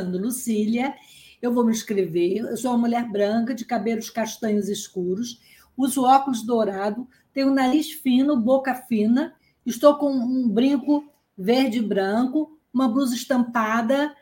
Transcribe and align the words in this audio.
Lucília, 0.00 0.94
eu 1.40 1.52
vou 1.52 1.64
me 1.64 1.72
inscrever. 1.72 2.38
Eu 2.38 2.56
sou 2.56 2.70
uma 2.72 2.78
mulher 2.78 3.08
branca, 3.10 3.54
de 3.54 3.64
cabelos 3.64 4.10
castanhos 4.10 4.68
escuros, 4.68 5.40
uso 5.76 6.04
óculos 6.04 6.42
dourado, 6.42 7.06
tenho 7.32 7.52
nariz 7.52 7.92
fino, 7.92 8.36
boca 8.36 8.74
fina, 8.74 9.34
estou 9.64 9.96
com 9.96 10.10
um 10.10 10.48
brinco 10.48 11.04
verde 11.36 11.78
e 11.78 11.82
branco, 11.82 12.58
uma 12.72 12.88
blusa 12.88 13.14
estampada 13.14 14.14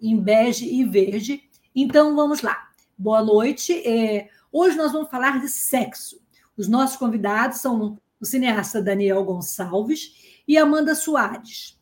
em 0.00 0.16
bege 0.20 0.66
e 0.66 0.84
verde. 0.84 1.42
Então, 1.74 2.14
vamos 2.14 2.42
lá. 2.42 2.68
Boa 2.96 3.22
noite. 3.22 3.72
É, 3.86 4.28
hoje 4.52 4.76
nós 4.76 4.92
vamos 4.92 5.10
falar 5.10 5.40
de 5.40 5.48
sexo. 5.48 6.20
Os 6.56 6.68
nossos 6.68 6.96
convidados 6.96 7.58
são 7.58 7.98
o 8.20 8.24
cineasta 8.24 8.82
Daniel 8.82 9.24
Gonçalves 9.24 10.40
e 10.46 10.56
Amanda 10.56 10.94
Soares, 10.94 11.78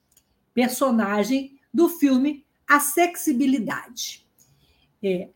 personagem 0.52 1.58
do 1.72 1.88
filme 1.88 2.45
a 2.68 2.80
sexibilidade. 2.80 4.26
É, 5.02 5.28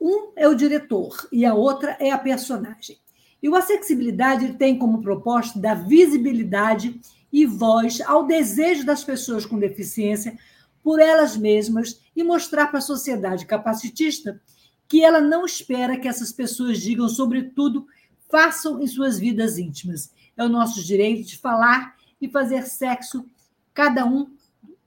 um 0.00 0.32
é 0.34 0.48
o 0.48 0.54
diretor 0.54 1.28
e 1.30 1.44
a 1.44 1.54
outra 1.54 1.96
é 2.00 2.10
a 2.10 2.18
personagem. 2.18 2.98
E 3.42 3.48
o 3.48 3.54
acessibilidade 3.54 4.54
tem 4.54 4.78
como 4.78 5.02
proposta 5.02 5.58
dar 5.58 5.74
visibilidade 5.74 7.00
e 7.32 7.46
voz 7.46 8.00
ao 8.00 8.26
desejo 8.26 8.84
das 8.84 9.04
pessoas 9.04 9.46
com 9.46 9.58
deficiência 9.58 10.38
por 10.82 11.00
elas 11.00 11.36
mesmas 11.36 12.00
e 12.16 12.24
mostrar 12.24 12.66
para 12.68 12.78
a 12.78 12.82
sociedade 12.82 13.46
capacitista 13.46 14.40
que 14.88 15.04
ela 15.04 15.20
não 15.20 15.44
espera 15.44 15.96
que 15.96 16.08
essas 16.08 16.32
pessoas 16.32 16.80
digam, 16.80 17.08
sobretudo, 17.08 17.86
façam 18.28 18.82
em 18.82 18.86
suas 18.86 19.18
vidas 19.18 19.58
íntimas. 19.58 20.10
É 20.36 20.44
o 20.44 20.48
nosso 20.48 20.82
direito 20.82 21.28
de 21.28 21.38
falar 21.38 21.94
e 22.20 22.28
fazer 22.28 22.62
sexo, 22.62 23.24
cada 23.72 24.04
um 24.04 24.30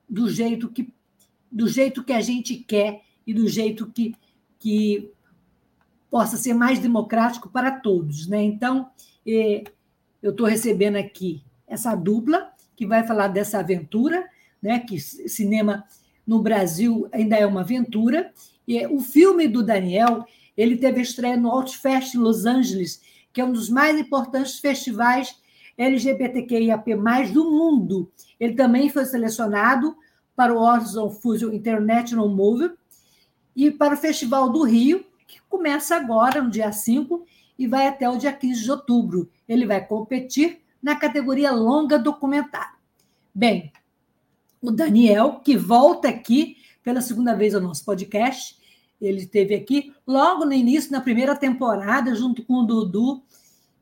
do 0.10 0.30
jeito 0.30 0.70
que 0.70 0.94
do 1.54 1.68
jeito 1.68 2.04
que 2.04 2.12
a 2.12 2.20
gente 2.20 2.56
quer 2.56 3.04
e 3.26 3.34
do 3.34 3.48
jeito 3.48 3.86
que, 3.92 4.16
que 4.58 5.12
possa 6.10 6.36
ser 6.36 6.56
mais 6.56 6.80
democrático 6.80 7.48
para 7.48 7.72
todos. 7.80 8.28
Né? 8.28 8.42
Então, 8.44 8.90
eh, 9.26 9.64
eu 10.22 10.32
estou 10.32 10.48
recebendo 10.48 10.96
aqui 10.96 11.44
essa 11.68 11.94
dupla 11.94 12.52
que 12.76 12.88
vai 12.88 13.06
falar 13.06 13.28
dessa 13.28 13.60
aventura, 13.60 14.28
né? 14.60 14.80
que 14.80 15.00
cinema 15.00 15.86
no 16.26 16.42
Brasil 16.42 17.08
ainda 17.12 17.36
é 17.36 17.46
uma 17.46 17.62
aventura. 17.62 18.34
E 18.68 18.86
o 18.88 19.00
filme 19.00 19.48
do 19.48 19.64
Daniel 19.64 20.26
ele 20.58 20.78
teve 20.78 21.02
estreia 21.02 21.38
no 21.38 21.50
Outfest 21.50 22.16
Los 22.16 22.46
Angeles, 22.46 23.02
que 23.32 23.42
é 23.42 23.46
um 23.46 23.52
dos 23.52 23.70
mais 23.70 24.00
importantes 24.00 24.60
festivais 24.60 25.36
LGBTQIAP+, 25.78 26.96
do 27.32 27.50
mundo. 27.50 28.12
Ele 28.40 28.54
também 28.54 28.90
foi 28.90 29.06
selecionado 29.06 29.96
para 30.36 30.54
o 30.54 30.62
Horizon 30.62 31.10
Fusion 31.10 31.52
International 31.52 32.28
Movie 32.28 32.72
e 33.56 33.70
para 33.72 33.94
o 33.94 33.98
Festival 33.98 34.50
do 34.50 34.64
Rio, 34.64 35.06
que 35.28 35.40
começa 35.50 35.96
agora, 35.96 36.42
no 36.42 36.50
dia 36.50 36.72
5, 36.72 37.26
e 37.58 37.68
vai 37.68 37.88
até 37.88 38.10
o 38.10 38.18
dia 38.18 38.34
15 38.34 38.64
de 38.64 38.72
outubro. 38.72 39.30
Ele 39.48 39.66
vai 39.66 39.86
competir 39.86 40.62
na 40.82 40.96
categoria 40.96 41.52
longa 41.52 41.98
documentário. 41.98 42.78
Bem, 43.34 43.72
o 44.62 44.72
Daniel, 44.72 45.42
que 45.44 45.56
volta 45.56 46.10
aqui 46.10 46.58
pela 46.84 47.02
segunda 47.02 47.36
vez 47.36 47.56
ao 47.56 47.62
nosso 47.62 47.86
podcast, 47.86 48.58
ele 49.00 49.20
esteve 49.20 49.54
aqui 49.56 49.94
logo 50.06 50.46
no 50.46 50.54
início, 50.54 50.92
na 50.92 51.02
primeira 51.02 51.36
temporada, 51.36 52.14
junto 52.16 52.44
com 52.44 52.56
o 52.56 52.64
Dudu 52.64 53.22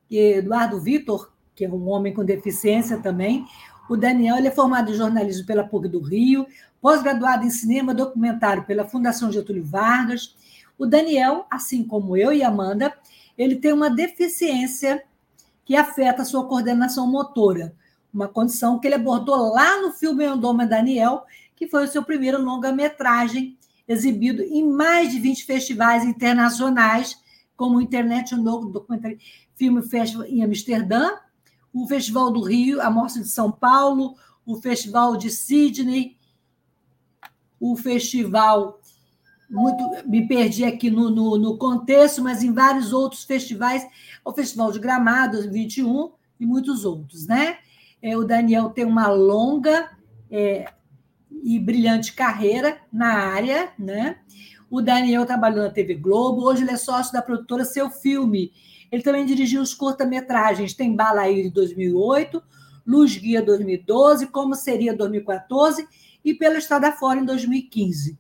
e 0.09 0.17
Eduardo 0.17 0.79
Vitor, 0.79 1.31
que 1.56 1.66
é 1.66 1.69
um 1.69 1.90
homem 1.90 2.13
com 2.13 2.23
deficiência 2.23 2.97
também. 2.97 3.45
O 3.91 3.97
Daniel 3.97 4.38
ele 4.38 4.47
é 4.47 4.52
formado 4.52 4.90
em 4.90 4.96
jornalismo 4.96 5.46
pela 5.46 5.66
PUC 5.66 5.90
do 5.90 6.00
Rio, 6.00 6.47
pós-graduado 6.79 7.46
em 7.46 7.50
cinema 7.50 7.94
documentário 7.94 8.63
pela 8.63 8.88
Fundação 8.88 9.29
Getúlio 9.29 9.66
Vargas. 9.66 10.34
O 10.78 10.85
Daniel, 10.85 11.46
assim 11.52 11.84
como 11.84 12.16
eu 12.16 12.31
e 12.31 12.41
Amanda, 12.41 12.94
ele 13.38 13.57
tem 13.57 13.74
uma 13.74 13.90
deficiência 13.90 15.03
que 15.66 15.75
afeta 15.75 16.22
a 16.22 16.25
sua 16.25 16.47
coordenação 16.47 17.06
motora, 17.06 17.75
uma 18.13 18.29
condição 18.29 18.79
que 18.79 18.88
ele 18.88 18.96
abordou 18.96 19.52
lá 19.52 19.81
no 19.81 19.91
filme 19.91 20.25
Endoma 20.25 20.66
Daniel, 20.66 21.25
que 21.53 21.68
foi 21.68 21.84
o 21.84 21.88
seu 21.90 22.02
primeiro 22.02 22.41
longa-metragem, 22.41 23.58
exibido 23.85 24.41
em 24.41 24.66
mais 24.72 25.12
de 25.12 25.19
20 25.19 25.44
festivais 25.44 26.06
internacionais, 26.06 27.18
como 27.58 27.75
o 27.75 27.81
Internet 27.81 28.38
No 28.38 28.68
Documentary 28.68 29.19
Film 29.58 29.81
Festival 29.81 30.25
em 30.28 30.46
Amsterdã, 30.46 31.09
o 31.73 31.87
Festival 31.87 32.31
do 32.31 32.41
Rio, 32.41 32.81
a 32.81 32.89
Mostra 32.89 33.21
de 33.21 33.29
São 33.29 33.51
Paulo, 33.51 34.15
o 34.45 34.55
Festival 34.55 35.15
de 35.15 35.29
Sydney, 35.29 36.17
o 37.59 37.75
Festival. 37.75 38.79
Muito, 39.49 40.07
me 40.07 40.27
perdi 40.27 40.63
aqui 40.63 40.89
no, 40.89 41.09
no, 41.09 41.37
no, 41.37 41.57
contexto, 41.57 42.21
mas 42.21 42.41
em 42.41 42.53
vários 42.53 42.93
outros 42.93 43.25
festivais, 43.25 43.85
o 44.23 44.31
Festival 44.31 44.71
de 44.71 44.79
Gramado 44.79 45.49
21 45.51 46.11
e 46.39 46.45
muitos 46.45 46.85
outros, 46.85 47.27
né? 47.27 47.57
É, 48.01 48.17
o 48.17 48.23
Daniel 48.23 48.69
tem 48.69 48.85
uma 48.85 49.09
longa 49.09 49.91
é, 50.29 50.71
e 51.43 51.59
brilhante 51.59 52.13
carreira 52.13 52.79
na 52.91 53.13
área, 53.13 53.73
né? 53.77 54.19
O 54.69 54.81
Daniel 54.81 55.25
trabalhou 55.25 55.63
na 55.63 55.69
TV 55.69 55.95
Globo, 55.95 56.43
hoje 56.43 56.63
ele 56.63 56.71
é 56.71 56.77
sócio 56.77 57.11
da 57.11 57.21
produtora 57.21 57.65
Seu 57.65 57.89
Filme, 57.89 58.53
ele 58.91 59.02
também 59.02 59.25
dirigiu 59.25 59.62
os 59.62 59.74
curta-metragens 59.74 60.74
Tem 60.74 60.96
Bala 60.96 61.22
aí 61.22 61.44
de 61.44 61.50
2008, 61.50 62.44
Luz 62.85 63.16
Guia 63.18 63.41
2012, 63.41 64.28
Como 64.28 64.53
Seria 64.53 64.94
2014 64.94 65.88
e 66.25 66.34
Pela 66.34 66.57
Estrada 66.57 66.91
Fora 66.91 67.19
em 67.19 67.25
2015. 67.25 68.19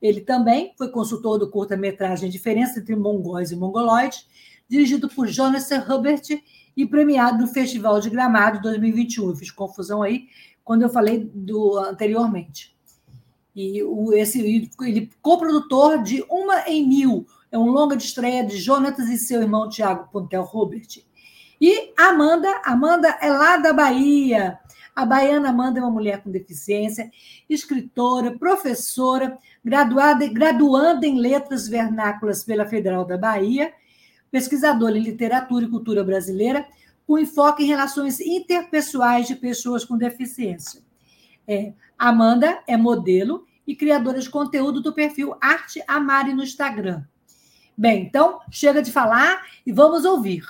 Ele 0.00 0.20
também 0.20 0.74
foi 0.76 0.90
consultor 0.90 1.38
do 1.38 1.48
curta-metragem 1.48 2.28
Diferença 2.28 2.80
entre 2.80 2.94
Mongóis 2.94 3.52
e 3.52 3.56
Mongoloides, 3.56 4.26
dirigido 4.68 5.08
por 5.08 5.28
Jonathan 5.28 5.86
Hubert 5.88 6.42
e 6.76 6.86
premiado 6.86 7.38
no 7.38 7.46
Festival 7.46 8.00
de 8.00 8.10
Gramado 8.10 8.60
2021. 8.62 9.30
Eu 9.30 9.36
fiz 9.36 9.50
confusão 9.50 10.02
aí 10.02 10.26
quando 10.64 10.82
eu 10.82 10.88
falei 10.88 11.30
do 11.32 11.78
anteriormente. 11.78 12.74
E 13.54 13.82
o, 13.82 14.12
esse, 14.12 14.40
ele 14.80 15.10
coprodutor 15.20 16.02
de 16.02 16.24
Uma 16.28 16.68
em 16.68 16.86
Mil, 16.86 17.26
é 17.52 17.58
um 17.58 17.66
longa 17.66 17.94
de 17.96 18.04
estreia 18.04 18.44
de 18.44 18.56
Jonatas 18.56 19.10
e 19.10 19.18
seu 19.18 19.42
irmão 19.42 19.68
Tiago 19.68 20.08
Pontel 20.10 20.42
Robert. 20.42 20.88
E 21.60 21.92
Amanda, 21.98 22.62
Amanda 22.64 23.08
é 23.20 23.30
lá 23.30 23.58
da 23.58 23.74
Bahia. 23.74 24.58
A 24.96 25.04
baiana 25.04 25.50
Amanda 25.50 25.78
é 25.78 25.82
uma 25.82 25.90
mulher 25.90 26.22
com 26.22 26.30
deficiência, 26.30 27.10
escritora, 27.48 28.36
professora, 28.38 29.38
graduada, 29.64 30.26
graduanda 30.26 31.06
em 31.06 31.18
letras 31.18 31.68
vernáculas 31.68 32.42
pela 32.42 32.66
Federal 32.66 33.04
da 33.04 33.16
Bahia, 33.16 33.72
pesquisadora 34.30 34.96
em 34.96 35.02
literatura 35.02 35.66
e 35.66 35.70
cultura 35.70 36.02
brasileira, 36.02 36.66
com 37.06 37.18
enfoque 37.18 37.64
em 37.64 37.68
relações 37.68 38.18
interpessoais 38.18 39.26
de 39.26 39.36
pessoas 39.36 39.84
com 39.84 39.96
deficiência. 39.96 40.82
É, 41.46 41.74
Amanda 41.98 42.62
é 42.66 42.76
modelo 42.76 43.46
e 43.66 43.76
criadora 43.76 44.20
de 44.20 44.30
conteúdo 44.30 44.80
do 44.80 44.92
perfil 44.94 45.34
Arte 45.40 45.82
Amari 45.86 46.34
no 46.34 46.42
Instagram. 46.42 47.04
Bem, 47.76 48.02
então 48.02 48.40
chega 48.50 48.82
de 48.82 48.92
falar 48.92 49.44
e 49.66 49.72
vamos 49.72 50.04
ouvir. 50.04 50.44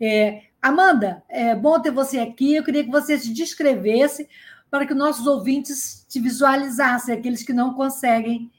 É, 0.00 0.42
Amanda, 0.60 1.22
é 1.28 1.54
bom 1.54 1.80
ter 1.80 1.90
você 1.90 2.18
aqui. 2.18 2.54
Eu 2.54 2.64
queria 2.64 2.84
que 2.84 2.90
você 2.90 3.18
se 3.18 3.32
descrevesse 3.32 4.28
para 4.70 4.86
que 4.86 4.94
nossos 4.94 5.26
ouvintes 5.26 6.04
te 6.08 6.18
visualizassem, 6.18 7.14
aqueles 7.14 7.42
que 7.42 7.52
não 7.52 7.74
conseguem 7.74 8.50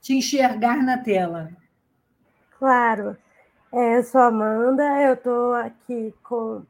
te 0.00 0.14
enxergar 0.14 0.82
na 0.82 0.98
tela. 0.98 1.50
Claro. 2.58 3.16
É, 3.72 3.98
eu 3.98 4.02
sou 4.02 4.20
Amanda, 4.20 4.82
eu 5.02 5.14
estou 5.14 5.54
aqui 5.54 6.14
com. 6.22 6.62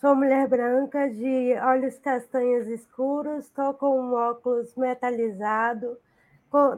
Sou 0.00 0.14
mulher 0.14 0.46
branca 0.46 1.08
de 1.08 1.54
olhos 1.54 1.98
castanhos 1.98 2.66
escuros, 2.68 3.46
estou 3.46 3.72
com 3.74 3.98
um 3.98 4.12
óculos 4.12 4.74
metalizado, 4.76 5.96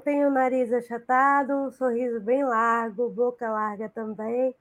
tenho 0.05 0.29
o 0.29 0.33
nariz 0.33 0.73
achatado, 0.73 1.53
um 1.53 1.71
sorriso 1.71 2.21
bem 2.21 2.45
largo, 2.45 3.09
boca 3.09 3.51
larga 3.51 3.89
também. 3.89 4.55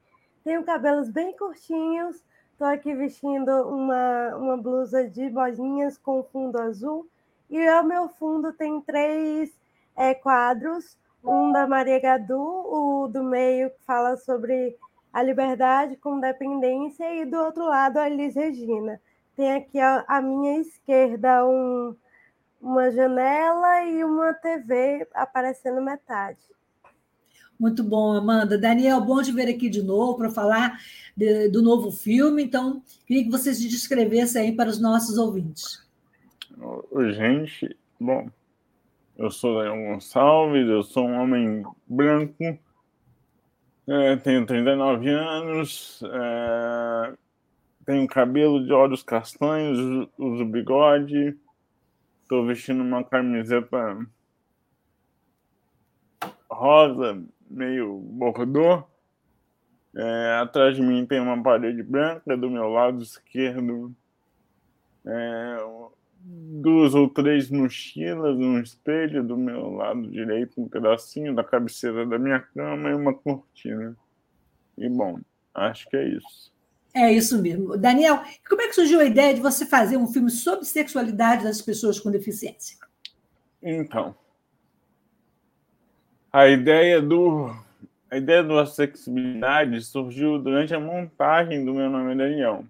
Tenho 0.44 0.64
cabelos 0.64 1.10
bem 1.10 1.36
curtinhos, 1.36 2.24
Estou 2.58 2.69
aqui 2.69 2.92
vestindo 2.96 3.52
uma, 3.69 4.36
uma 4.36 4.58
blusa 4.58 5.08
de 5.08 5.30
bolinhas 5.30 5.96
com 5.96 6.24
fundo 6.24 6.60
azul. 6.60 7.08
E 7.52 7.69
o 7.69 7.84
meu 7.84 8.10
fundo 8.10 8.52
tem 8.52 8.81
três 8.81 9.56
é, 9.96 10.16
quadros. 10.16 10.98
Um 11.24 11.52
da 11.52 11.68
Maria 11.68 12.00
Gadu, 12.00 12.36
o 12.36 13.08
do 13.14 13.24
meio 13.24 13.69
que 13.69 13.84
fala 13.86 14.18
sobre 14.18 14.75
a 15.14 15.22
liberdade 15.22 15.98
com 15.98 16.19
dependência, 16.19 17.14
e 17.14 17.25
do 17.25 17.38
outro 17.38 17.64
lado 17.64 17.98
a 17.98 18.10
Elis 18.10 18.34
Regina. 18.34 19.00
Tem 19.36 19.54
aqui 19.54 19.80
à 19.80 20.19
minha 20.19 20.60
esquerda 20.60 21.46
um, 21.46 21.96
uma 22.62 22.92
janela 22.92 23.83
e 23.83 24.04
uma 24.04 24.33
TV 24.33 25.07
aparecendo 25.13 25.81
metade. 25.81 26.39
Muito 27.59 27.83
bom, 27.83 28.13
Amanda. 28.13 28.57
Daniel, 28.57 29.01
bom 29.01 29.21
te 29.21 29.31
ver 29.31 29.50
aqui 29.50 29.68
de 29.68 29.81
novo 29.81 30.15
para 30.15 30.30
falar 30.30 30.80
de, 31.15 31.50
do 31.50 31.62
novo 31.62 31.92
filme. 31.92 32.44
Então, 32.44 32.83
queria 33.06 33.24
que 33.24 33.31
você 33.31 33.54
se 33.54 33.68
descrevesse 33.68 34.38
aí 34.38 34.56
para 34.56 34.69
os 34.69 34.80
nossos 34.80 35.18
ouvintes. 35.18 35.83
Gente, 37.13 37.75
bom, 38.00 38.30
eu 39.18 39.31
sou 39.31 39.57
Daniel 39.57 39.94
Gonçalves, 39.94 40.68
eu 40.68 40.83
sou 40.83 41.07
um 41.07 41.19
homem 41.19 41.63
branco, 41.88 42.59
é, 43.88 44.15
tenho 44.18 44.45
39 44.45 45.09
anos, 45.09 46.01
é, 46.04 47.13
tenho 47.86 48.07
cabelo 48.07 48.63
de 48.63 48.71
olhos 48.71 49.01
castanhos, 49.01 50.09
uso 50.18 50.45
bigode, 50.45 51.38
estou 52.27 52.45
vestindo 52.45 52.83
uma 52.83 53.06
camiseta 53.06 54.06
rosa, 56.51 57.24
meio 57.50 57.97
bordô. 58.00 58.83
É, 59.95 60.39
atrás 60.41 60.75
de 60.75 60.81
mim 60.81 61.06
tem 61.06 61.21
uma 61.21 61.41
parede 61.41 61.81
branca, 61.81 62.35
do 62.35 62.50
meu 62.50 62.68
lado 62.68 63.01
esquerdo 63.01 63.95
é, 65.06 65.57
duas 66.19 66.94
ou 66.94 67.09
três 67.09 67.50
mochilas, 67.50 68.38
um 68.38 68.59
espelho 68.59 69.23
do 69.23 69.38
meu 69.38 69.71
lado 69.71 70.06
direito, 70.12 70.62
um 70.62 70.68
pedacinho 70.68 71.33
da 71.33 71.45
cabeceira 71.45 72.06
da 72.06 72.19
minha 72.19 72.41
cama 72.41 72.89
e 72.89 72.94
uma 72.94 73.13
cortina. 73.13 73.95
E 74.77 74.89
bom, 74.89 75.21
acho 75.53 75.89
que 75.89 75.95
é 75.95 76.09
isso. 76.09 76.51
É 76.94 77.12
isso 77.12 77.42
mesmo. 77.42 77.78
Daniel, 77.78 78.22
como 78.48 78.62
é 78.62 78.68
que 78.68 78.75
surgiu 78.75 79.00
a 79.00 79.06
ideia 79.06 79.34
de 79.34 79.42
você 79.42 79.66
fazer 79.66 79.98
um 79.98 80.07
filme 80.07 80.31
sobre 80.31 80.66
sexualidade 80.66 81.44
das 81.44 81.62
pessoas 81.62 82.00
com 82.00 82.10
deficiência? 82.10 82.78
Então, 83.62 84.16
a 86.31 86.48
ideia 86.48 87.01
do 87.01 87.56
a 88.10 88.18
ideia 88.18 88.42
da 88.42 88.62
acessibilidade 88.62 89.81
surgiu 89.81 90.39
durante 90.39 90.74
a 90.74 90.80
montagem 90.80 91.66
do 91.66 91.74
Meu 91.74 91.89
Nome 91.89 92.13
é 92.13 92.16
Daniel. 92.16 92.66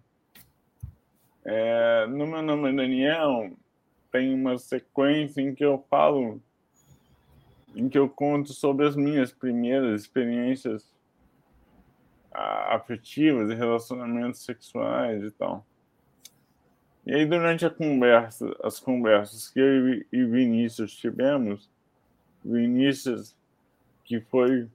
É, 1.45 2.07
no 2.07 2.25
Meu 2.25 2.41
Nome 2.41 2.69
é 2.69 2.73
Daniel 2.73 3.51
tem 4.11 4.33
uma 4.33 4.57
sequência 4.57 5.41
em 5.41 5.53
que 5.53 5.63
eu 5.63 5.83
falo, 5.89 6.41
em 7.75 7.87
que 7.87 7.97
eu 7.97 8.09
conto 8.09 8.51
sobre 8.51 8.87
as 8.87 8.95
minhas 8.95 9.31
primeiras 9.31 10.01
experiências 10.01 10.96
afetivas 12.37 13.49
e 13.49 13.55
relacionamentos 13.55 14.43
sexuais 14.43 15.23
e 15.23 15.31
tal. 15.31 15.65
E 17.05 17.13
aí, 17.13 17.25
durante 17.25 17.65
a 17.65 17.69
conversa, 17.69 18.53
as 18.63 18.79
conversas 18.79 19.49
que 19.49 19.59
eu 19.59 20.05
e 20.11 20.25
Vinícius 20.25 20.93
tivemos, 20.95 21.69
Vinícius 22.43 23.35
que 24.03 24.21
foi 24.21 24.67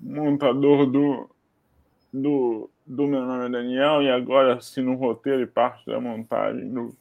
montador 0.00 0.86
do, 0.86 1.30
do, 2.12 2.70
do 2.86 3.06
Meu 3.06 3.24
Nome 3.26 3.46
é 3.46 3.48
Daniel 3.50 4.02
e 4.02 4.10
agora 4.10 4.56
assina 4.56 4.90
o 4.90 4.94
roteiro 4.94 5.42
e 5.42 5.46
parte 5.46 5.84
da 5.86 6.00
montagem 6.00 6.72
do, 6.72 6.96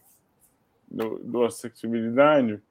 do, 0.90 1.20
do 1.20 1.44
Acessibilidade. 1.46 2.62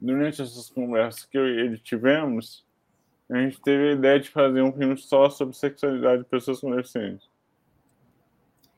Durante 0.00 0.42
essas 0.42 0.68
conversas 0.70 1.24
que 1.24 1.36
eu 1.36 1.46
e 1.46 1.60
ele 1.60 1.78
tivemos, 1.78 2.64
a 3.30 3.38
gente 3.38 3.60
teve 3.60 3.90
a 3.90 3.92
ideia 3.92 4.20
de 4.20 4.28
fazer 4.28 4.62
um 4.62 4.72
filme 4.72 4.96
só 4.96 5.30
sobre 5.30 5.56
sexualidade 5.56 6.22
de 6.22 6.28
pessoas 6.28 6.60
com 6.60 6.74
deficiência. 6.74 7.28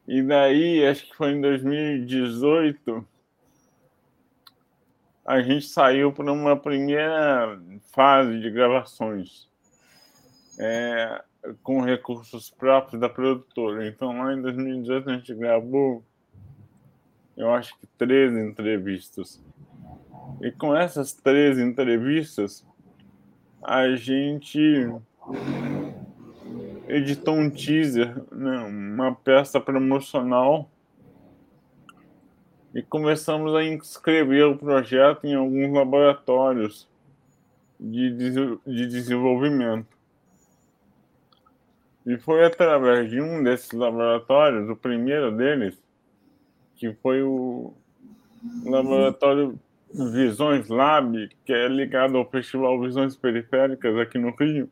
E 0.06 0.22
daí, 0.22 0.86
acho 0.86 1.06
que 1.06 1.16
foi 1.16 1.32
em 1.32 1.40
2018, 1.40 3.06
a 5.24 5.40
gente 5.40 5.66
saiu 5.66 6.12
para 6.12 6.30
uma 6.30 6.56
primeira 6.56 7.58
fase 7.92 8.38
de 8.38 8.50
gravações 8.50 9.48
é, 10.58 11.22
com 11.62 11.80
recursos 11.80 12.50
próprios 12.50 13.00
da 13.00 13.08
produtora. 13.08 13.86
Então, 13.86 14.18
lá 14.18 14.34
em 14.34 14.42
2018, 14.42 15.10
a 15.10 15.14
gente 15.14 15.34
gravou, 15.34 16.04
eu 17.36 17.52
acho 17.52 17.76
que 17.78 17.86
13 17.98 18.40
entrevistas. 18.40 19.42
E 20.42 20.52
com 20.52 20.76
essas 20.76 21.14
13 21.14 21.62
entrevistas, 21.62 22.66
a 23.64 23.96
gente 23.96 24.60
editou 26.86 27.34
um 27.34 27.48
teaser, 27.48 28.22
né, 28.30 28.58
uma 28.58 29.14
peça 29.14 29.58
promocional 29.58 30.68
e 32.74 32.82
começamos 32.82 33.54
a 33.54 33.64
inscrever 33.64 34.44
o 34.44 34.58
projeto 34.58 35.24
em 35.24 35.34
alguns 35.34 35.72
laboratórios 35.72 36.86
de, 37.80 38.10
de 38.66 38.86
desenvolvimento. 38.86 39.88
E 42.04 42.18
foi 42.18 42.44
através 42.44 43.08
de 43.08 43.18
um 43.22 43.42
desses 43.42 43.72
laboratórios, 43.72 44.68
o 44.68 44.76
primeiro 44.76 45.34
deles, 45.34 45.82
que 46.76 46.92
foi 46.94 47.22
o 47.22 47.72
laboratório 48.66 49.58
Visões 49.94 50.68
Lab, 50.68 51.28
que 51.44 51.52
é 51.52 51.68
ligado 51.68 52.16
ao 52.16 52.28
Festival 52.28 52.80
Visões 52.80 53.16
Periféricas 53.16 53.96
aqui 53.96 54.18
no 54.18 54.34
Rio. 54.34 54.68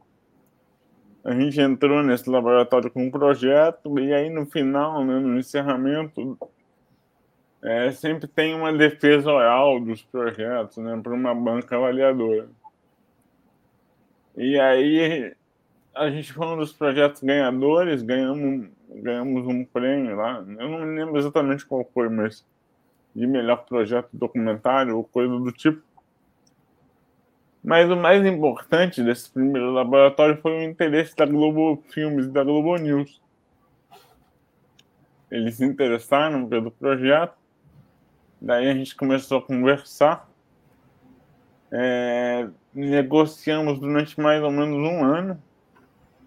A 1.24 1.32
gente 1.32 1.60
entrou 1.60 2.02
nesse 2.02 2.28
laboratório 2.28 2.90
com 2.90 3.04
um 3.04 3.10
projeto 3.10 4.00
e 4.00 4.12
aí 4.12 4.28
no 4.28 4.44
final, 4.46 5.04
né, 5.04 5.20
no 5.20 5.38
encerramento, 5.38 6.36
é, 7.62 7.92
sempre 7.92 8.26
tem 8.26 8.52
uma 8.52 8.72
defesa 8.72 9.30
oral 9.30 9.78
dos 9.78 10.02
projetos, 10.02 10.78
né, 10.78 10.98
para 11.00 11.14
uma 11.14 11.32
banca 11.32 11.76
avaliadora. 11.76 12.48
E 14.36 14.58
aí 14.58 15.32
a 15.94 16.10
gente 16.10 16.32
foi 16.32 16.48
um 16.48 16.56
dos 16.56 16.72
projetos 16.72 17.22
ganhadores, 17.22 18.02
ganhamos, 18.02 18.68
ganhamos 18.88 19.46
um 19.46 19.64
prêmio 19.64 20.16
lá. 20.16 20.44
Eu 20.58 20.68
não 20.68 20.78
lembro 20.78 21.16
exatamente 21.16 21.64
qual 21.64 21.88
foi, 21.94 22.08
mas 22.08 22.44
de 23.14 23.26
melhor 23.26 23.64
projeto 23.64 24.08
documentário 24.12 24.96
ou 24.96 25.04
coisa 25.04 25.38
do 25.38 25.52
tipo. 25.52 25.82
Mas 27.62 27.88
o 27.90 27.96
mais 27.96 28.24
importante 28.26 29.02
desse 29.02 29.30
primeiro 29.30 29.70
laboratório 29.70 30.40
foi 30.40 30.52
o 30.52 30.62
interesse 30.62 31.14
da 31.14 31.26
Globo 31.26 31.82
Filmes 31.90 32.26
e 32.26 32.30
da 32.30 32.42
Globo 32.42 32.76
News. 32.76 33.20
Eles 35.30 35.56
se 35.56 35.64
interessaram 35.64 36.48
pelo 36.48 36.70
projeto 36.70 37.42
Daí 38.44 38.68
a 38.68 38.74
gente 38.74 38.96
começou 38.96 39.38
a 39.38 39.42
conversar. 39.42 40.28
É, 41.70 42.48
negociamos 42.74 43.78
durante 43.78 44.20
mais 44.20 44.42
ou 44.42 44.50
menos 44.50 44.76
um 44.76 45.04
ano. 45.04 45.40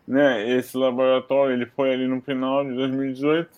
Né? 0.07 0.49
Esse 0.49 0.77
laboratório 0.77 1.53
ele 1.53 1.65
foi 1.65 1.93
ali 1.93 2.07
no 2.07 2.21
final 2.21 2.63
de 2.63 2.73
2018. 2.73 3.49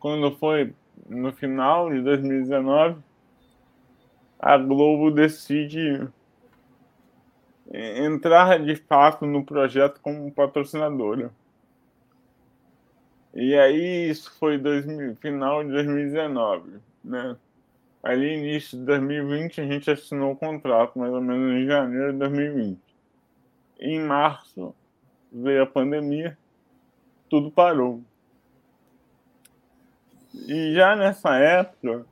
Quando 0.00 0.34
foi 0.36 0.74
no 1.08 1.32
final 1.32 1.90
de 1.90 2.00
2019, 2.02 2.98
a 4.38 4.56
Globo 4.58 5.10
decide 5.10 6.06
entrar 7.72 8.58
de 8.62 8.76
fato 8.76 9.26
no 9.26 9.44
projeto 9.44 10.00
como 10.00 10.30
patrocinadora. 10.30 11.30
E 13.34 13.54
aí 13.56 14.08
isso 14.08 14.32
foi 14.38 14.58
2000, 14.58 15.16
final 15.16 15.64
de 15.64 15.70
2019, 15.70 16.78
né? 17.02 17.36
Ali, 18.02 18.34
início 18.34 18.78
de 18.78 18.84
2020, 18.84 19.62
a 19.62 19.66
gente 19.66 19.90
assinou 19.90 20.32
o 20.32 20.36
contrato, 20.36 20.98
mais 20.98 21.12
ou 21.12 21.22
menos 21.22 21.52
em 21.54 21.66
janeiro 21.66 22.12
de 22.12 22.18
2020. 22.18 22.78
Em 23.80 23.98
março, 23.98 24.74
veio 25.32 25.62
a 25.62 25.66
pandemia, 25.66 26.36
tudo 27.30 27.50
parou. 27.50 28.02
E 30.34 30.74
já 30.74 30.96
nessa 30.96 31.36
época, 31.36 32.04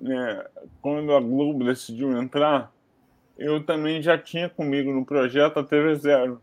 né, 0.00 0.44
quando 0.82 1.14
a 1.14 1.20
Globo 1.20 1.64
decidiu 1.64 2.16
entrar, 2.20 2.72
eu 3.38 3.64
também 3.64 4.02
já 4.02 4.18
tinha 4.18 4.48
comigo 4.48 4.92
no 4.92 5.04
projeto 5.04 5.58
a 5.58 5.64
TV 5.64 5.94
Zero. 5.94 6.42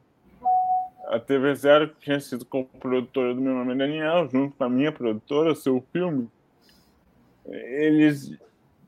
A 1.08 1.20
TV 1.20 1.54
Zero, 1.56 1.90
que 1.90 2.00
tinha 2.00 2.20
sido 2.20 2.46
co-produtora 2.46 3.34
do 3.34 3.42
meu 3.42 3.54
nome 3.54 3.74
é 3.74 3.78
Daniel, 3.78 4.30
junto 4.30 4.56
com 4.56 4.64
a 4.64 4.70
minha 4.70 4.92
produtora, 4.92 5.54
seu 5.54 5.84
filme, 5.92 6.30
eles 7.46 8.38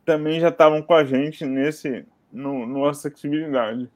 também 0.06 0.40
já 0.40 0.50
estavam 0.50 0.82
com 0.82 0.94
a 0.94 1.04
gente 1.04 1.46
nesse 1.46 2.06
no, 2.32 2.66
no 2.66 2.86
acessibilidade. 2.86 3.90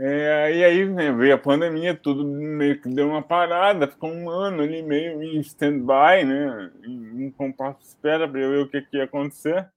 É, 0.00 0.54
e 0.54 0.64
aí 0.64 0.88
né, 0.88 1.10
veio 1.10 1.34
a 1.34 1.38
pandemia, 1.38 1.92
tudo 1.92 2.24
meio 2.24 2.80
que 2.80 2.88
deu 2.88 3.08
uma 3.08 3.22
parada, 3.22 3.88
ficou 3.88 4.10
um 4.10 4.30
ano 4.30 4.62
ali 4.62 4.80
meio 4.80 5.20
em 5.20 5.40
stand-by, 5.40 6.24
né? 6.24 6.72
Em, 6.84 7.24
em 7.24 7.30
compasso 7.32 7.80
de 7.80 7.86
espera 7.86 8.28
para 8.28 8.38
ver 8.38 8.60
o 8.60 8.68
que, 8.68 8.80
que 8.82 8.96
ia 8.96 9.04
acontecer. 9.04 9.68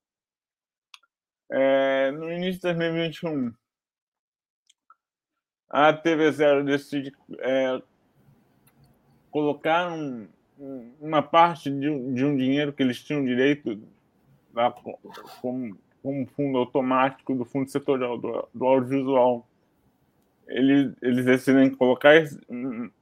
É, 1.50 2.12
no 2.12 2.32
início 2.32 2.62
de 2.62 2.68
2021, 2.68 3.52
a 5.70 5.92
TV 5.92 6.32
Zero 6.32 6.64
decide 6.64 7.12
é, 7.40 7.82
colocar 9.32 9.92
um, 9.92 10.28
uma 11.00 11.24
parte 11.24 11.72
de, 11.72 12.14
de, 12.14 12.26
um 12.26 12.38
dinheiro 12.38 12.72
que 12.72 12.84
eles 12.84 13.04
tinham 13.04 13.26
direito 13.26 13.82
lá, 14.54 14.72
como, 15.42 15.76
como 16.04 16.28
fundo 16.28 16.60
automático 16.60 17.34
do 17.34 17.44
fundo 17.44 17.72
setorial 17.72 18.20
do, 18.20 18.48
do 18.54 18.66
audiovisual 18.66 19.48
eles, 20.52 20.94
eles 21.02 21.26
decidem 21.26 21.70
colocar 21.70 22.16
esse, 22.16 22.40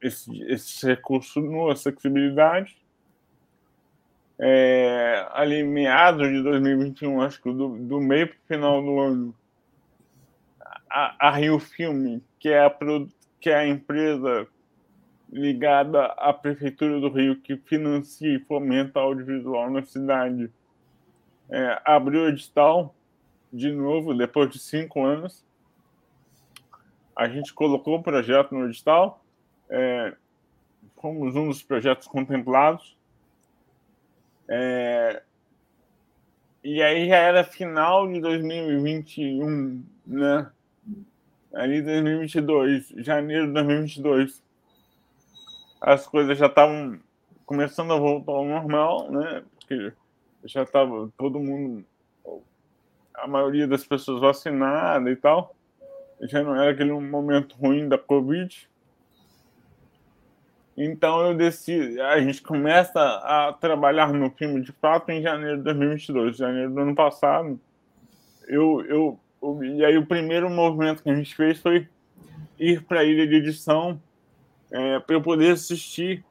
esse, 0.00 0.86
recurso 0.86 1.40
no 1.40 1.68
acessibilidade. 1.68 2.76
É, 4.38 5.26
ali 5.32 5.62
meados 5.62 6.28
de 6.28 6.42
2021, 6.42 7.20
acho 7.20 7.42
que 7.42 7.52
do, 7.52 7.76
do 7.76 8.00
meio 8.00 8.28
para 8.28 8.36
o 8.36 8.46
final 8.46 8.82
do 8.82 8.98
ano, 8.98 9.34
a, 10.88 11.28
a 11.28 11.30
Rio 11.32 11.58
Filme, 11.58 12.22
que 12.38 12.48
é 12.48 12.64
a, 12.64 12.74
que 13.38 13.50
é 13.50 13.56
a 13.56 13.66
empresa 13.66 14.46
ligada 15.30 16.06
à 16.06 16.32
Prefeitura 16.32 16.98
do 17.00 17.10
Rio, 17.10 17.36
que 17.36 17.56
financia 17.56 18.34
e 18.34 18.40
fomenta 18.40 18.98
audiovisual 18.98 19.70
na 19.70 19.82
cidade, 19.82 20.50
é, 21.50 21.82
abriu 21.84 22.22
o 22.22 22.28
edital 22.28 22.94
de 23.52 23.70
novo, 23.72 24.14
depois 24.14 24.50
de 24.50 24.58
cinco 24.58 25.04
anos, 25.04 25.44
a 27.20 27.28
gente 27.28 27.52
colocou 27.52 27.98
o 27.98 28.02
projeto 28.02 28.54
no 28.54 28.64
edital, 28.64 29.22
é, 29.68 30.16
fomos 30.96 31.36
um 31.36 31.48
dos 31.48 31.62
projetos 31.62 32.08
contemplados. 32.08 32.96
É, 34.48 35.22
e 36.64 36.82
aí 36.82 37.06
já 37.06 37.16
era 37.16 37.44
final 37.44 38.10
de 38.10 38.22
2021, 38.22 39.84
né? 40.06 40.50
Ali 41.52 41.82
2022, 41.82 42.88
janeiro 42.96 43.48
de 43.48 43.52
2022. 43.52 44.42
As 45.78 46.06
coisas 46.06 46.38
já 46.38 46.46
estavam 46.46 46.98
começando 47.44 47.92
a 47.92 47.98
voltar 47.98 48.32
ao 48.32 48.46
normal, 48.46 49.10
né? 49.10 49.44
Porque 49.58 49.92
já 50.46 50.62
estava 50.62 51.12
todo 51.18 51.38
mundo, 51.38 51.84
a 53.12 53.26
maioria 53.26 53.68
das 53.68 53.84
pessoas 53.84 54.22
vacinada 54.22 55.10
e 55.10 55.16
tal 55.16 55.54
já 56.22 56.42
não 56.42 56.54
era 56.54 56.70
aquele 56.70 56.92
momento 56.92 57.56
ruim 57.56 57.88
da 57.88 57.98
Covid. 57.98 58.68
Então 60.76 61.26
eu 61.26 61.34
decidi, 61.34 62.00
a 62.00 62.20
gente 62.20 62.42
começa 62.42 63.00
a 63.00 63.52
trabalhar 63.52 64.12
no 64.12 64.30
filme 64.30 64.62
de 64.62 64.72
fato 64.72 65.10
em 65.10 65.22
janeiro 65.22 65.58
de 65.58 65.64
2022, 65.64 66.36
janeiro 66.36 66.72
do 66.72 66.80
ano 66.80 66.94
passado. 66.94 67.60
Eu, 68.46 68.84
eu, 68.86 69.20
eu 69.42 69.64
e 69.64 69.84
aí 69.84 69.98
o 69.98 70.06
primeiro 70.06 70.48
movimento 70.48 71.02
que 71.02 71.10
a 71.10 71.14
gente 71.14 71.34
fez 71.34 71.60
foi 71.60 71.88
ir 72.58 72.82
para 72.84 73.00
a 73.00 73.04
ilha 73.04 73.26
de 73.26 73.36
edição 73.36 74.00
é, 74.70 74.98
para 75.00 75.16
eu 75.16 75.22
poder 75.22 75.52
assistir 75.52 76.24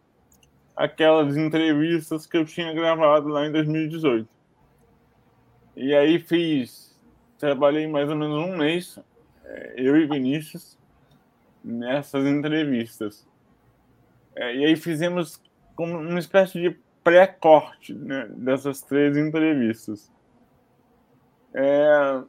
aquelas 0.75 1.35
entrevistas 1.35 2.25
que 2.25 2.37
eu 2.37 2.45
tinha 2.45 2.73
gravado 2.73 3.27
lá 3.27 3.45
em 3.45 3.51
2018. 3.51 4.27
E 5.75 5.93
aí 5.93 6.19
fiz, 6.19 6.97
trabalhei 7.37 7.85
mais 7.85 8.09
ou 8.09 8.15
menos 8.15 8.37
um 8.37 8.57
mês 8.57 8.99
eu 9.75 9.97
e 9.97 10.05
Vinícius 10.05 10.77
nessas 11.63 12.25
entrevistas. 12.25 13.27
É, 14.35 14.55
e 14.55 14.65
aí 14.65 14.75
fizemos 14.75 15.41
como 15.75 15.97
uma 15.97 16.19
espécie 16.19 16.61
de 16.61 16.77
pré-corte 17.03 17.93
né, 17.93 18.27
dessas 18.35 18.81
três 18.81 19.17
entrevistas. 19.17 20.11
É, 21.53 22.21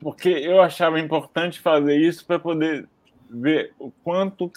porque 0.00 0.28
eu 0.28 0.60
achava 0.60 1.00
importante 1.00 1.60
fazer 1.60 1.96
isso 1.96 2.24
para 2.26 2.38
poder 2.38 2.88
ver 3.30 3.72
o 3.78 3.90
quanto 3.90 4.52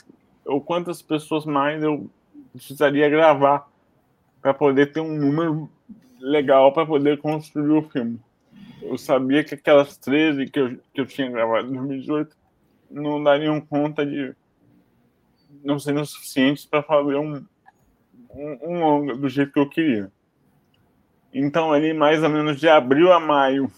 ou 0.46 0.60
quantas 0.60 1.02
pessoas 1.02 1.46
mais 1.46 1.82
eu 1.82 2.10
precisaria 2.52 3.10
gravar 3.10 3.70
para 4.42 4.54
poder 4.54 4.92
ter 4.92 5.00
um 5.00 5.16
número 5.16 5.70
legal 6.20 6.74
para 6.74 6.86
poder 6.86 7.20
construir 7.20 7.72
o 7.72 7.90
filme 7.90 8.20
eu 8.82 8.98
sabia 8.98 9.44
que 9.44 9.56
aquelas 9.56 9.98
13 9.98 10.48
que 10.48 10.60
eu, 10.60 10.78
que 10.94 11.02
eu 11.02 11.06
tinha 11.06 11.30
gravado 11.30 11.68
em 11.68 11.78
2018 11.78 12.36
não 12.90 13.24
dariam 13.24 13.62
conta 13.62 14.06
de. 14.06 14.36
não 15.64 15.80
seriam 15.80 16.06
suficientes 16.06 16.66
para 16.66 16.84
fazer 16.84 17.16
um, 17.16 17.46
um, 18.32 18.58
um 18.62 18.80
longa 18.80 19.16
do 19.16 19.30
jeito 19.30 19.54
que 19.54 19.60
eu 19.60 19.70
queria. 19.70 20.12
Então, 21.34 21.72
ali, 21.72 21.94
mais 21.94 22.22
ou 22.22 22.30
menos 22.30 22.60
de 22.60 22.68
abril 22.68 23.12
a 23.14 23.20
maio. 23.20 23.72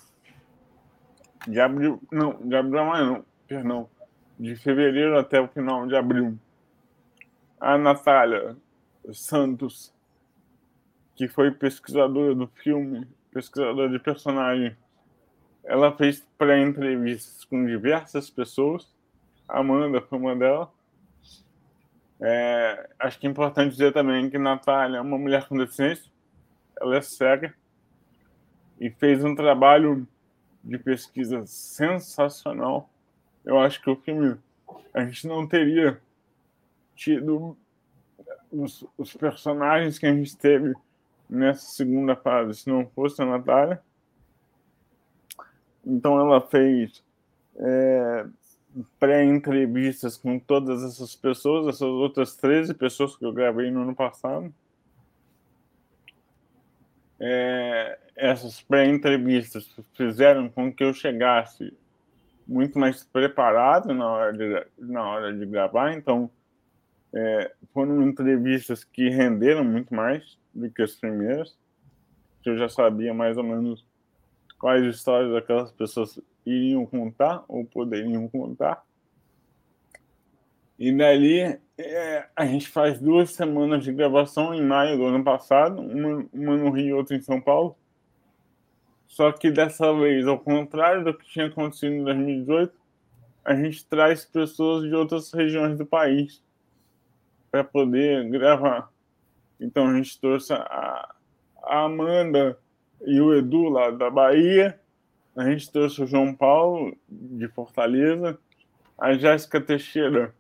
De 1.48 1.60
abril. 1.60 2.02
Não, 2.12 2.34
de 2.42 2.56
abril 2.56 2.80
a 2.80 2.86
maio, 2.86 3.06
não, 3.06 3.26
perdão. 3.48 3.90
De 4.40 4.56
fevereiro 4.56 5.18
até 5.18 5.40
o 5.40 5.48
final 5.48 5.86
de 5.86 5.96
abril. 5.96 6.38
A 7.60 7.78
Natália 7.78 8.58
Santos, 9.12 9.94
que 11.16 11.28
foi 11.28 11.52
pesquisadora 11.52 12.34
do 12.34 12.48
filme, 12.48 13.08
pesquisadora 13.32 13.90
de 13.90 14.00
personagem, 14.00 14.76
ela 15.64 15.96
fez 15.96 16.26
pré-entrevistas 16.38 17.46
com 17.46 17.66
diversas 17.66 18.30
pessoas. 18.30 18.92
Amanda 19.48 20.02
foi 20.02 20.18
uma 20.18 20.36
delas. 20.36 20.70
É, 22.20 22.90
acho 23.00 23.20
que 23.20 23.28
é 23.28 23.30
importante 23.30 23.72
dizer 23.72 23.92
também 23.92 24.30
que 24.30 24.38
Natália 24.38 24.98
é 24.98 25.02
uma 25.02 25.18
mulher 25.18 25.48
com 25.48 25.58
deficiência. 25.58 26.12
Ela 26.80 26.98
é 26.98 27.02
cega 27.02 27.54
e 28.80 28.90
fez 28.90 29.24
um 29.24 29.36
trabalho 29.36 30.08
de 30.64 30.78
pesquisa 30.78 31.46
sensacional. 31.46 32.90
Eu 33.46 33.60
acho 33.60 33.82
que 33.82 33.90
o 33.90 33.96
filme 33.96 34.38
a 34.94 35.04
gente 35.04 35.28
não 35.28 35.48
teria 35.48 36.00
tido 36.96 37.58
os, 38.52 38.86
os 38.98 39.14
personagens 39.14 39.98
que 39.98 40.06
a 40.06 40.14
gente 40.14 40.38
teve 40.38 40.74
nessa 41.30 41.66
segunda 41.72 42.16
fase 42.16 42.62
se 42.62 42.70
não 42.70 42.86
fosse 42.88 43.22
a 43.22 43.26
Natália. 43.26 43.82
Então 45.86 46.20
ela 46.20 46.40
fez 46.42 47.04
é, 47.58 48.26
pré-entrevistas 49.00 50.18
com 50.18 50.40
todas 50.40 50.84
essas 50.84 51.16
pessoas, 51.16 51.68
essas 51.68 51.82
outras 51.82 52.36
13 52.36 52.74
pessoas 52.74 53.16
que 53.16 53.26
eu 53.26 53.34
gravei 53.34 53.70
no 53.70 53.82
ano 53.82 53.96
passado. 53.96 54.54
É, 57.20 58.00
essas 58.16 58.62
pré-entrevistas 58.62 59.70
fizeram 59.94 60.50
com 60.50 60.74
que 60.74 60.84
eu 60.84 60.94
chegasse 60.94 61.74
muito 62.48 62.78
mais 62.78 63.04
preparado 63.04 63.94
na 63.94 64.08
hora 64.08 64.34
de, 64.34 64.68
na 64.78 65.04
hora 65.04 65.34
de 65.34 65.46
gravar, 65.46 65.94
então 65.94 66.30
é, 67.14 67.52
foram 67.74 68.02
entrevistas 68.02 68.84
que 68.84 69.10
renderam 69.10 69.64
muito 69.64 69.94
mais 69.94 70.38
do 70.54 70.70
que 70.70 70.82
as 70.82 70.96
primeiras, 70.96 71.56
que 72.42 72.50
eu 72.50 72.58
já 72.58 72.68
sabia 72.68 73.14
mais 73.14 73.38
ou 73.38 73.44
menos 73.44 73.86
quais 74.64 74.86
histórias 74.86 75.36
aquelas 75.36 75.74
pessoas 75.74 76.18
iriam 76.46 76.86
contar 76.86 77.44
ou 77.50 77.66
poderiam 77.66 78.30
contar. 78.30 78.82
E 80.80 80.90
dali 80.90 81.60
é, 81.78 82.30
a 82.34 82.46
gente 82.46 82.70
faz 82.70 82.98
duas 82.98 83.32
semanas 83.32 83.84
de 83.84 83.92
gravação 83.92 84.54
em 84.54 84.66
maio 84.66 84.96
do 84.96 85.04
ano 85.04 85.22
passado, 85.22 85.82
uma, 85.82 86.26
uma 86.32 86.56
no 86.56 86.70
Rio 86.70 86.88
e 86.88 86.94
outra 86.94 87.14
em 87.14 87.22
São 87.22 87.42
Paulo. 87.42 87.76
Só 89.06 89.34
que 89.34 89.52
dessa 89.52 89.94
vez, 89.96 90.26
ao 90.26 90.40
contrário 90.40 91.04
do 91.04 91.14
que 91.14 91.28
tinha 91.28 91.48
acontecido 91.48 91.96
em 91.96 92.04
2018, 92.06 92.74
a 93.44 93.56
gente 93.56 93.86
traz 93.86 94.24
pessoas 94.24 94.84
de 94.84 94.96
outras 94.96 95.34
regiões 95.34 95.78
do 95.78 95.86
país 95.86 96.42
para 97.52 97.66
poder 97.66 98.30
gravar. 98.30 98.90
Então 99.60 99.90
a 99.90 99.98
gente 99.98 100.18
trouxe 100.22 100.54
a, 100.54 101.14
a 101.64 101.84
Amanda 101.84 102.58
e 103.06 103.20
o 103.20 103.34
Edu 103.34 103.70
lá 103.70 103.92
da 103.92 104.10
Bahia. 104.10 104.80
A 105.36 105.50
gente 105.50 105.72
trouxe 105.72 106.04
o 106.04 106.08
João 106.08 106.34
Paulo 106.34 106.96
de 107.10 107.48
Fortaleza, 107.48 108.38
a 108.98 109.14
Jéssica 109.14 109.60
Teixeira, 109.60 110.34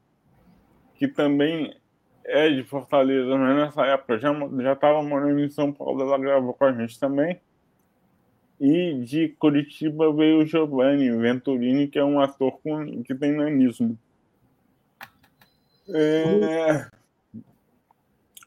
que 0.96 1.08
também 1.08 1.76
é 2.24 2.50
de 2.50 2.64
Fortaleza, 2.64 3.36
mas 3.36 3.56
nessa 3.56 3.86
época 3.86 4.18
já 4.20 4.34
já 4.62 4.74
estava 4.74 5.02
morando 5.02 5.40
em 5.40 5.50
São 5.50 5.72
Paulo, 5.74 6.02
ela 6.02 6.18
gravou 6.18 6.54
com 6.54 6.66
a 6.66 6.72
gente 6.72 7.00
também. 7.00 7.40
E 8.60 8.94
de 9.04 9.30
Curitiba 9.30 10.14
veio 10.14 10.40
o 10.40 10.46
Giovanni 10.46 11.12
Venturini, 11.18 11.88
que 11.88 12.00
é 12.00 12.06
um 12.06 12.20
ator 12.20 12.60
com, 12.62 13.04
que 13.04 13.14
tem 13.16 13.34
nanismo. 13.34 13.98
É... 15.90 16.88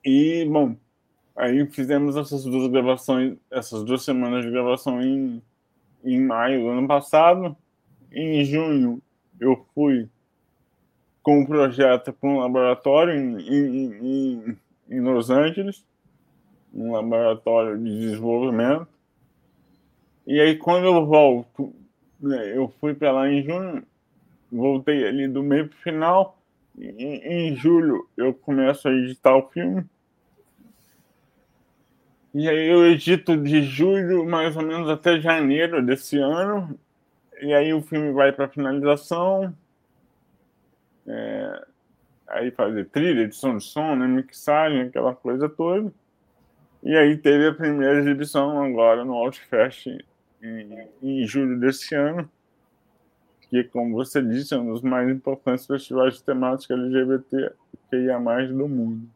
E, 0.04 0.44
bom, 0.44 0.76
Aí 1.36 1.66
fizemos 1.66 2.16
essas 2.16 2.44
duas 2.44 2.70
gravações, 2.70 3.36
essas 3.50 3.84
duas 3.84 4.02
semanas 4.02 4.44
de 4.44 4.50
gravação 4.50 5.02
em, 5.02 5.42
em 6.02 6.20
maio 6.20 6.62
do 6.62 6.68
ano 6.68 6.88
passado. 6.88 7.54
Em 8.10 8.42
junho, 8.44 9.02
eu 9.38 9.66
fui 9.74 10.08
com 11.22 11.40
um 11.40 11.44
projeto 11.44 12.12
para 12.12 12.30
um 12.30 12.38
laboratório 12.38 13.12
em, 13.12 13.36
em, 13.40 13.92
em, 14.00 14.58
em 14.88 15.00
Los 15.00 15.28
Angeles, 15.28 15.84
um 16.72 16.92
laboratório 16.92 17.76
de 17.76 17.98
desenvolvimento. 18.00 18.88
E 20.26 20.40
aí, 20.40 20.56
quando 20.56 20.86
eu 20.86 21.04
volto, 21.04 21.74
né, 22.18 22.56
eu 22.56 22.72
fui 22.80 22.94
para 22.94 23.12
lá 23.12 23.30
em 23.30 23.42
junho, 23.42 23.82
voltei 24.50 25.06
ali 25.06 25.28
do 25.28 25.42
meio 25.42 25.68
para 25.68 25.76
o 25.76 25.82
final. 25.82 26.38
Em, 26.78 27.50
em 27.50 27.56
julho, 27.56 28.08
eu 28.16 28.32
começo 28.32 28.88
a 28.88 28.92
editar 28.92 29.36
o 29.36 29.48
filme. 29.50 29.84
E 32.38 32.50
aí 32.50 32.68
eu 32.68 32.84
edito 32.84 33.34
de 33.34 33.62
julho 33.62 34.26
mais 34.26 34.54
ou 34.58 34.62
menos 34.62 34.90
até 34.90 35.18
janeiro 35.18 35.82
desse 35.82 36.18
ano. 36.18 36.78
E 37.40 37.54
aí 37.54 37.72
o 37.72 37.80
filme 37.80 38.12
vai 38.12 38.30
para 38.30 38.46
finalização. 38.46 39.56
É, 41.06 41.66
aí 42.28 42.50
fazer 42.50 42.90
trilha, 42.90 43.22
edição 43.22 43.56
de 43.56 43.64
som, 43.64 43.96
né, 43.96 44.06
mixagem, 44.06 44.82
aquela 44.82 45.14
coisa 45.14 45.48
toda. 45.48 45.90
E 46.82 46.94
aí 46.94 47.16
teve 47.16 47.46
a 47.46 47.54
primeira 47.54 48.00
exibição 48.00 48.62
agora 48.62 49.02
no 49.02 49.14
Outfest 49.14 49.86
em, 50.42 50.88
em 51.02 51.26
julho 51.26 51.58
desse 51.58 51.94
ano, 51.94 52.30
que, 53.48 53.64
como 53.64 53.94
você 53.94 54.20
disse, 54.20 54.52
é 54.52 54.58
um 54.58 54.74
dos 54.74 54.82
mais 54.82 55.08
importantes 55.08 55.66
festivais 55.66 56.16
de 56.16 56.22
temática 56.22 56.74
LGBT 56.74 57.50
que 57.88 57.96
ia 57.96 58.20
mais 58.20 58.50
do 58.50 58.68
mundo. 58.68 59.08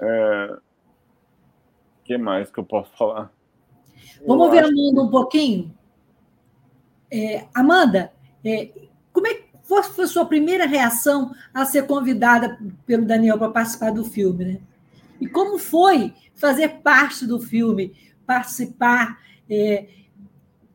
É, 0.00 0.58
que 2.08 2.16
mais 2.16 2.50
que 2.50 2.58
eu 2.58 2.64
posso 2.64 2.90
falar? 2.96 3.30
Vamos 4.26 4.46
eu 4.46 4.50
ver 4.50 4.64
a 4.64 4.68
Amanda 4.68 5.02
um 5.02 5.10
pouquinho? 5.10 5.76
É, 7.10 7.46
Amanda, 7.54 8.12
é, 8.42 8.70
como 9.12 9.26
é 9.26 9.34
que 9.34 9.44
foi, 9.62 9.82
foi 9.82 10.04
a 10.06 10.08
sua 10.08 10.24
primeira 10.24 10.66
reação 10.66 11.34
a 11.52 11.66
ser 11.66 11.86
convidada 11.86 12.58
pelo 12.86 13.04
Daniel 13.04 13.36
para 13.36 13.50
participar 13.50 13.90
do 13.92 14.04
filme? 14.04 14.44
Né? 14.44 14.60
E 15.20 15.28
como 15.28 15.58
foi 15.58 16.14
fazer 16.34 16.80
parte 16.80 17.26
do 17.26 17.38
filme, 17.38 17.94
participar, 18.26 19.18
é, 19.48 19.88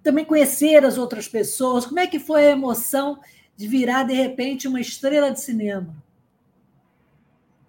também 0.04 0.24
conhecer 0.24 0.86
as 0.86 1.00
outras 1.00 1.28
pessoas? 1.28 1.86
Como 1.86 2.00
é 2.00 2.06
que 2.06 2.20
foi 2.20 2.46
a 2.46 2.52
emoção 2.52 3.20
de 3.58 3.68
virar, 3.68 4.04
de 4.04 4.14
repente, 4.14 4.68
uma 4.68 4.80
estrela 4.80 5.32
de 5.32 5.42
cinema? 5.42 5.96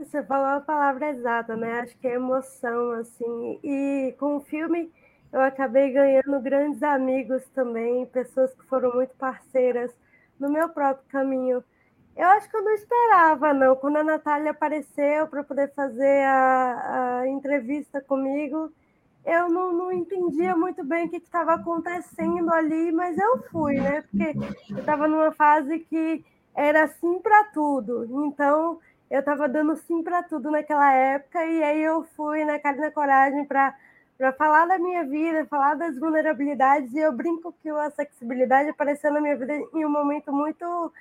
Você 0.05 0.23
falou 0.23 0.47
a 0.47 0.61
palavra 0.61 1.11
exata, 1.11 1.57
né? 1.57 1.81
Acho 1.81 1.97
que 1.97 2.07
é 2.07 2.15
emoção, 2.15 2.93
assim. 2.93 3.59
E 3.63 4.15
com 4.19 4.37
o 4.37 4.41
filme 4.41 4.93
eu 5.33 5.41
acabei 5.41 5.91
ganhando 5.91 6.41
grandes 6.41 6.81
amigos 6.83 7.43
também, 7.55 8.07
pessoas 8.07 8.55
que 8.55 8.65
foram 8.67 8.93
muito 8.95 9.17
parceiras 9.17 9.91
no 10.39 10.49
meu 10.49 10.69
próprio 10.69 11.05
caminho. 11.09 11.65
Eu 12.17 12.29
acho 12.29 12.49
que 12.49 12.57
eu 12.57 12.63
não 12.63 12.73
esperava, 12.75 13.53
não. 13.53 13.75
Quando 13.75 13.97
a 13.97 14.05
Natália 14.05 14.53
apareceu 14.53 15.27
para 15.27 15.43
poder 15.43 15.73
fazer 15.75 16.25
a, 16.25 17.21
a, 17.23 17.29
entrevista 17.29 18.01
comigo, 18.01 18.73
eu 19.25 19.49
não, 19.49 19.73
não 19.73 19.93
entendia 19.93 20.55
muito 20.55 20.85
bem 20.85 21.07
o 21.07 21.11
que 21.11 21.17
estava 21.17 21.55
acontecendo 21.55 22.53
ali, 22.53 22.93
mas 22.93 23.19
eu 23.19 23.43
fui, 23.51 23.81
né? 23.81 24.03
Porque 24.03 24.39
eu 24.71 24.79
estava 24.79 25.09
numa 25.09 25.33
fase 25.33 25.81
que 25.81 26.25
era 26.55 26.87
sim 26.87 27.19
para 27.19 27.45
tudo. 27.47 28.25
Então, 28.27 28.79
eu 29.15 29.21
estava 29.21 29.49
dando 29.49 29.77
sim 29.77 30.03
para 30.03 30.25
tudo 30.25 30.51
naquela 30.51 30.93
época, 30.93 31.45
e 31.47 31.63
aí 31.63 31.81
eu 31.81 32.03
fui 32.17 32.45
na 32.45 32.59
cara 32.59 32.77
e 32.77 32.81
na 32.81 32.91
coragem 32.91 33.45
para 33.45 33.73
falar 34.37 34.67
da 34.67 34.77
minha 34.77 35.05
vida, 35.05 35.47
falar 35.47 35.75
das 35.75 35.97
vulnerabilidades, 35.97 36.93
e 36.93 36.99
eu 36.99 37.13
brinco 37.13 37.55
que 37.63 37.69
a 37.71 37.91
sexualidade 37.93 38.71
apareceu 38.71 39.13
na 39.13 39.21
minha 39.21 39.37
vida 39.37 39.55
em 39.55 39.87
um 39.87 39.89
momento 39.89 40.33
muito 40.33 40.93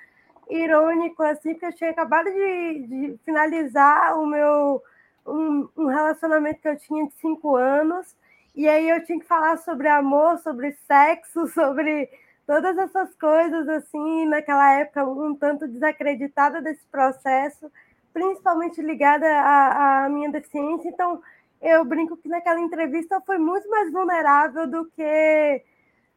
irônico, 0.48 1.24
assim, 1.24 1.54
porque 1.54 1.66
eu 1.66 1.72
tinha 1.72 1.90
acabado 1.90 2.26
de, 2.26 2.86
de 2.86 3.18
finalizar 3.24 4.16
o 4.16 4.24
meu 4.24 4.80
um, 5.26 5.68
um, 5.76 5.86
relacionamento 5.86 6.60
que 6.60 6.68
eu 6.68 6.78
tinha 6.78 7.08
de 7.08 7.14
cinco 7.14 7.56
anos, 7.56 8.14
e 8.54 8.68
aí 8.68 8.90
eu 8.90 9.02
tinha 9.04 9.18
que 9.18 9.26
falar 9.26 9.56
sobre 9.56 9.88
amor, 9.88 10.38
sobre 10.38 10.70
sexo, 10.86 11.48
sobre 11.50 12.08
todas 12.46 12.78
essas 12.78 13.12
coisas, 13.16 13.68
assim, 13.68 14.24
naquela 14.26 14.72
época 14.74 15.04
um 15.04 15.34
tanto 15.34 15.66
desacreditada 15.66 16.62
desse 16.62 16.86
processo, 16.92 17.68
principalmente 18.14 18.80
ligada 18.80 19.26
à, 19.26 20.04
à 20.04 20.08
minha 20.08 20.30
deficiência. 20.30 20.88
Então, 20.88 21.20
eu 21.60 21.84
brinco 21.84 22.16
que 22.16 22.28
naquela 22.28 22.60
entrevista 22.60 23.16
eu 23.16 23.22
fui 23.22 23.38
muito 23.38 23.68
mais 23.68 23.92
vulnerável 23.92 24.66
do 24.66 24.86
que 24.86 25.62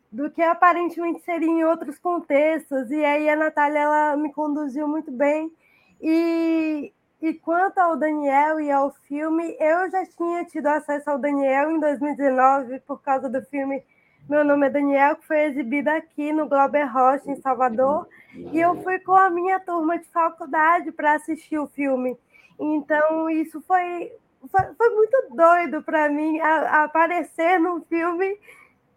do 0.10 0.32
que 0.32 0.42
aparentemente 0.42 1.22
seria 1.22 1.50
em 1.50 1.66
outros 1.66 2.00
contextos. 2.00 2.90
E 2.92 3.04
aí 3.04 3.28
a 3.30 3.36
Natália 3.36 3.80
ela 3.80 4.16
me 4.16 4.32
conduziu 4.32 4.88
muito 4.88 5.12
bem. 5.12 5.52
E, 6.02 6.94
e 7.22 7.34
quanto 7.34 7.78
ao 7.80 7.98
Daniel 7.98 8.60
e 8.60 8.72
ao 8.72 8.92
filme, 9.08 9.58
eu 9.60 9.92
já 9.92 10.06
tinha 10.06 10.46
tido 10.46 10.68
acesso 10.68 11.10
ao 11.10 11.20
Daniel 11.20 11.72
em 11.72 11.80
2019 11.80 12.80
por 12.82 13.02
causa 13.02 13.28
do 13.28 13.42
filme 13.46 13.84
Meu 14.30 14.44
Nome 14.44 14.68
é 14.68 14.70
Daniel, 14.70 15.16
que 15.16 15.26
foi 15.26 15.46
exibido 15.46 15.90
aqui 15.90 16.34
no 16.34 16.50
Glober 16.50 16.92
Rocha, 16.92 17.32
em 17.32 17.38
Salvador. 17.38 18.10
E 18.52 18.60
eu 18.60 18.76
fui 18.84 19.00
com 19.00 19.14
a 19.14 19.30
minha 19.30 19.58
turma 19.58 19.98
de 19.98 20.08
faculdade 20.10 20.92
para 20.92 21.14
assistir 21.14 21.58
o 21.58 21.68
filme. 21.68 22.18
Então, 22.60 23.30
isso 23.30 23.62
foi, 23.62 24.12
foi, 24.52 24.74
foi 24.78 24.90
muito 24.90 25.30
doido 25.34 25.82
para 25.82 26.10
mim 26.10 26.42
a, 26.42 26.50
a 26.50 26.84
aparecer 26.84 27.58
num 27.58 27.80
filme 27.84 28.38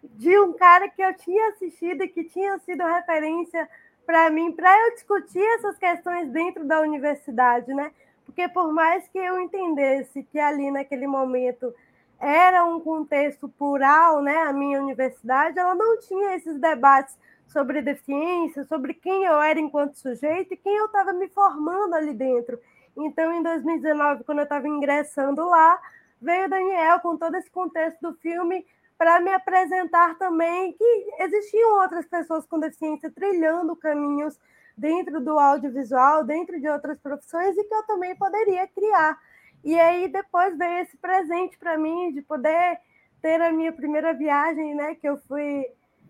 de 0.02 0.36
um 0.36 0.52
cara 0.52 0.88
que 0.88 1.00
eu 1.00 1.14
tinha 1.14 1.50
assistido 1.50 2.02
e 2.02 2.08
que 2.08 2.24
tinha 2.24 2.58
sido 2.58 2.82
referência 2.82 3.68
para 4.04 4.28
mim, 4.30 4.50
para 4.50 4.76
eu 4.86 4.94
discutir 4.94 5.44
essas 5.58 5.78
questões 5.78 6.28
dentro 6.30 6.64
da 6.64 6.80
universidade, 6.80 7.72
né? 7.72 7.92
Porque 8.26 8.48
por 8.48 8.72
mais 8.72 9.06
que 9.06 9.18
eu 9.18 9.40
entendesse 9.40 10.24
que 10.24 10.40
ali 10.40 10.72
naquele 10.72 11.06
momento 11.06 11.72
era 12.20 12.64
um 12.64 12.78
contexto 12.80 13.48
plural, 13.48 14.20
né, 14.20 14.36
a 14.42 14.52
minha 14.52 14.80
universidade, 14.80 15.58
ela 15.58 15.74
não 15.74 15.98
tinha 15.98 16.36
esses 16.36 16.60
debates 16.60 17.16
sobre 17.46 17.82
deficiência, 17.82 18.64
sobre 18.64 18.94
quem 18.94 19.24
eu 19.24 19.40
era 19.40 19.58
enquanto 19.58 19.94
sujeito 19.94 20.54
e 20.54 20.56
quem 20.56 20.76
eu 20.76 20.86
estava 20.86 21.12
me 21.12 21.28
formando 21.28 21.94
ali 21.94 22.12
dentro. 22.12 22.60
Então, 22.96 23.32
em 23.32 23.42
2019, 23.42 24.24
quando 24.24 24.38
eu 24.38 24.44
estava 24.44 24.68
ingressando 24.68 25.44
lá, 25.44 25.80
veio 26.20 26.46
o 26.46 26.50
Daniel 26.50 27.00
com 27.00 27.16
todo 27.16 27.34
esse 27.36 27.50
contexto 27.50 28.00
do 28.02 28.14
filme 28.18 28.66
para 28.98 29.18
me 29.20 29.32
apresentar 29.32 30.18
também 30.18 30.74
que 30.74 31.06
existiam 31.20 31.80
outras 31.80 32.04
pessoas 32.06 32.44
com 32.44 32.60
deficiência 32.60 33.10
trilhando 33.10 33.74
caminhos 33.74 34.38
dentro 34.76 35.20
do 35.20 35.38
audiovisual, 35.38 36.22
dentro 36.22 36.60
de 36.60 36.68
outras 36.68 36.98
profissões 36.98 37.56
e 37.56 37.64
que 37.64 37.74
eu 37.74 37.82
também 37.84 38.14
poderia 38.14 38.66
criar. 38.68 39.18
E 39.64 39.78
aí 39.78 40.08
depois 40.08 40.56
veio 40.56 40.82
esse 40.82 40.96
presente 40.96 41.58
para 41.58 41.76
mim 41.76 42.12
de 42.12 42.22
poder 42.22 42.78
ter 43.20 43.40
a 43.42 43.52
minha 43.52 43.72
primeira 43.72 44.14
viagem, 44.14 44.74
né, 44.74 44.94
que 44.94 45.08
eu 45.08 45.18
fui 45.28 45.66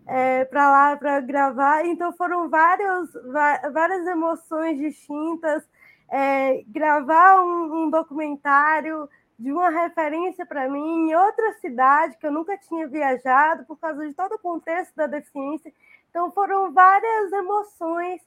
é, 0.07 0.45
para 0.45 0.71
lá 0.71 0.95
para 0.95 1.19
gravar. 1.19 1.85
Então 1.85 2.13
foram 2.13 2.49
vários, 2.49 3.11
várias 3.73 4.07
emoções 4.07 4.77
distintas. 4.77 5.63
É, 6.13 6.63
gravar 6.67 7.41
um, 7.41 7.85
um 7.85 7.89
documentário, 7.89 9.07
de 9.41 9.51
uma 9.51 9.71
referência 9.71 10.45
para 10.45 10.69
mim 10.69 11.09
em 11.09 11.15
outra 11.15 11.53
cidade 11.53 12.15
que 12.17 12.27
eu 12.27 12.31
nunca 12.31 12.55
tinha 12.59 12.87
viajado 12.87 13.65
por 13.65 13.75
causa 13.75 14.07
de 14.07 14.13
todo 14.13 14.33
o 14.33 14.39
contexto 14.39 14.95
da 14.95 15.07
deficiência. 15.07 15.73
Então 16.11 16.31
foram 16.31 16.71
várias 16.71 17.31
emoções 17.31 18.21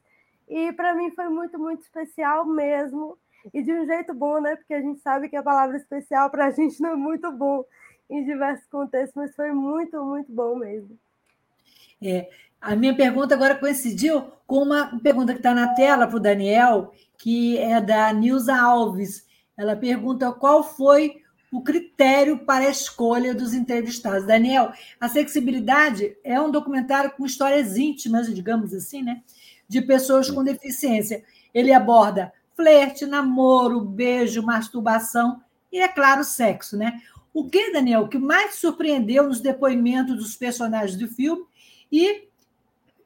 e 0.49 0.73
para 0.73 0.93
mim 0.93 1.13
foi 1.13 1.29
muito, 1.29 1.57
muito 1.57 1.83
especial 1.83 2.45
mesmo. 2.45 3.17
E 3.53 3.63
de 3.63 3.73
um 3.73 3.87
jeito 3.87 4.15
bom, 4.15 4.41
né? 4.41 4.57
Porque 4.57 4.75
a 4.75 4.81
gente 4.81 5.01
sabe 5.01 5.29
que 5.29 5.37
a 5.37 5.43
palavra 5.43 5.77
especial 5.77 6.31
para 6.31 6.47
a 6.47 6.51
gente 6.51 6.81
não 6.81 6.91
é 6.91 6.97
muito 6.97 7.31
bom 7.33 7.65
em 8.09 8.25
diversos 8.25 8.67
contextos, 8.67 9.15
mas 9.15 9.35
foi 9.35 9.53
muito, 9.53 10.03
muito 10.05 10.33
bom 10.33 10.57
mesmo. 10.57 10.99
É, 12.03 12.29
a 12.61 12.75
minha 12.77 12.95
pergunta 12.95 13.35
agora 13.35 13.55
coincidiu 13.55 14.23
com 14.47 14.63
uma 14.63 14.99
pergunta 15.01 15.33
que 15.33 15.39
está 15.39 15.55
na 15.55 15.75
tela 15.75 16.07
para 16.07 16.17
o 16.17 16.21
Daniel, 16.21 16.93
que 17.19 17.59
é 17.59 17.81
da 17.81 18.13
Nilza 18.13 18.55
Alves 18.57 19.25
ela 19.57 19.77
pergunta 19.77 20.33
qual 20.33 20.65
foi 20.65 21.23
o 21.53 21.63
critério 21.63 22.39
para 22.39 22.67
a 22.67 22.71
escolha 22.71 23.33
dos 23.33 23.55
entrevistados. 23.55 24.27
Daniel, 24.27 24.73
a 25.01 25.09
Sexibilidade 25.09 26.17
é 26.25 26.41
um 26.41 26.51
documentário 26.51 27.13
com 27.13 27.25
histórias 27.25 27.77
íntimas, 27.77 28.33
digamos 28.35 28.75
assim, 28.75 29.03
né? 29.03 29.23
De 29.69 29.81
pessoas 29.81 30.29
com 30.29 30.43
deficiência. 30.43 31.23
Ele 31.55 31.73
aborda 31.73 32.33
flerte, 32.57 33.07
namoro, 33.07 33.81
beijo, 33.81 34.43
masturbação 34.43 35.43
e, 35.73 35.81
é 35.81 35.89
claro, 35.89 36.23
sexo, 36.23 36.77
né? 36.77 37.01
O 37.33 37.49
que, 37.49 37.73
Daniel, 37.73 38.09
que 38.09 38.19
mais 38.19 38.55
surpreendeu 38.55 39.25
nos 39.25 39.41
depoimentos 39.41 40.17
dos 40.17 40.37
personagens 40.37 40.97
do 40.97 41.09
filme? 41.09 41.45
E 41.91 42.29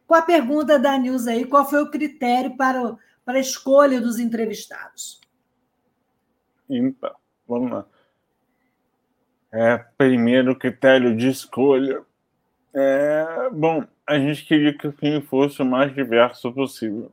com 0.07 0.15
a 0.15 0.23
pergunta 0.23 0.79
da 0.79 0.97
Nilza 0.99 1.31
aí, 1.31 1.47
qual 1.47 1.69
foi 1.69 1.83
o 1.83 1.91
critério 1.91 2.57
para, 2.57 2.97
para 3.25 3.39
a 3.39 3.41
escolha 3.41 4.01
dos 4.01 4.19
entrevistados? 4.19 5.21
Então, 6.69 7.15
vamos 7.47 7.71
lá. 7.71 7.87
É, 9.51 9.79
primeiro 9.97 10.55
critério 10.55 11.17
de 11.17 11.29
escolha 11.29 12.05
É, 12.75 13.49
bom, 13.51 13.83
a 14.07 14.19
gente 14.19 14.45
queria 14.45 14.77
que 14.77 14.87
o 14.87 14.93
filme 14.93 15.23
fosse 15.23 15.63
o 15.63 15.65
mais 15.65 15.95
diverso 15.95 16.53
possível. 16.53 17.11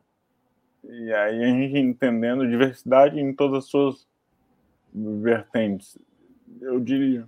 E 0.90 1.14
aí 1.14 1.44
a 1.44 1.48
gente 1.48 1.78
entendendo 1.78 2.48
diversidade 2.48 3.20
em 3.20 3.34
todas 3.34 3.66
as 3.66 3.70
suas 3.70 4.08
vertentes, 4.94 5.98
eu 6.62 6.80
diria. 6.80 7.28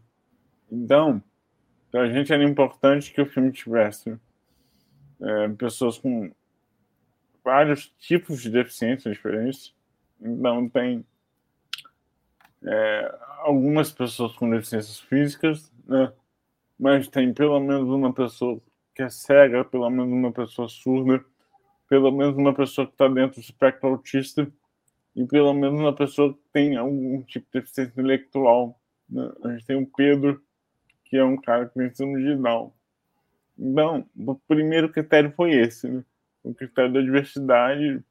Então, 0.72 1.22
para 1.92 2.02
a 2.02 2.12
gente 2.12 2.32
era 2.32 2.44
importante 2.44 3.14
que 3.14 3.22
o 3.22 3.26
filme 3.26 3.52
tivesse 3.52 4.18
é, 5.20 5.50
pessoas 5.50 5.98
com 5.98 6.32
vários 7.44 7.88
tipos 7.98 8.42
de 8.42 8.50
deficiências 8.50 9.16
diferentes. 9.16 9.74
Então, 10.22 10.70
tem 10.70 11.06
é, 12.64 13.16
algumas 13.40 13.92
pessoas 13.92 14.34
com 14.34 14.50
deficiências 14.50 15.00
físicas, 15.00 15.72
né? 15.86 16.12
mas 16.78 17.08
tem 17.08 17.34
pelo 17.34 17.60
menos 17.60 17.90
uma 17.90 18.14
pessoa 18.14 18.62
que 18.94 19.04
é 19.04 19.10
cega, 19.10 19.64
pelo 19.64 19.90
menos 19.90 20.12
uma 20.12 20.32
pessoa 20.32 20.68
surda, 20.68 21.24
pelo 21.88 22.12
menos 22.12 22.36
uma 22.36 22.54
pessoa 22.54 22.86
que 22.86 22.94
está 22.94 23.08
dentro 23.08 23.40
do 23.40 23.44
espectro 23.44 23.90
autista 23.90 24.52
e 25.16 25.26
pelo 25.26 25.54
menos 25.54 25.80
uma 25.80 25.96
pessoa 25.96 26.34
que 26.34 26.40
tem 26.54 26.76
algum 26.76 27.22
tipo 27.24 27.46
de 27.48 27.60
deficiência 27.60 27.92
intelectual. 27.92 28.80
Né? 29.10 29.32
A 29.44 29.50
gente 29.50 29.66
tem 29.66 29.76
o 29.76 29.88
Pedro, 29.88 30.42
que 31.06 31.18
é 31.18 31.24
um 31.24 31.38
cara 31.38 31.66
tem 31.68 31.90
síndrome 31.94 32.24
de 32.24 32.36
Down. 32.42 32.72
Então, 33.58 34.06
o 34.16 34.36
primeiro 34.36 34.90
critério 34.90 35.34
foi 35.36 35.52
esse, 35.54 35.88
né? 35.88 36.04
o 36.44 36.54
critério 36.54 36.94
da 36.94 37.02
diversidade 37.02 38.04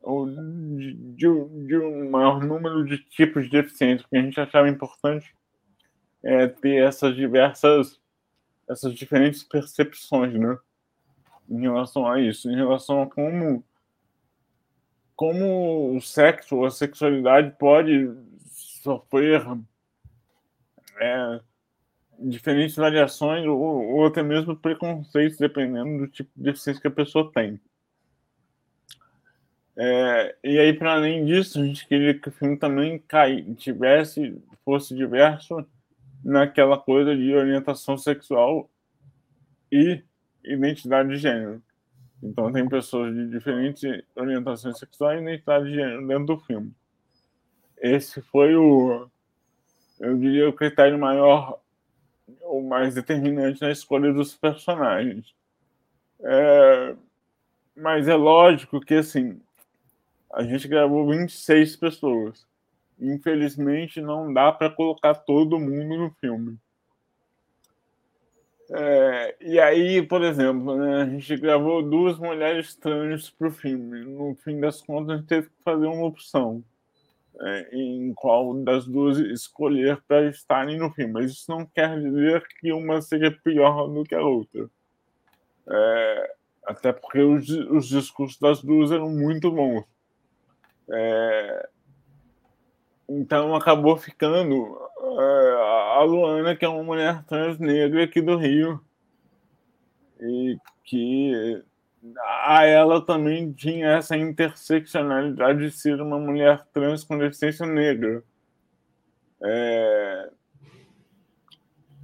ou 0.00 0.28
de, 0.28 0.94
de, 0.94 1.66
de, 1.66 1.76
um 1.78 2.10
maior 2.10 2.44
número 2.44 2.84
de 2.84 2.98
tipos 2.98 3.44
de 3.44 3.50
deficiência, 3.50 4.02
porque 4.02 4.16
a 4.16 4.22
gente 4.22 4.40
achava 4.40 4.68
importante 4.68 5.34
é, 6.22 6.48
ter 6.48 6.82
essas 6.82 7.14
diversas, 7.14 8.00
essas 8.68 8.94
diferentes 8.94 9.42
percepções, 9.42 10.34
né? 10.34 10.58
Em 11.52 11.60
relação 11.60 12.10
a 12.10 12.18
isso, 12.18 12.50
em 12.50 12.56
relação 12.56 13.02
a 13.02 13.06
como, 13.06 13.62
como 15.14 15.94
o 15.94 16.00
sexo 16.00 16.56
ou 16.56 16.64
a 16.64 16.70
sexualidade 16.70 17.54
pode 17.58 18.10
sofrer 18.50 19.46
é, 20.98 21.40
diferentes 22.18 22.74
variações 22.74 23.46
ou, 23.46 23.60
ou 23.60 24.06
até 24.06 24.22
mesmo 24.22 24.56
preconceitos, 24.56 25.36
dependendo 25.36 25.98
do 25.98 26.08
tipo 26.08 26.30
de 26.34 26.42
deficiência 26.42 26.80
que 26.80 26.88
a 26.88 26.90
pessoa 26.90 27.30
tem. 27.30 27.60
É, 29.76 30.36
e 30.42 30.58
aí, 30.58 30.72
para 30.72 30.94
além 30.94 31.26
disso, 31.26 31.60
a 31.60 31.64
gente 31.64 31.86
queria 31.86 32.18
que 32.18 32.30
o 32.30 32.32
filme 32.32 32.56
também 32.58 32.98
cai, 32.98 33.42
tivesse, 33.58 34.42
fosse 34.64 34.94
diverso 34.94 35.66
naquela 36.24 36.78
coisa 36.78 37.14
de 37.14 37.34
orientação 37.34 37.98
sexual 37.98 38.70
e 39.70 40.02
identidade 40.44 41.08
de 41.08 41.16
gênero. 41.16 41.62
Então, 42.22 42.52
tem 42.52 42.68
pessoas 42.68 43.14
de 43.14 43.28
diferentes 43.28 43.82
orientações 44.14 44.78
sexuais 44.78 45.20
e 45.20 45.22
identidade 45.22 45.66
de 45.66 45.74
gênero 45.74 46.06
dentro 46.06 46.26
do 46.26 46.38
filme. 46.38 46.72
Esse 47.78 48.22
foi 48.22 48.54
o, 48.54 49.08
eu 49.98 50.16
diria, 50.16 50.48
o 50.48 50.52
critério 50.52 50.98
maior 50.98 51.60
o 52.42 52.62
mais 52.62 52.94
determinante 52.94 53.60
na 53.60 53.70
escolha 53.70 54.12
dos 54.12 54.34
personagens. 54.34 55.34
É, 56.20 56.94
mas 57.76 58.06
é 58.06 58.14
lógico 58.14 58.80
que, 58.80 58.94
assim, 58.94 59.40
a 60.32 60.42
gente 60.44 60.68
gravou 60.68 61.08
26 61.08 61.76
pessoas. 61.76 62.46
Infelizmente, 63.00 64.00
não 64.00 64.32
dá 64.32 64.52
para 64.52 64.70
colocar 64.70 65.14
todo 65.14 65.58
mundo 65.58 65.96
no 65.96 66.10
filme. 66.20 66.56
É, 68.70 69.36
e 69.40 69.60
aí, 69.60 70.02
por 70.02 70.22
exemplo, 70.22 70.76
né, 70.76 71.02
a 71.02 71.06
gente 71.06 71.36
gravou 71.36 71.82
duas 71.82 72.18
mulheres 72.18 72.74
trans 72.74 73.28
para 73.30 73.48
o 73.48 73.50
filme. 73.50 74.04
No 74.04 74.34
fim 74.36 74.60
das 74.60 74.80
contas, 74.80 75.10
a 75.10 75.16
gente 75.16 75.26
teve 75.26 75.48
que 75.48 75.62
fazer 75.64 75.86
uma 75.86 76.06
opção 76.06 76.64
é, 77.40 77.68
em 77.72 78.12
qual 78.14 78.54
das 78.62 78.86
duas 78.86 79.18
escolher 79.18 80.00
para 80.06 80.28
estarem 80.28 80.78
no 80.78 80.90
filme. 80.90 81.12
Mas 81.12 81.32
isso 81.32 81.50
não 81.50 81.66
quer 81.66 82.00
dizer 82.00 82.46
que 82.60 82.72
uma 82.72 83.02
seja 83.02 83.30
pior 83.44 83.88
do 83.88 84.04
que 84.04 84.14
a 84.14 84.22
outra. 84.22 84.68
É, 85.68 86.34
até 86.66 86.92
porque 86.92 87.20
os, 87.20 87.48
os, 87.48 87.88
discursos 87.88 88.38
das 88.38 88.62
duas 88.62 88.90
eram 88.90 89.10
muito 89.10 89.50
bons. 89.50 89.84
É, 90.90 91.68
então 93.08 93.54
acabou 93.54 93.96
ficando 93.96 94.78
é, 95.20 95.52
a 95.98 96.02
Luana, 96.02 96.56
que 96.56 96.64
é 96.64 96.68
uma 96.68 96.82
mulher 96.82 97.24
trans 97.24 97.58
negra 97.58 98.04
aqui 98.04 98.20
do 98.20 98.36
Rio, 98.36 98.80
e 100.20 100.56
que 100.84 101.62
a 102.44 102.64
ela 102.64 103.04
também 103.04 103.52
tinha 103.52 103.88
essa 103.92 104.16
interseccionalidade 104.16 105.60
de 105.60 105.70
ser 105.70 106.00
uma 106.00 106.18
mulher 106.18 106.64
trans 106.72 107.04
com 107.04 107.18
deficiência 107.18 107.66
negra. 107.66 108.22
É... 109.42 110.30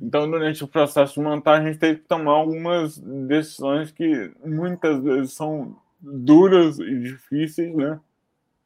Então, 0.00 0.30
durante 0.30 0.62
o 0.62 0.68
processo 0.68 1.14
de 1.14 1.20
montagem, 1.20 1.66
a 1.66 1.72
gente 1.72 1.80
teve 1.80 2.00
que 2.00 2.06
tomar 2.06 2.32
algumas 2.32 2.98
decisões 2.98 3.90
que 3.90 4.32
muitas 4.44 5.02
vezes 5.02 5.32
são 5.32 5.76
duras 6.00 6.78
e 6.78 7.00
difíceis, 7.00 7.74
né? 7.74 7.98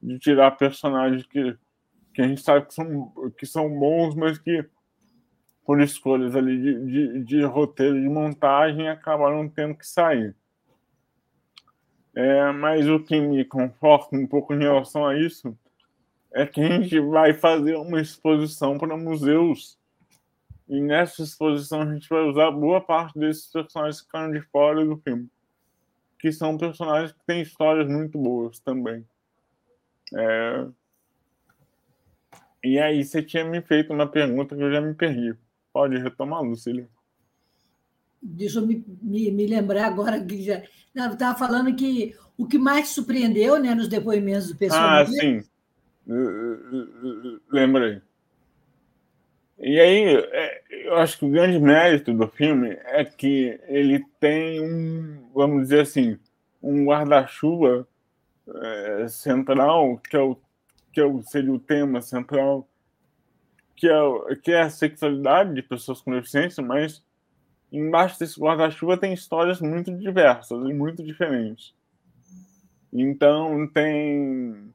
De 0.03 0.19
tirar 0.19 0.51
personagens 0.53 1.25
que, 1.27 1.57
que 2.13 2.21
a 2.21 2.29
gente 2.29 2.43
sabe 2.43 2.67
que 2.67 2.75
são, 2.75 3.13
que 3.39 3.47
são 3.47 3.69
bons, 3.79 4.15
mas 4.15 4.37
que, 4.37 4.63
por 5.65 5.81
escolhas 5.81 6.35
ali 6.35 6.61
de, 6.61 6.87
de, 6.87 7.25
de 7.25 7.43
roteiro, 7.45 8.01
de 8.01 8.09
montagem, 8.09 8.89
acabaram 8.89 9.49
tendo 9.49 9.75
que 9.75 9.87
sair. 9.87 10.35
É, 12.15 12.53
mas 12.53 12.87
o 12.89 13.01
que 13.01 13.19
me 13.19 13.45
conforta 13.45 14.15
um 14.17 14.27
pouco 14.27 14.53
em 14.53 14.59
relação 14.59 15.07
a 15.07 15.17
isso 15.19 15.57
é 16.35 16.47
que 16.47 16.61
a 16.61 16.69
gente 16.69 16.99
vai 17.01 17.33
fazer 17.33 17.77
uma 17.77 18.01
exposição 18.01 18.77
para 18.79 18.97
museus. 18.97 19.79
E 20.69 20.81
nessa 20.81 21.23
exposição 21.23 21.83
a 21.83 21.93
gente 21.93 22.09
vai 22.09 22.23
usar 22.23 22.51
boa 22.51 22.81
parte 22.81 23.19
desses 23.19 23.51
personagens 23.51 24.01
que 24.01 24.07
ficaram 24.07 24.33
de 24.33 24.41
fora 24.41 24.85
do 24.85 24.97
filme. 24.99 25.29
Que 26.19 26.33
são 26.33 26.57
personagens 26.57 27.13
que 27.13 27.21
têm 27.27 27.43
histórias 27.43 27.89
muito 27.89 28.19
boas 28.19 28.59
também. 28.61 29.07
É... 30.15 30.67
E 32.65 32.79
aí 32.79 33.03
você 33.03 33.23
tinha 33.23 33.45
me 33.45 33.61
feito 33.61 33.93
uma 33.93 34.07
pergunta 34.07 34.55
que 34.55 34.63
eu 34.63 34.73
já 34.73 34.81
me 34.81 34.95
perdi. 34.95 35.37
Pode 35.73 35.99
retomar, 35.99 36.43
Lucília. 36.43 36.89
Deixa 38.21 38.61
eu 38.61 38.67
me, 38.67 38.85
me, 39.03 39.31
me 39.33 39.47
lembrar 39.47 39.87
agora 39.87 40.23
que 40.25 40.43
já 40.43 40.63
estava 40.95 41.37
falando 41.37 41.75
que 41.75 42.15
o 42.37 42.47
que 42.47 42.59
mais 42.59 42.89
surpreendeu 42.89 43.59
né, 43.59 43.75
nos 43.75 43.89
depoimentos 43.89 44.49
do 44.49 44.57
pessoal. 44.57 44.81
Ah, 44.81 45.07
sim. 45.07 45.43
Lembrei. 47.51 48.01
E 49.59 49.79
aí, 49.79 50.17
é, 50.17 50.63
eu 50.71 50.97
acho 50.97 51.19
que 51.19 51.25
o 51.25 51.31
grande 51.31 51.59
mérito 51.61 52.13
do 52.13 52.27
filme 52.27 52.71
é 52.85 53.05
que 53.05 53.61
ele 53.69 54.05
tem 54.19 54.61
um, 54.61 55.31
vamos 55.33 55.63
dizer 55.63 55.83
assim, 55.83 56.19
um 56.61 56.85
guarda-chuva 56.85 57.87
é, 58.49 59.07
central, 59.09 59.99
que, 59.99 60.17
é 60.17 60.21
o, 60.21 60.37
que 60.93 61.01
é 61.01 61.05
o, 61.05 61.23
seria 61.23 61.53
o 61.53 61.61
tema 61.61 62.01
central, 62.01 62.69
que 63.83 63.89
é, 63.89 64.37
que 64.37 64.53
é 64.53 64.61
a 64.61 64.71
sexualidade 64.71 65.53
de 65.55 65.61
pessoas 65.61 66.01
com 66.01 66.13
deficiência, 66.13 66.63
mas 66.63 67.05
embaixo 67.73 68.17
desse 68.17 68.39
guarda-chuva 68.39 68.97
tem 68.97 69.13
histórias 69.13 69.61
muito 69.61 69.93
diversas 69.93 70.71
e 70.71 70.73
muito 70.73 71.03
diferentes. 71.03 71.75
Então, 72.93 73.67
tem, 73.75 74.73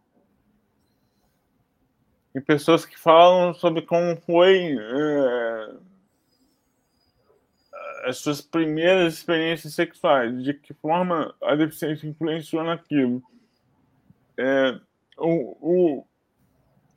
tem 2.34 2.42
pessoas 2.42 2.86
que 2.86 3.00
falam 3.00 3.54
sobre 3.54 3.82
como 3.82 4.18
foi 4.24 4.76
é, 4.78 5.76
as 8.10 8.18
suas 8.18 8.42
primeiras 8.42 9.14
experiências 9.14 9.74
sexuais, 9.74 10.44
de 10.44 10.54
que 10.54 10.74
forma 10.74 11.34
a 11.42 11.56
deficiência 11.56 12.08
influenciou 12.08 12.62
naquilo. 12.62 13.24
É, 14.38 14.78
o, 15.18 16.02
o, 16.02 16.08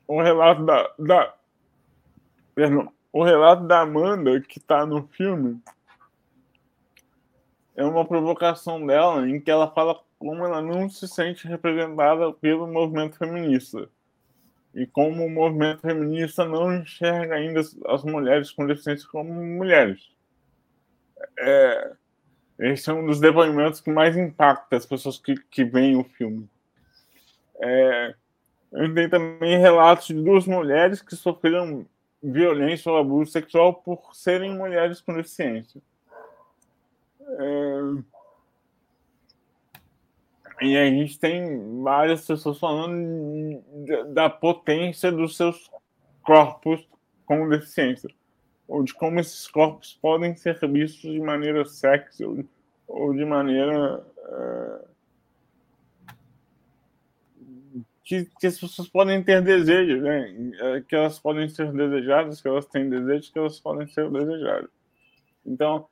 o 0.09 0.21
relato 0.21 0.65
da, 0.65 0.93
da 0.99 1.40
perdão, 2.61 2.93
o 3.11 3.23
relato 3.23 3.63
da 3.63 3.81
Amanda 3.81 4.39
que 4.39 4.59
está 4.59 4.85
no 4.85 5.07
filme 5.07 5.59
é 7.75 7.83
uma 7.83 8.05
provocação 8.05 8.85
dela 8.85 9.27
em 9.27 9.41
que 9.41 9.49
ela 9.49 9.71
fala 9.71 9.99
como 10.19 10.45
ela 10.45 10.61
não 10.61 10.87
se 10.87 11.07
sente 11.07 11.47
representada 11.47 12.31
pelo 12.33 12.67
movimento 12.67 13.17
feminista 13.17 13.89
e 14.75 14.85
como 14.85 15.25
o 15.25 15.29
movimento 15.29 15.81
feminista 15.81 16.45
não 16.45 16.71
enxerga 16.75 17.33
ainda 17.33 17.61
as 17.87 18.03
mulheres 18.03 18.51
com 18.51 18.67
deficiência 18.67 19.09
como 19.09 19.33
mulheres. 19.33 20.11
É, 21.39 21.93
esse 22.59 22.91
é 22.91 22.93
um 22.93 23.07
dos 23.07 23.19
depoimentos 23.19 23.81
que 23.81 23.89
mais 23.89 24.15
impacta 24.15 24.77
as 24.77 24.85
pessoas 24.85 25.17
que, 25.17 25.33
que 25.49 25.65
veem 25.65 25.95
o 25.95 26.03
filme. 26.03 26.47
É, 27.59 28.13
eu 28.71 28.93
tenho 28.93 29.09
também 29.09 29.57
relatos 29.57 30.05
de 30.05 30.13
duas 30.13 30.45
mulheres 30.45 31.01
que 31.01 31.15
sofreram 31.15 31.87
violência 32.21 32.91
ou 32.91 32.97
abuso 32.97 33.31
sexual 33.31 33.73
por 33.73 34.15
serem 34.15 34.55
mulheres 34.55 35.01
com 35.01 35.13
deficiência. 35.13 35.81
É... 37.21 38.11
E 40.61 40.77
a 40.77 40.85
gente 40.85 41.19
tem 41.19 41.81
várias 41.81 42.25
pessoas 42.25 42.59
falando 42.59 43.63
da 44.13 44.29
potência 44.29 45.11
dos 45.11 45.35
seus 45.35 45.71
corpos 46.21 46.87
com 47.25 47.49
deficiência, 47.49 48.09
ou 48.67 48.83
de 48.83 48.93
como 48.93 49.19
esses 49.19 49.47
corpos 49.47 49.97
podem 49.99 50.35
ser 50.35 50.59
vistos 50.69 51.11
de 51.11 51.19
maneira 51.19 51.65
sexy 51.65 52.23
ou, 52.87 53.13
de 53.13 53.25
maneira 53.25 54.05
uh, 54.17 54.90
que, 58.03 58.25
que, 58.39 58.47
as 58.47 58.59
pessoas 58.59 58.87
podem 58.87 59.23
ter 59.23 59.41
desejo, 59.41 60.01
né? 60.01 60.53
É, 60.59 60.81
que 60.81 60.95
elas 60.95 61.19
podem 61.19 61.47
ser 61.47 61.71
desejadas, 61.71 62.41
que 62.41 62.47
elas 62.47 62.65
têm 62.65 62.89
desejos, 62.89 63.29
que 63.29 63.39
elas 63.39 63.59
podem 63.59 63.87
ser 63.87 64.09
desejadas. 64.09 64.69
Então, 65.45 65.87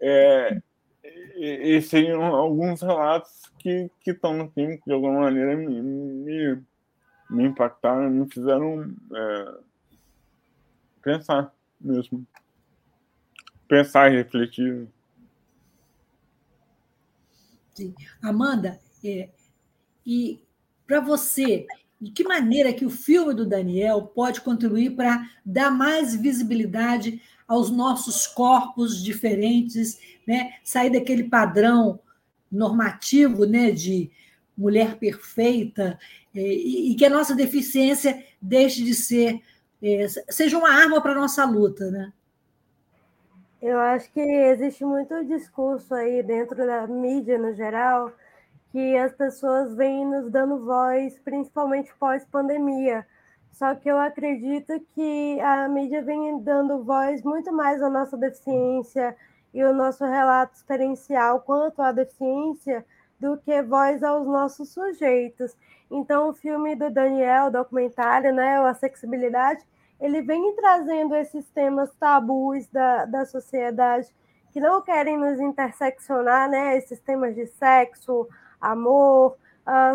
é, 0.00 0.60
e, 1.36 1.76
e 1.76 1.82
seriam 1.82 2.22
alguns 2.24 2.82
relatos 2.82 3.50
que, 3.58 3.90
que 4.00 4.10
estão 4.10 4.36
no 4.36 4.50
filme 4.50 4.78
que 4.78 4.84
de 4.86 4.92
alguma 4.92 5.20
maneira 5.20 5.56
me, 5.56 5.80
me, 5.80 6.62
me 7.30 7.44
impactaram, 7.44 8.10
me 8.10 8.28
fizeram 8.28 8.94
é, 9.14 9.54
pensar 11.02 11.54
mesmo. 11.80 12.26
Pensar 13.68 14.12
e 14.12 14.16
refletir. 14.16 14.88
Sim. 17.74 17.94
Amanda, 18.22 18.78
é, 19.02 19.30
e 20.04 20.42
para 20.92 21.00
você, 21.00 21.66
de 21.98 22.10
que 22.10 22.22
maneira 22.22 22.70
que 22.70 22.84
o 22.84 22.90
filme 22.90 23.32
do 23.32 23.46
Daniel 23.46 24.02
pode 24.02 24.42
contribuir 24.42 24.94
para 24.94 25.26
dar 25.42 25.70
mais 25.70 26.14
visibilidade 26.14 27.22
aos 27.48 27.70
nossos 27.70 28.26
corpos 28.26 29.02
diferentes, 29.02 29.98
né? 30.28 30.52
sair 30.62 30.90
daquele 30.90 31.24
padrão 31.24 31.98
normativo 32.50 33.46
né? 33.46 33.70
de 33.70 34.10
mulher 34.54 34.98
perfeita, 34.98 35.98
é, 36.34 36.40
e, 36.42 36.94
que 36.94 37.06
a 37.06 37.10
nossa 37.10 37.34
deficiência 37.34 38.22
deixe 38.38 38.84
de 38.84 38.94
ser 38.94 39.40
é, 39.82 40.06
seja 40.28 40.58
uma 40.58 40.68
arma 40.68 41.00
para 41.00 41.12
a 41.12 41.20
nossa 41.20 41.42
luta, 41.46 41.90
né? 41.90 42.12
Eu 43.62 43.78
acho 43.78 44.12
que 44.12 44.20
existe 44.20 44.84
muito 44.84 45.24
discurso 45.24 45.94
aí 45.94 46.22
dentro 46.22 46.56
da 46.56 46.86
mídia 46.86 47.38
no 47.38 47.54
geral 47.54 48.12
que 48.72 48.96
as 48.96 49.12
pessoas 49.12 49.74
vêm 49.74 50.06
nos 50.06 50.30
dando 50.32 50.64
voz, 50.64 51.18
principalmente 51.18 51.94
pós-pandemia. 51.96 53.06
Só 53.52 53.74
que 53.74 53.86
eu 53.86 53.98
acredito 53.98 54.80
que 54.94 55.38
a 55.40 55.68
mídia 55.68 56.02
vem 56.02 56.42
dando 56.42 56.82
voz 56.82 57.22
muito 57.22 57.52
mais 57.52 57.82
à 57.82 57.90
nossa 57.90 58.16
deficiência 58.16 59.14
e 59.52 59.62
o 59.62 59.74
nosso 59.74 60.06
relato 60.06 60.56
experiencial 60.56 61.40
quanto 61.40 61.82
à 61.82 61.92
deficiência 61.92 62.84
do 63.20 63.36
que 63.36 63.62
voz 63.62 64.02
aos 64.02 64.26
nossos 64.26 64.70
sujeitos. 64.70 65.54
Então, 65.90 66.30
o 66.30 66.34
filme 66.34 66.74
do 66.74 66.90
Daniel, 66.90 67.48
o 67.48 67.50
documentário, 67.50 68.32
né, 68.32 68.56
a 68.56 68.70
acessibilidade, 68.70 69.62
ele 70.00 70.22
vem 70.22 70.56
trazendo 70.56 71.14
esses 71.14 71.46
temas 71.50 71.94
tabus 72.00 72.66
da, 72.68 73.04
da 73.04 73.26
sociedade 73.26 74.08
que 74.50 74.60
não 74.60 74.82
querem 74.82 75.18
nos 75.18 75.38
interseccionar, 75.38 76.48
né? 76.48 76.76
Esses 76.76 77.00
temas 77.00 77.34
de 77.34 77.46
sexo, 77.46 78.28
amor, 78.62 79.36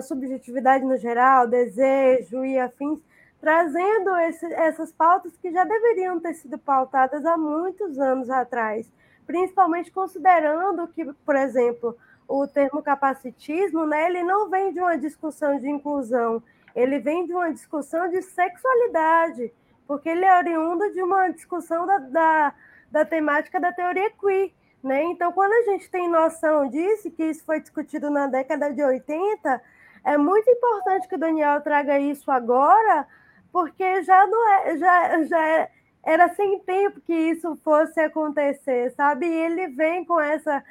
subjetividade 0.03 0.83
no 0.83 0.97
geral, 0.97 1.47
desejo 1.47 2.45
e 2.45 2.59
afins, 2.59 2.99
trazendo 3.39 4.15
esse, 4.17 4.45
essas 4.53 4.91
pautas 4.91 5.35
que 5.37 5.51
já 5.51 5.63
deveriam 5.63 6.19
ter 6.19 6.33
sido 6.33 6.57
pautadas 6.57 7.25
há 7.25 7.37
muitos 7.37 7.97
anos 7.97 8.29
atrás, 8.29 8.91
principalmente 9.25 9.91
considerando 9.91 10.87
que, 10.89 11.05
por 11.25 11.35
exemplo, 11.35 11.97
o 12.27 12.45
termo 12.47 12.81
capacitismo, 12.81 13.85
né, 13.85 14.07
ele 14.07 14.23
não 14.23 14.49
vem 14.49 14.73
de 14.73 14.79
uma 14.79 14.97
discussão 14.97 15.59
de 15.59 15.69
inclusão, 15.69 16.43
ele 16.75 16.99
vem 16.99 17.25
de 17.25 17.33
uma 17.33 17.51
discussão 17.51 18.09
de 18.09 18.21
sexualidade, 18.21 19.51
porque 19.87 20.09
ele 20.09 20.25
é 20.25 20.37
oriundo 20.37 20.91
de 20.91 21.01
uma 21.01 21.29
discussão 21.29 21.85
da, 21.85 21.97
da, 21.97 22.53
da 22.91 23.05
temática 23.05 23.59
da 23.59 23.71
teoria 23.71 24.11
queer. 24.11 24.51
Né? 24.87 25.03
Então, 25.03 25.31
quando 25.31 25.53
a 25.53 25.71
gente 25.71 25.89
tem 25.89 26.09
noção 26.09 26.67
disso, 26.69 27.11
que 27.11 27.23
isso 27.23 27.43
foi 27.45 27.59
discutido 27.59 28.09
na 28.09 28.27
década 28.27 28.73
de 28.73 28.83
80, 28.83 29.61
é 30.05 30.17
muito 30.17 30.49
importante 30.49 31.07
que 31.07 31.15
o 31.15 31.19
Daniel 31.19 31.61
traga 31.61 31.99
isso 31.99 32.31
agora, 32.31 33.07
porque 33.51 34.01
já 34.03 34.25
não 34.25 34.49
é, 34.49 34.77
já, 34.77 35.23
já 35.25 35.47
é, 35.47 35.71
era 36.03 36.29
sem 36.33 36.59
tempo 36.59 37.01
que 37.01 37.13
isso 37.13 37.55
fosse 37.63 37.99
acontecer, 37.99 38.91
sabe? 38.91 39.25
E 39.27 39.33
ele 39.33 39.67
vem 39.67 40.05
com 40.05 40.19
essa 40.19 40.63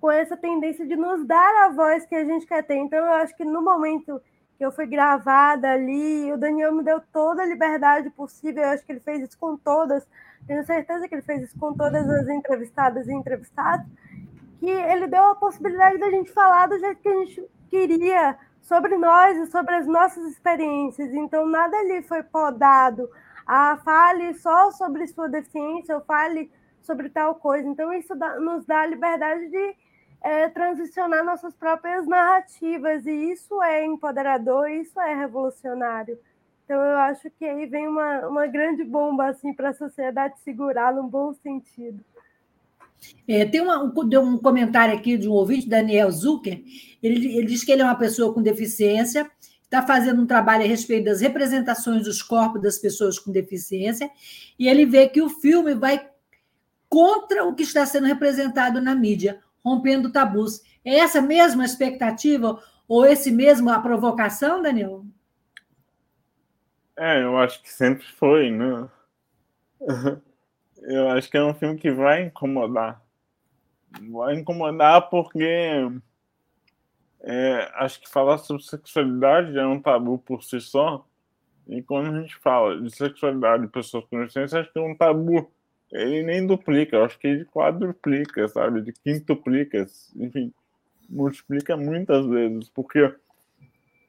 com 0.00 0.10
essa 0.10 0.34
tendência 0.34 0.86
de 0.86 0.96
nos 0.96 1.26
dar 1.26 1.66
a 1.66 1.68
voz 1.68 2.06
que 2.06 2.14
a 2.14 2.24
gente 2.24 2.46
quer 2.46 2.62
ter. 2.64 2.76
Então, 2.76 2.98
eu 2.98 3.12
acho 3.12 3.36
que 3.36 3.44
no 3.44 3.60
momento 3.60 4.18
que 4.60 4.66
eu 4.66 4.70
fui 4.70 4.84
gravada 4.84 5.70
ali. 5.72 6.30
O 6.30 6.36
Daniel 6.36 6.74
me 6.74 6.84
deu 6.84 7.00
toda 7.10 7.42
a 7.42 7.46
liberdade 7.46 8.10
possível. 8.10 8.62
Eu 8.62 8.68
acho 8.68 8.84
que 8.84 8.92
ele 8.92 9.00
fez 9.00 9.22
isso 9.22 9.38
com 9.38 9.56
todas. 9.56 10.06
Tenho 10.46 10.64
certeza 10.64 11.08
que 11.08 11.14
ele 11.14 11.22
fez 11.22 11.42
isso 11.42 11.58
com 11.58 11.72
todas 11.74 12.08
as 12.08 12.28
entrevistadas 12.28 13.06
e 13.06 13.12
entrevistados. 13.12 13.86
Que 14.58 14.68
ele 14.68 15.06
deu 15.06 15.24
a 15.24 15.34
possibilidade 15.34 15.98
da 15.98 16.10
gente 16.10 16.32
falar 16.32 16.66
do 16.66 16.78
jeito 16.78 17.00
que 17.00 17.08
a 17.08 17.24
gente 17.24 17.50
queria 17.68 18.36
sobre 18.60 18.96
nós 18.96 19.36
e 19.38 19.46
sobre 19.46 19.74
as 19.74 19.86
nossas 19.86 20.24
experiências. 20.30 21.12
Então, 21.14 21.46
nada 21.46 21.76
ali 21.76 22.02
foi 22.02 22.22
podado. 22.22 23.08
Ah, 23.46 23.78
fale 23.84 24.34
só 24.34 24.70
sobre 24.72 25.06
sua 25.06 25.28
deficiência 25.28 25.94
ou 25.94 26.02
fale 26.02 26.50
sobre 26.82 27.08
tal 27.08 27.34
coisa. 27.36 27.66
Então, 27.68 27.92
isso 27.92 28.14
dá, 28.14 28.38
nos 28.38 28.64
dá 28.66 28.80
a 28.82 28.86
liberdade 28.86 29.48
de 29.48 29.76
é, 30.22 30.48
transicionar 30.48 31.24
nossas 31.24 31.54
próprias 31.54 32.06
narrativas, 32.06 33.06
e 33.06 33.32
isso 33.32 33.62
é 33.62 33.84
empoderador, 33.84 34.68
isso 34.70 35.00
é 35.00 35.14
revolucionário. 35.14 36.18
Então, 36.70 36.80
eu 36.84 36.98
acho 36.98 37.28
que 37.36 37.44
aí 37.44 37.66
vem 37.66 37.88
uma, 37.88 38.28
uma 38.28 38.46
grande 38.46 38.84
bomba 38.84 39.26
assim, 39.26 39.52
para 39.52 39.70
a 39.70 39.74
sociedade 39.74 40.34
segurar, 40.44 40.94
num 40.94 41.08
bom 41.08 41.34
sentido. 41.34 41.98
É, 43.26 43.44
tem 43.44 43.60
uma, 43.60 43.82
um, 43.82 43.92
um 44.20 44.38
comentário 44.38 44.94
aqui 44.94 45.18
de 45.18 45.28
um 45.28 45.32
ouvinte, 45.32 45.68
Daniel 45.68 46.08
Zucker. 46.12 46.62
Ele, 47.02 47.38
ele 47.38 47.46
diz 47.48 47.64
que 47.64 47.72
ele 47.72 47.82
é 47.82 47.84
uma 47.84 47.96
pessoa 47.96 48.32
com 48.32 48.40
deficiência, 48.40 49.28
está 49.64 49.82
fazendo 49.82 50.22
um 50.22 50.26
trabalho 50.28 50.62
a 50.62 50.68
respeito 50.68 51.06
das 51.06 51.20
representações 51.20 52.04
dos 52.04 52.22
corpos 52.22 52.62
das 52.62 52.78
pessoas 52.78 53.18
com 53.18 53.32
deficiência, 53.32 54.08
e 54.56 54.68
ele 54.68 54.86
vê 54.86 55.08
que 55.08 55.20
o 55.20 55.28
filme 55.28 55.74
vai 55.74 56.08
contra 56.88 57.44
o 57.46 57.52
que 57.52 57.64
está 57.64 57.84
sendo 57.84 58.06
representado 58.06 58.80
na 58.80 58.94
mídia 58.94 59.40
rompendo 59.64 60.12
tabus. 60.12 60.62
É 60.84 61.00
essa 61.00 61.20
mesma 61.20 61.64
expectativa 61.64 62.62
ou 62.86 63.04
esse 63.04 63.32
mesmo 63.32 63.70
a 63.70 63.80
provocação, 63.80 64.62
Daniel? 64.62 65.04
É, 67.00 67.22
eu 67.22 67.38
acho 67.38 67.62
que 67.62 67.72
sempre 67.72 68.06
foi, 68.06 68.50
né? 68.50 68.86
Eu 70.82 71.10
acho 71.10 71.30
que 71.30 71.36
é 71.36 71.44
um 71.44 71.52
filme 71.52 71.78
que 71.78 71.90
vai 71.90 72.22
incomodar. 72.24 73.02
Vai 74.10 74.34
incomodar 74.34 75.10
porque 75.10 75.44
é, 77.20 77.70
acho 77.74 78.00
que 78.00 78.08
falar 78.08 78.38
sobre 78.38 78.62
sexualidade 78.62 79.58
é 79.58 79.66
um 79.66 79.80
tabu 79.80 80.18
por 80.18 80.42
si 80.42 80.58
só. 80.58 81.06
E 81.68 81.82
quando 81.82 82.14
a 82.14 82.20
gente 82.22 82.34
fala 82.36 82.80
de 82.80 82.94
sexualidade 82.94 83.64
de 83.64 83.68
pessoas 83.68 84.04
com 84.06 84.20
deficiência, 84.20 84.60
acho 84.60 84.72
que 84.72 84.78
é 84.78 84.82
um 84.82 84.96
tabu 84.96 85.50
ele 85.92 86.22
nem 86.22 86.46
duplica, 86.46 87.04
acho 87.04 87.18
que 87.18 87.26
ele 87.26 87.44
quadruplica, 87.44 88.46
sabe? 88.48 88.80
De 88.80 88.92
quintuplica, 88.92 89.86
enfim, 90.16 90.52
multiplica 91.08 91.76
muitas 91.76 92.24
vezes, 92.26 92.68
porque 92.68 93.12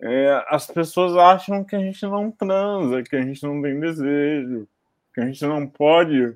é, 0.02 0.44
as 0.50 0.66
pessoas 0.66 1.16
acham 1.16 1.64
que 1.64 1.76
a 1.76 1.80
gente 1.80 2.04
não 2.08 2.32
transa, 2.32 3.04
que 3.04 3.16
a 3.16 3.22
gente 3.22 3.44
não 3.44 3.62
tem 3.62 3.80
desejo, 3.80 4.68
que 5.14 5.22
a 5.22 5.26
gente 5.26 5.46
não 5.46 5.68
pode, 5.68 6.36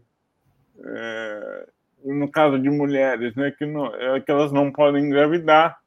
é, 0.83 1.67
no 2.03 2.29
caso 2.29 2.59
de 2.59 2.69
mulheres, 2.69 3.35
né, 3.35 3.49
que, 3.49 3.65
não, 3.65 3.87
é, 3.95 4.21
que 4.21 4.29
elas 4.29 4.51
não 4.51 4.71
podem 4.71 5.05
engravidar. 5.05 5.79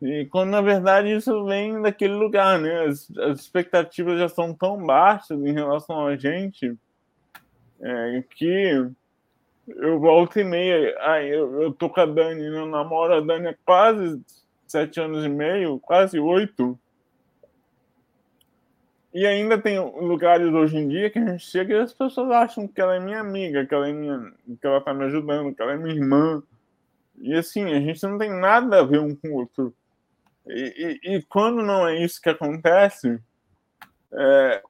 E 0.00 0.26
quando 0.26 0.50
na 0.50 0.62
verdade 0.62 1.14
isso 1.14 1.44
vem 1.44 1.82
daquele 1.82 2.14
lugar, 2.14 2.58
né? 2.58 2.84
As, 2.84 3.10
as 3.18 3.40
expectativas 3.40 4.18
já 4.18 4.28
são 4.28 4.54
tão 4.54 4.86
baixas 4.86 5.38
em 5.44 5.52
relação 5.52 6.06
a 6.06 6.16
gente 6.16 6.78
é, 7.80 8.22
que 8.30 8.88
eu 9.66 10.00
volto 10.00 10.38
e 10.38 10.44
meia, 10.44 10.96
aí 11.00 11.28
eu, 11.28 11.62
eu 11.62 11.72
tô 11.72 11.90
com 11.90 12.00
a 12.00 12.06
Dani, 12.06 12.46
eu 12.46 12.64
namoro 12.64 13.14
a 13.14 13.20
Dani 13.20 13.48
há 13.48 13.56
quase 13.66 14.22
sete 14.68 15.00
anos 15.00 15.24
e 15.24 15.28
meio, 15.28 15.78
quase 15.80 16.18
oito. 16.18 16.78
E 19.12 19.26
ainda 19.26 19.58
tem 19.58 19.78
lugares 19.78 20.52
hoje 20.52 20.76
em 20.76 20.88
dia 20.88 21.10
que 21.10 21.18
a 21.18 21.24
gente 21.24 21.44
chega 21.44 21.74
e 21.74 21.80
as 21.80 21.92
pessoas 21.92 22.30
acham 22.30 22.68
que 22.68 22.80
ela 22.80 22.94
é 22.94 23.00
minha 23.00 23.20
amiga, 23.20 23.66
que 23.66 23.74
ela 23.74 23.88
é 23.88 23.92
minha, 23.92 24.32
que 24.60 24.66
ela 24.66 24.80
tá 24.80 24.92
me 24.92 25.04
ajudando, 25.04 25.54
que 25.54 25.62
ela 25.62 25.72
é 25.72 25.76
minha 25.76 25.94
irmã. 25.94 26.42
E 27.16 27.34
assim, 27.34 27.64
a 27.64 27.80
gente 27.80 28.02
não 28.06 28.18
tem 28.18 28.30
nada 28.30 28.80
a 28.80 28.84
ver 28.84 29.00
um 29.00 29.16
com 29.16 29.28
o 29.28 29.34
outro. 29.34 29.74
E, 30.46 31.00
e, 31.02 31.16
e 31.16 31.22
quando 31.22 31.62
não 31.62 31.88
é 31.88 31.98
isso 31.98 32.20
que 32.20 32.28
acontece, 32.28 33.18
é, 34.12 34.62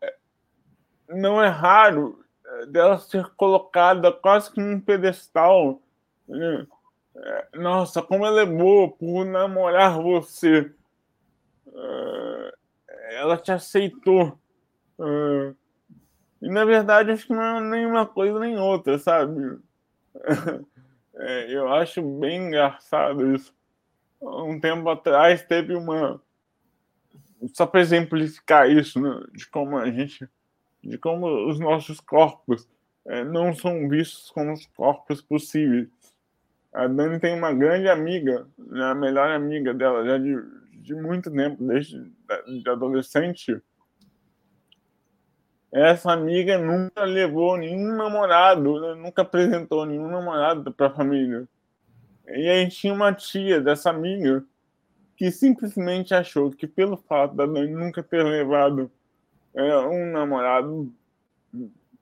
não 1.09 1.43
é 1.43 1.49
raro 1.49 2.25
dela 2.69 2.99
ser 2.99 3.27
colocada 3.37 4.11
quase 4.13 4.53
que 4.53 4.61
num 4.61 4.81
pedestal, 4.81 5.81
né? 6.27 6.67
É, 7.23 7.59
nossa, 7.59 8.03
como 8.03 8.25
ela 8.25 8.43
é 8.43 8.47
boa 8.47 8.91
por 8.91 9.25
namorar 9.25 10.01
você. 10.01 10.73
É, 11.75 12.55
ela 13.17 13.37
te 13.37 13.51
aceitou. 13.51 14.39
É, 15.01 15.55
e 16.43 16.49
na 16.49 16.65
verdade, 16.65 17.11
acho 17.11 17.27
que 17.27 17.33
não 17.33 17.43
é 17.43 17.61
nem 17.61 17.87
uma 17.87 18.07
coisa 18.07 18.39
nem 18.39 18.59
outra, 18.59 18.99
sabe? 18.99 19.59
É, 21.21 21.53
eu 21.53 21.69
acho 21.73 22.01
bem 22.01 22.47
engraçado 22.47 23.35
isso. 23.35 23.53
Um 24.23 24.61
tempo 24.61 24.89
atrás 24.89 25.43
teve 25.43 25.75
uma. 25.75 26.23
Só 27.53 27.67
para 27.67 27.81
exemplificar 27.81 28.71
isso, 28.71 29.01
né? 29.01 29.21
de 29.33 29.49
como 29.49 29.77
a 29.77 29.91
gente. 29.91 30.29
de 30.81 30.97
como 30.97 31.49
os 31.49 31.59
nossos 31.59 31.99
corpos 31.99 32.69
é, 33.05 33.25
não 33.25 33.53
são 33.53 33.89
vistos 33.89 34.31
como 34.31 34.53
os 34.53 34.65
corpos 34.67 35.21
possíveis. 35.21 35.89
A 36.79 36.87
Dani 36.87 37.19
tem 37.19 37.35
uma 37.35 37.53
grande 37.53 37.89
amiga, 37.89 38.47
né, 38.57 38.85
a 38.85 38.95
melhor 38.95 39.29
amiga 39.33 39.75
dela, 39.75 40.05
já 40.07 40.17
de, 40.17 40.37
de 40.81 40.95
muito 40.95 41.29
tempo, 41.29 41.65
desde 41.65 42.09
de 42.63 42.71
adolescente. 42.71 43.61
Essa 45.73 46.13
amiga 46.13 46.57
nunca 46.57 47.03
levou 47.03 47.57
nenhum 47.57 47.97
namorado, 47.97 48.81
né, 48.81 48.95
nunca 48.95 49.23
apresentou 49.23 49.85
nenhum 49.85 50.09
namorado 50.09 50.73
para 50.73 50.87
a 50.87 50.95
família. 50.95 51.49
E 52.29 52.49
aí 52.49 52.69
tinha 52.69 52.95
uma 52.95 53.13
tia 53.13 53.61
dessa 53.61 53.91
amiga 53.91 54.45
que 55.17 55.33
simplesmente 55.33 56.15
achou 56.15 56.49
que 56.53 56.69
pelo 56.69 56.97
fato 56.97 57.35
da 57.35 57.45
Dani 57.45 57.75
nunca 57.75 58.05
ter 58.05 58.23
levado 58.23 58.89
é, 59.53 59.79
um 59.79 60.13
namorado 60.13 60.95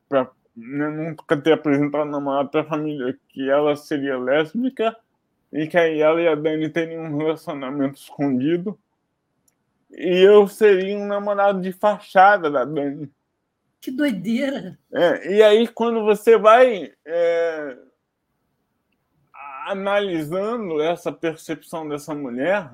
para 0.07 0.31
né, 0.57 0.89
nunca 0.89 1.37
ter 1.37 1.53
apresentado 1.53 2.11
namorado 2.11 2.49
para 2.49 2.63
a 2.63 2.65
família 2.65 3.19
que 3.29 3.49
ela 3.49 3.77
seria 3.77 4.19
lésbica 4.19 4.97
e 5.53 5.67
que 5.67 5.77
aí 5.77 6.01
ela 6.01 6.21
e 6.21 6.29
a 6.29 6.35
Dani 6.35 6.69
teriam 6.71 7.05
um 7.05 7.17
relacionamento 7.17 7.99
escondido 7.99 8.79
e 9.91 10.19
eu 10.19 10.49
seria 10.49 10.97
um 10.97 11.07
namorado 11.07 11.61
de 11.61 11.73
fachada 11.73 12.51
da 12.51 12.65
Dani. 12.65 13.11
Que 13.81 13.91
doideira! 13.91 14.79
É, 14.93 15.35
e 15.35 15.43
aí, 15.43 15.69
quando 15.69 16.05
você 16.05 16.37
vai 16.37 16.93
é, 17.05 17.77
analisando 19.67 20.81
essa 20.83 21.13
percepção 21.13 21.89
dessa 21.89 22.15
mulher, 22.15 22.71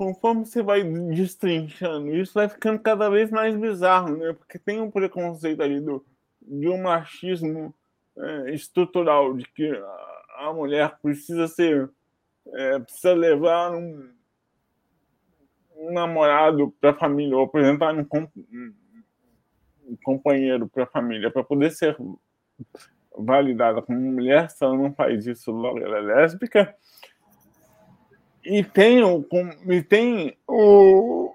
conforme 0.00 0.46
você 0.46 0.62
vai 0.62 0.82
destrinchando 0.82 2.16
isso, 2.16 2.32
vai 2.32 2.48
ficando 2.48 2.78
cada 2.78 3.10
vez 3.10 3.30
mais 3.30 3.54
bizarro, 3.54 4.16
né? 4.16 4.32
Porque 4.32 4.58
tem 4.58 4.80
um 4.80 4.90
preconceito 4.90 5.62
ali 5.62 5.78
do, 5.78 6.02
de 6.40 6.66
um 6.70 6.80
machismo 6.80 7.74
é, 8.16 8.54
estrutural, 8.54 9.36
de 9.36 9.44
que 9.44 9.70
a, 9.70 10.46
a 10.46 10.54
mulher 10.54 10.96
precisa 11.02 11.46
ser. 11.46 11.90
É, 12.46 12.78
precisa 12.78 13.12
levar 13.12 13.74
um, 13.74 14.10
um 15.76 15.92
namorado 15.92 16.74
para 16.80 16.92
a 16.92 16.98
família, 16.98 17.36
ou 17.36 17.44
apresentar 17.44 17.94
um, 17.94 18.06
um 19.86 19.96
companheiro 20.02 20.66
para 20.66 20.84
a 20.84 20.86
família, 20.86 21.30
para 21.30 21.44
poder 21.44 21.72
ser 21.72 21.94
validada 23.18 23.82
como 23.82 24.00
mulher, 24.00 24.48
se 24.48 24.64
ela 24.64 24.78
não 24.78 24.94
faz 24.94 25.26
isso, 25.26 25.52
logo 25.52 25.78
ela 25.78 25.98
é 25.98 26.00
lésbica 26.00 26.74
e 28.44 28.64
tem 28.64 29.02
o, 29.02 29.26
e 29.66 29.82
tem 29.82 30.36
o, 30.46 31.34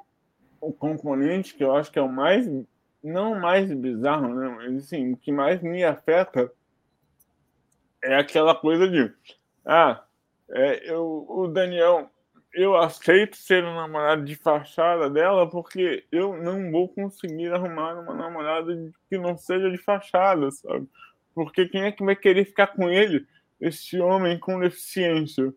o 0.60 0.74
componente 0.74 1.54
que 1.54 1.64
eu 1.64 1.76
acho 1.76 1.92
que 1.92 2.00
é 2.00 2.02
o 2.02 2.12
mais, 2.12 2.48
não 3.04 3.40
mais 3.40 3.72
bizarro, 3.72 4.34
né? 4.34 4.50
Mas 4.50 4.86
assim, 4.86 5.14
o 5.14 5.18
que 5.18 5.32
mais 5.32 5.62
me 5.62 5.84
afeta 5.84 6.52
é 8.04 8.16
aquela 8.16 8.56
coisa 8.56 8.88
de, 8.88 9.12
ah, 9.66 10.04
é, 10.50 10.92
eu, 10.92 11.26
o 11.28 11.48
Daniel, 11.48 12.10
eu 12.54 12.76
aceito 12.76 13.36
ser 13.36 13.64
o 13.64 13.76
namorado 13.76 14.24
de 14.24 14.36
fachada 14.36 15.10
dela 15.10 15.50
porque 15.50 16.06
eu 16.12 16.38
não 16.42 16.72
vou 16.72 16.88
conseguir 16.88 17.52
arrumar 17.52 18.00
uma 18.00 18.14
namorada 18.14 18.74
que 19.10 19.18
não 19.18 19.38
seja 19.38 19.70
de 19.70 19.78
fachada, 19.78 20.50
sabe? 20.52 20.88
Porque 21.34 21.68
quem 21.68 21.84
é 21.84 21.92
que 21.92 22.04
vai 22.04 22.16
querer 22.16 22.46
ficar 22.46 22.68
com 22.68 22.90
ele, 22.90 23.28
esse 23.60 24.00
homem 24.00 24.40
com 24.40 24.60
deficiência? 24.60 25.54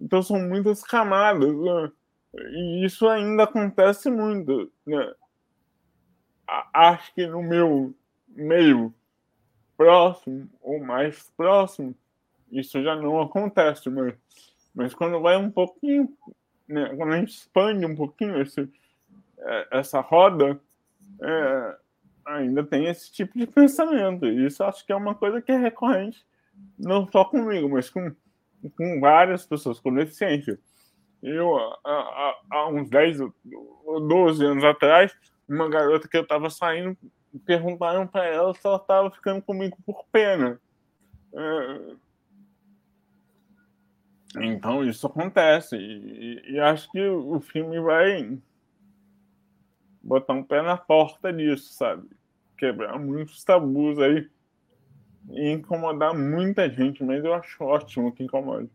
Então 0.00 0.22
são 0.22 0.38
muitas 0.38 0.82
camadas, 0.82 1.54
né? 1.54 1.92
E 2.34 2.84
isso 2.84 3.08
ainda 3.08 3.44
acontece 3.44 4.10
muito, 4.10 4.70
né? 4.86 5.14
Acho 6.72 7.14
que 7.14 7.26
no 7.26 7.42
meu 7.42 7.94
meio 8.28 8.94
próximo 9.76 10.48
ou 10.60 10.78
mais 10.78 11.30
próximo, 11.36 11.94
isso 12.50 12.82
já 12.82 12.94
não 12.94 13.20
acontece, 13.20 13.90
mas, 13.90 14.14
mas 14.74 14.94
quando 14.94 15.20
vai 15.20 15.36
um 15.36 15.50
pouquinho, 15.50 16.14
né? 16.68 16.94
quando 16.96 17.12
a 17.12 17.18
gente 17.18 17.32
expande 17.32 17.84
um 17.84 17.96
pouquinho 17.96 18.40
esse, 18.40 18.68
é, 19.38 19.68
essa 19.72 20.00
roda, 20.00 20.60
é, 21.20 21.76
ainda 22.24 22.64
tem 22.64 22.86
esse 22.86 23.10
tipo 23.10 23.38
de 23.38 23.46
pensamento. 23.46 24.26
E 24.26 24.46
isso 24.46 24.62
acho 24.62 24.84
que 24.84 24.92
é 24.92 24.96
uma 24.96 25.14
coisa 25.14 25.40
que 25.40 25.52
é 25.52 25.56
recorrente, 25.56 26.24
não 26.78 27.06
só 27.10 27.24
comigo, 27.24 27.68
mas 27.68 27.90
com 27.90 28.14
com 28.76 29.00
várias 29.00 29.46
pessoas 29.46 29.80
com 29.80 29.94
deficiência. 29.94 30.58
Eu, 31.22 31.56
há, 31.84 32.68
uns 32.70 32.88
10 32.88 33.20
ou 33.20 34.00
12 34.08 34.44
anos 34.44 34.64
atrás, 34.64 35.16
uma 35.48 35.68
garota 35.68 36.08
que 36.08 36.16
eu 36.16 36.22
estava 36.22 36.50
saindo, 36.50 36.96
perguntaram 37.44 38.06
para 38.06 38.26
ela 38.26 38.54
se 38.54 38.66
ela 38.66 38.76
estava 38.76 39.10
ficando 39.10 39.42
comigo 39.42 39.76
por 39.84 40.04
pena. 40.12 40.60
É... 41.34 41.96
Então, 44.38 44.84
isso 44.84 45.06
acontece. 45.06 45.76
E, 45.76 46.52
e, 46.52 46.60
acho 46.60 46.90
que 46.90 47.00
o 47.00 47.40
filme 47.40 47.80
vai 47.80 48.38
botar 50.02 50.34
um 50.34 50.44
pé 50.44 50.62
na 50.62 50.76
porta 50.76 51.32
disso, 51.32 51.72
sabe? 51.72 52.08
Quebrar 52.56 52.98
muitos 52.98 53.42
tabus 53.44 53.98
aí 53.98 54.28
e 55.30 55.50
incomodar 55.50 56.16
muita 56.16 56.68
gente, 56.68 57.02
mas 57.02 57.24
eu 57.24 57.34
acho 57.34 57.62
ótimo 57.64 58.12
que 58.12 58.22
incomode. 58.22 58.68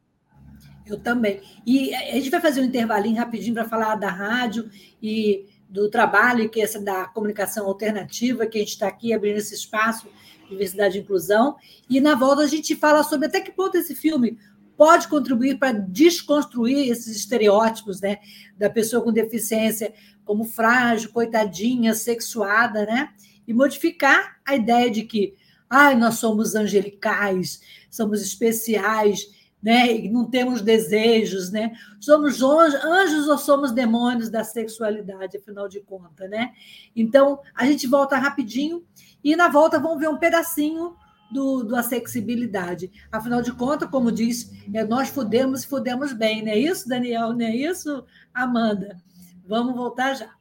Eu 0.86 1.00
também. 1.00 1.42
E 1.66 1.94
a 1.94 2.16
gente 2.16 2.30
vai 2.30 2.42
fazer 2.42 2.62
um 2.62 2.66
intervalinho 2.66 3.18
rapidinho 3.18 3.54
para 3.54 3.70
falar 3.70 3.96
da 3.96 4.10
rádio 4.10 4.70
e 5.02 5.46
do 5.70 5.90
trabalho 5.90 6.50
que 6.50 6.62
essa 6.62 6.82
da 6.82 7.06
comunicação 7.06 7.66
alternativa, 7.66 8.46
que 8.46 8.58
a 8.58 8.62
gente 8.62 8.72
está 8.72 8.88
aqui 8.88 9.14
abrindo 9.14 9.38
esse 9.38 9.56
espaço, 9.56 10.10
diversidade 10.50 10.98
e 10.98 11.02
inclusão. 11.02 11.56
E 11.90 12.02
na 12.02 12.16
volta 12.16 12.42
a 12.42 12.48
gente 12.48 12.76
fala 12.76 13.04
sobre 13.04 13.28
até 13.28 13.40
que 13.40 13.52
ponto 13.52 13.78
esse 13.78 13.96
filme 13.96 14.38
pode 14.76 15.08
contribuir 15.08 15.60
para 15.60 15.72
desconstruir 15.72 16.90
esses 16.90 17.16
estereótipos, 17.16 18.02
né, 18.02 18.18
da 18.58 18.70
pessoa 18.70 19.04
com 19.04 19.12
deficiência 19.12 19.94
como 20.26 20.44
frágil, 20.44 21.12
coitadinha, 21.12 21.94
sexuada, 21.94 22.86
né, 22.86 23.10
e 23.48 23.54
modificar 23.54 24.40
a 24.46 24.56
ideia 24.56 24.90
de 24.90 25.04
que 25.04 25.36
Ai, 25.74 25.96
nós 25.96 26.16
somos 26.16 26.54
angelicais, 26.54 27.62
somos 27.90 28.22
especiais, 28.22 29.26
né? 29.64 29.90
E 29.90 30.10
não 30.10 30.30
temos 30.30 30.62
desejos, 30.62 31.50
né? 31.50 31.72
Somos 31.98 32.42
anjos 32.42 33.30
ou 33.30 33.38
somos 33.38 33.72
demônios 33.72 34.30
da 34.30 34.44
sexualidade, 34.44 35.38
afinal 35.38 35.70
de 35.70 35.80
contas, 35.80 36.30
né? 36.30 36.52
Então, 36.94 37.40
a 37.56 37.66
gente 37.66 37.88
volta 37.88 38.18
rapidinho 38.18 38.84
e 39.24 39.34
na 39.34 39.48
volta 39.48 39.80
vamos 39.80 39.98
ver 39.98 40.10
um 40.10 40.18
pedacinho 40.18 40.94
do, 41.32 41.64
do 41.64 41.74
acessibilidade. 41.74 42.92
Afinal 43.10 43.42
de 43.42 43.54
contas, 43.54 43.90
como 43.90 44.12
diz, 44.12 44.52
é, 44.74 44.84
nós 44.84 45.08
fudemos 45.08 45.64
e 45.64 45.68
fudemos 45.68 46.12
bem, 46.12 46.44
não 46.44 46.52
é 46.52 46.58
isso, 46.58 46.90
Daniel? 46.90 47.32
Não 47.32 47.46
é 47.46 47.56
isso, 47.56 48.04
Amanda? 48.34 49.02
Vamos 49.48 49.74
voltar 49.74 50.16
já. 50.16 50.41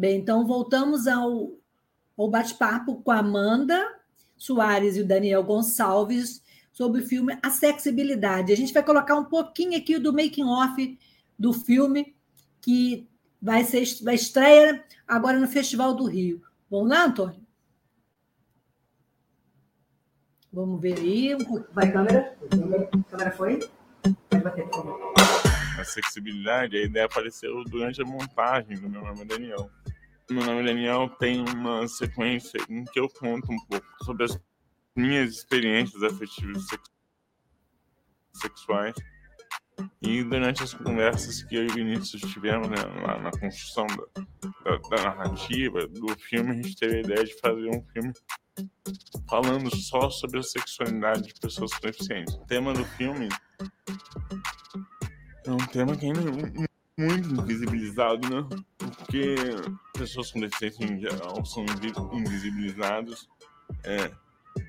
Bem, 0.00 0.16
então 0.16 0.46
voltamos 0.46 1.06
ao, 1.06 1.52
ao 2.16 2.30
bate-papo 2.30 3.02
com 3.02 3.10
a 3.10 3.18
Amanda 3.18 3.86
Soares 4.34 4.96
e 4.96 5.02
o 5.02 5.06
Daniel 5.06 5.44
Gonçalves 5.44 6.42
sobre 6.72 7.02
o 7.02 7.06
filme 7.06 7.38
A 7.42 7.50
Sexibilidade. 7.50 8.50
A 8.50 8.56
gente 8.56 8.72
vai 8.72 8.82
colocar 8.82 9.14
um 9.14 9.26
pouquinho 9.26 9.76
aqui 9.76 9.98
do 9.98 10.10
making 10.10 10.44
off 10.44 10.98
do 11.38 11.52
filme 11.52 12.16
que 12.62 13.06
vai 13.42 13.62
ser 13.62 13.84
vai 14.02 14.14
estreia 14.14 14.82
agora 15.06 15.38
no 15.38 15.46
Festival 15.46 15.94
do 15.94 16.06
Rio. 16.06 16.40
Vamos 16.70 16.88
lá, 16.88 17.04
Antônio? 17.04 17.46
Vamos 20.50 20.80
ver 20.80 20.98
aí. 20.98 21.36
Vai, 21.74 21.92
câmera? 21.92 22.38
A 22.50 23.10
câmera 23.10 23.32
foi? 23.32 23.58
Pode 24.30 24.42
bater, 24.42 24.66
por 24.70 24.76
favor. 24.76 25.12
A 25.78 25.84
sexibilidade, 25.84 26.78
a 26.78 26.84
ideia 26.84 27.04
apareceu 27.04 27.62
durante 27.64 28.00
a 28.00 28.04
montagem 28.06 28.78
do 28.78 28.88
meu 28.88 29.02
nome 29.02 29.26
Daniel. 29.26 29.70
Meu 30.30 30.44
nome 30.44 30.60
é 30.60 30.64
Daniel 30.66 31.10
tem 31.18 31.40
uma 31.40 31.88
sequência 31.88 32.60
em 32.68 32.84
que 32.84 33.00
eu 33.00 33.08
conto 33.08 33.50
um 33.50 33.58
pouco 33.66 33.86
sobre 34.04 34.26
as 34.26 34.38
minhas 34.94 35.32
experiências 35.32 36.00
afetivas 36.04 36.64
sexuais. 38.32 38.94
E 40.00 40.22
durante 40.22 40.62
as 40.62 40.72
conversas 40.72 41.42
que 41.42 41.56
eu 41.56 41.64
e 41.64 41.66
o 41.66 41.74
Vinícius 41.74 42.22
tivemos 42.32 42.68
né, 42.68 42.76
lá 43.04 43.18
na 43.18 43.32
construção 43.32 43.86
da, 43.88 44.22
da, 44.62 44.76
da, 44.76 45.02
narrativa, 45.02 45.88
do 45.88 46.16
filme, 46.20 46.52
a 46.52 46.54
gente 46.54 46.76
teve 46.76 46.98
a 46.98 47.00
ideia 47.00 47.24
de 47.24 47.40
fazer 47.40 47.68
um 47.68 47.82
filme 47.92 48.12
falando 49.28 49.74
só 49.74 50.10
sobre 50.10 50.38
a 50.38 50.42
sexualidade 50.44 51.22
de 51.22 51.34
pessoas 51.40 51.72
com 51.74 51.80
deficiência. 51.80 52.38
O 52.40 52.46
tema 52.46 52.72
do 52.72 52.84
filme 52.84 53.28
é 55.44 55.50
um 55.50 55.66
tema 55.66 55.96
que 55.96 56.06
ainda 56.06 56.20
muito 57.00 57.28
invisibilizado, 57.28 58.28
né? 58.28 58.46
Porque 58.76 59.34
pessoas 59.94 60.30
com 60.30 60.40
deficiência 60.40 60.84
em 60.84 61.00
geral 61.00 61.44
são 61.44 61.64
invisibilizadas. 62.12 63.26
É, 63.84 64.10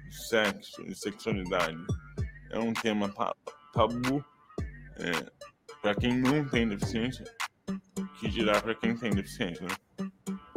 sexo 0.10 0.84
e 0.86 0.94
sexualidade 0.94 1.84
é 2.52 2.60
um 2.60 2.74
tema 2.74 3.12
tabu 3.74 4.24
é, 4.98 5.32
para 5.82 5.96
quem 5.96 6.20
não 6.20 6.48
tem 6.48 6.68
deficiência, 6.68 7.26
que 8.20 8.30
dirá 8.30 8.62
para 8.62 8.76
quem 8.76 8.96
tem 8.96 9.10
deficiência, 9.12 9.66
né? 9.66 10.10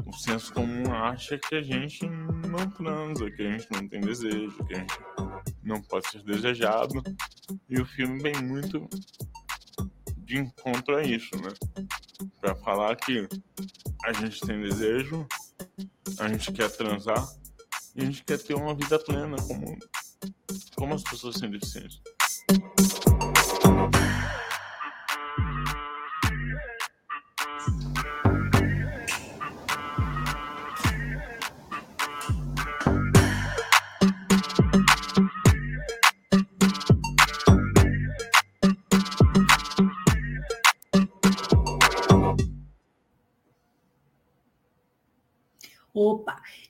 O 0.05 0.12
senso 0.12 0.53
comum 0.53 0.93
acha 0.93 1.39
que 1.39 1.57
a 1.57 1.62
gente 1.62 2.07
não 2.07 2.70
transa, 2.70 3.31
que 3.31 3.43
a 3.43 3.51
gente 3.51 3.66
não 3.72 3.89
tem 3.89 4.01
desejo, 4.01 4.64
que 4.66 4.75
a 4.75 4.79
gente 4.79 4.95
não 5.62 5.83
pode 5.83 6.09
ser 6.09 6.22
desejado. 6.22 7.03
E 7.68 7.81
o 7.81 7.87
filme 7.87 8.22
vem 8.22 8.35
muito 8.43 8.89
de 10.25 10.39
encontro 10.39 10.97
a 10.97 11.03
isso, 11.03 11.37
né? 11.37 11.51
Para 12.41 12.55
falar 12.55 12.97
que 12.97 13.29
a 14.05 14.12
gente 14.12 14.41
tem 14.41 14.61
desejo, 14.61 15.27
a 16.18 16.29
gente 16.29 16.53
quer 16.53 16.70
transar 16.70 17.27
e 17.95 18.03
a 18.03 18.05
gente 18.05 18.25
quer 18.25 18.39
ter 18.39 18.55
uma 18.55 18.75
vida 18.75 18.99
plena 18.99 19.37
como, 19.47 19.79
como 20.75 20.95
as 20.95 21.03
pessoas 21.03 21.37
sem 21.37 21.51
deficiência. 21.51 22.01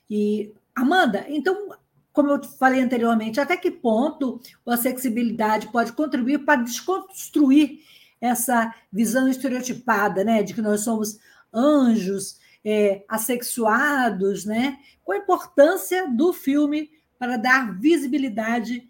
E, 0.09 0.53
Amanda, 0.75 1.25
então, 1.27 1.75
como 2.13 2.31
eu 2.31 2.43
falei 2.43 2.81
anteriormente, 2.81 3.39
até 3.39 3.57
que 3.57 3.71
ponto 3.71 4.39
a 4.65 4.77
sexibilidade 4.77 5.71
pode 5.71 5.93
contribuir 5.93 6.45
para 6.45 6.61
desconstruir 6.61 7.79
essa 8.21 8.73
visão 8.91 9.27
estereotipada, 9.27 10.23
né, 10.23 10.41
de 10.41 10.53
que 10.53 10.61
nós 10.61 10.81
somos 10.81 11.19
anjos, 11.53 12.39
é, 12.63 13.03
assexuados, 13.07 14.43
né? 14.43 14.79
Qual 15.03 15.17
a 15.17 15.21
importância 15.21 16.09
do 16.09 16.33
filme 16.33 16.89
para 17.19 17.37
dar 17.37 17.79
visibilidade 17.79 18.89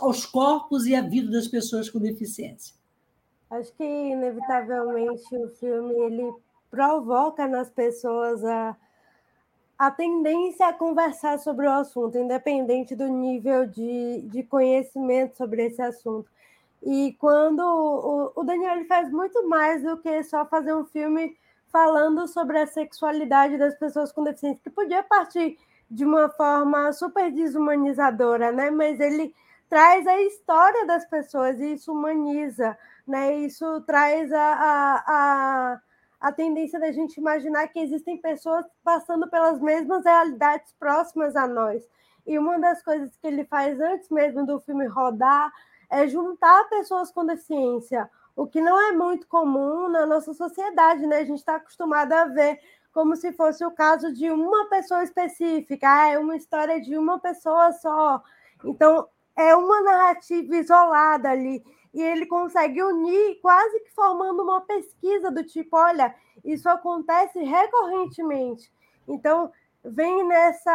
aos 0.00 0.26
corpos 0.26 0.86
e 0.86 0.94
à 0.94 1.00
vida 1.00 1.30
das 1.30 1.48
pessoas 1.48 1.88
com 1.88 1.98
deficiência? 1.98 2.74
Acho 3.50 3.72
que 3.74 3.84
inevitavelmente 3.84 5.34
o 5.34 5.48
filme 5.56 5.94
ele 5.94 6.34
provoca 6.70 7.48
nas 7.48 7.70
pessoas 7.70 8.44
a 8.44 8.76
a 9.78 9.90
tendência 9.90 10.66
a 10.66 10.72
conversar 10.72 11.38
sobre 11.38 11.66
o 11.66 11.70
assunto, 11.70 12.18
independente 12.18 12.96
do 12.96 13.06
nível 13.06 13.66
de, 13.66 14.22
de 14.22 14.42
conhecimento 14.42 15.36
sobre 15.36 15.66
esse 15.66 15.80
assunto. 15.80 16.28
E 16.82 17.16
quando 17.18 17.60
o, 17.60 18.32
o 18.34 18.44
Daniel 18.44 18.84
faz 18.86 19.10
muito 19.10 19.48
mais 19.48 19.82
do 19.82 19.96
que 19.98 20.22
só 20.24 20.44
fazer 20.46 20.74
um 20.74 20.84
filme 20.84 21.36
falando 21.70 22.26
sobre 22.26 22.58
a 22.58 22.66
sexualidade 22.66 23.56
das 23.56 23.74
pessoas 23.78 24.10
com 24.10 24.24
deficiência, 24.24 24.60
que 24.64 24.70
podia 24.70 25.02
partir 25.02 25.56
de 25.90 26.04
uma 26.04 26.28
forma 26.28 26.92
super 26.92 27.30
desumanizadora, 27.30 28.50
né? 28.50 28.70
Mas 28.70 28.98
ele 28.98 29.34
traz 29.68 30.06
a 30.06 30.20
história 30.22 30.86
das 30.86 31.04
pessoas 31.04 31.60
e 31.60 31.74
isso 31.74 31.92
humaniza, 31.92 32.76
né? 33.06 33.36
Isso 33.36 33.80
traz 33.82 34.32
a, 34.32 34.38
a, 34.38 35.04
a 35.06 35.80
a 36.20 36.32
tendência 36.32 36.80
da 36.80 36.90
gente 36.90 37.18
imaginar 37.18 37.68
que 37.68 37.78
existem 37.78 38.16
pessoas 38.16 38.64
passando 38.82 39.28
pelas 39.28 39.60
mesmas 39.60 40.04
realidades 40.04 40.72
próximas 40.78 41.36
a 41.36 41.46
nós. 41.46 41.82
E 42.26 42.38
uma 42.38 42.58
das 42.58 42.82
coisas 42.82 43.16
que 43.16 43.26
ele 43.26 43.44
faz 43.44 43.80
antes 43.80 44.10
mesmo 44.10 44.44
do 44.44 44.60
filme 44.60 44.86
rodar 44.86 45.52
é 45.90 46.06
juntar 46.06 46.68
pessoas 46.68 47.10
com 47.10 47.24
deficiência, 47.24 48.10
o 48.36 48.46
que 48.46 48.60
não 48.60 48.80
é 48.80 48.92
muito 48.92 49.26
comum 49.26 49.88
na 49.88 50.06
nossa 50.06 50.34
sociedade, 50.34 51.06
né? 51.06 51.18
A 51.18 51.24
gente 51.24 51.38
está 51.38 51.56
acostumado 51.56 52.12
a 52.12 52.26
ver 52.26 52.60
como 52.92 53.16
se 53.16 53.32
fosse 53.32 53.64
o 53.64 53.70
caso 53.70 54.12
de 54.12 54.30
uma 54.30 54.68
pessoa 54.68 55.02
específica, 55.02 55.86
ah, 55.88 56.08
é 56.08 56.18
uma 56.18 56.36
história 56.36 56.80
de 56.80 56.96
uma 56.98 57.18
pessoa 57.18 57.72
só. 57.72 58.22
Então, 58.64 59.08
é 59.36 59.54
uma 59.54 59.80
narrativa 59.82 60.56
isolada 60.56 61.30
ali 61.30 61.62
e 61.98 62.02
ele 62.02 62.26
consegue 62.26 62.80
unir, 62.80 63.40
quase 63.42 63.80
que 63.80 63.90
formando 63.90 64.44
uma 64.44 64.60
pesquisa 64.60 65.32
do 65.32 65.42
tipo: 65.42 65.76
olha, 65.76 66.14
isso 66.44 66.68
acontece 66.68 67.40
recorrentemente. 67.40 68.72
Então, 69.08 69.50
vem 69.84 70.24
nessa, 70.28 70.72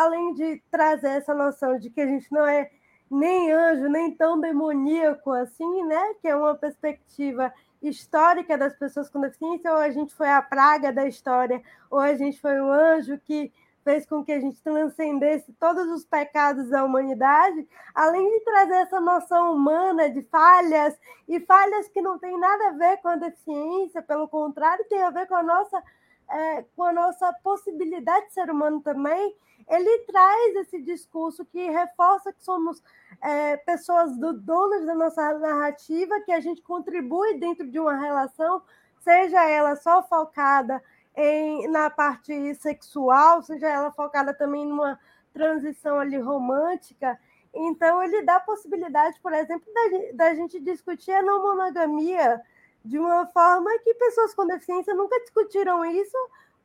além 0.00 0.34
de 0.34 0.60
trazer 0.72 1.10
essa 1.10 1.32
noção 1.32 1.78
de 1.78 1.90
que 1.90 2.00
a 2.00 2.06
gente 2.06 2.26
não 2.32 2.44
é 2.44 2.68
nem 3.08 3.52
anjo, 3.52 3.88
nem 3.88 4.16
tão 4.16 4.40
demoníaco 4.40 5.30
assim, 5.30 5.84
né? 5.84 6.14
Que 6.20 6.26
é 6.26 6.34
uma 6.34 6.56
perspectiva 6.56 7.52
histórica 7.80 8.58
das 8.58 8.74
pessoas 8.74 9.08
com 9.08 9.20
deficiência, 9.20 9.70
ou 9.70 9.78
a 9.78 9.90
gente 9.90 10.12
foi 10.12 10.28
a 10.28 10.42
praga 10.42 10.92
da 10.92 11.06
história, 11.06 11.62
ou 11.88 12.00
a 12.00 12.16
gente 12.16 12.40
foi 12.40 12.60
o 12.60 12.68
anjo 12.68 13.16
que 13.24 13.52
fez 13.84 14.06
com 14.06 14.24
que 14.24 14.32
a 14.32 14.40
gente 14.40 14.60
transcendesse 14.62 15.52
todos 15.60 15.86
os 15.92 16.04
pecados 16.04 16.70
da 16.70 16.82
humanidade, 16.82 17.68
além 17.94 18.28
de 18.30 18.40
trazer 18.40 18.74
essa 18.76 19.00
noção 19.00 19.52
humana 19.52 20.10
de 20.10 20.22
falhas, 20.22 20.98
e 21.28 21.38
falhas 21.40 21.86
que 21.88 22.00
não 22.00 22.18
tem 22.18 22.38
nada 22.38 22.68
a 22.68 22.72
ver 22.72 22.96
com 22.96 23.08
a 23.08 23.16
deficiência, 23.16 24.02
pelo 24.02 24.26
contrário, 24.26 24.84
tem 24.88 25.02
a 25.02 25.10
ver 25.10 25.26
com 25.26 25.36
a 25.36 25.42
nossa, 25.42 25.82
é, 26.30 26.64
com 26.74 26.82
a 26.82 26.92
nossa 26.92 27.32
possibilidade 27.44 28.26
de 28.28 28.32
ser 28.32 28.50
humano 28.50 28.80
também, 28.80 29.36
ele 29.68 29.98
traz 30.00 30.56
esse 30.56 30.80
discurso 30.82 31.44
que 31.44 31.70
reforça 31.70 32.32
que 32.32 32.44
somos 32.44 32.82
é, 33.22 33.56
pessoas 33.58 34.16
do, 34.16 34.32
donas 34.32 34.84
da 34.84 34.94
nossa 34.94 35.38
narrativa, 35.38 36.20
que 36.20 36.32
a 36.32 36.40
gente 36.40 36.62
contribui 36.62 37.38
dentro 37.38 37.66
de 37.66 37.78
uma 37.78 37.96
relação, 37.96 38.62
seja 39.00 39.42
ela 39.44 39.76
só 39.76 40.02
focada 40.02 40.82
em, 41.16 41.68
na 41.68 41.90
parte 41.90 42.54
sexual, 42.56 43.42
seja 43.42 43.68
ela 43.68 43.92
focada 43.92 44.34
também 44.34 44.66
numa 44.66 44.98
transição 45.32 45.98
ali 45.98 46.18
romântica. 46.18 47.18
Então, 47.52 48.02
ele 48.02 48.22
dá 48.22 48.36
a 48.36 48.40
possibilidade, 48.40 49.18
por 49.20 49.32
exemplo, 49.32 49.66
da, 49.72 50.26
da 50.26 50.34
gente 50.34 50.58
discutir 50.60 51.12
a 51.12 51.22
não 51.22 51.42
monogamia 51.42 52.40
de 52.84 52.98
uma 52.98 53.26
forma 53.26 53.70
que 53.82 53.94
pessoas 53.94 54.34
com 54.34 54.46
deficiência 54.46 54.94
nunca 54.94 55.18
discutiram 55.20 55.84
isso, 55.84 56.16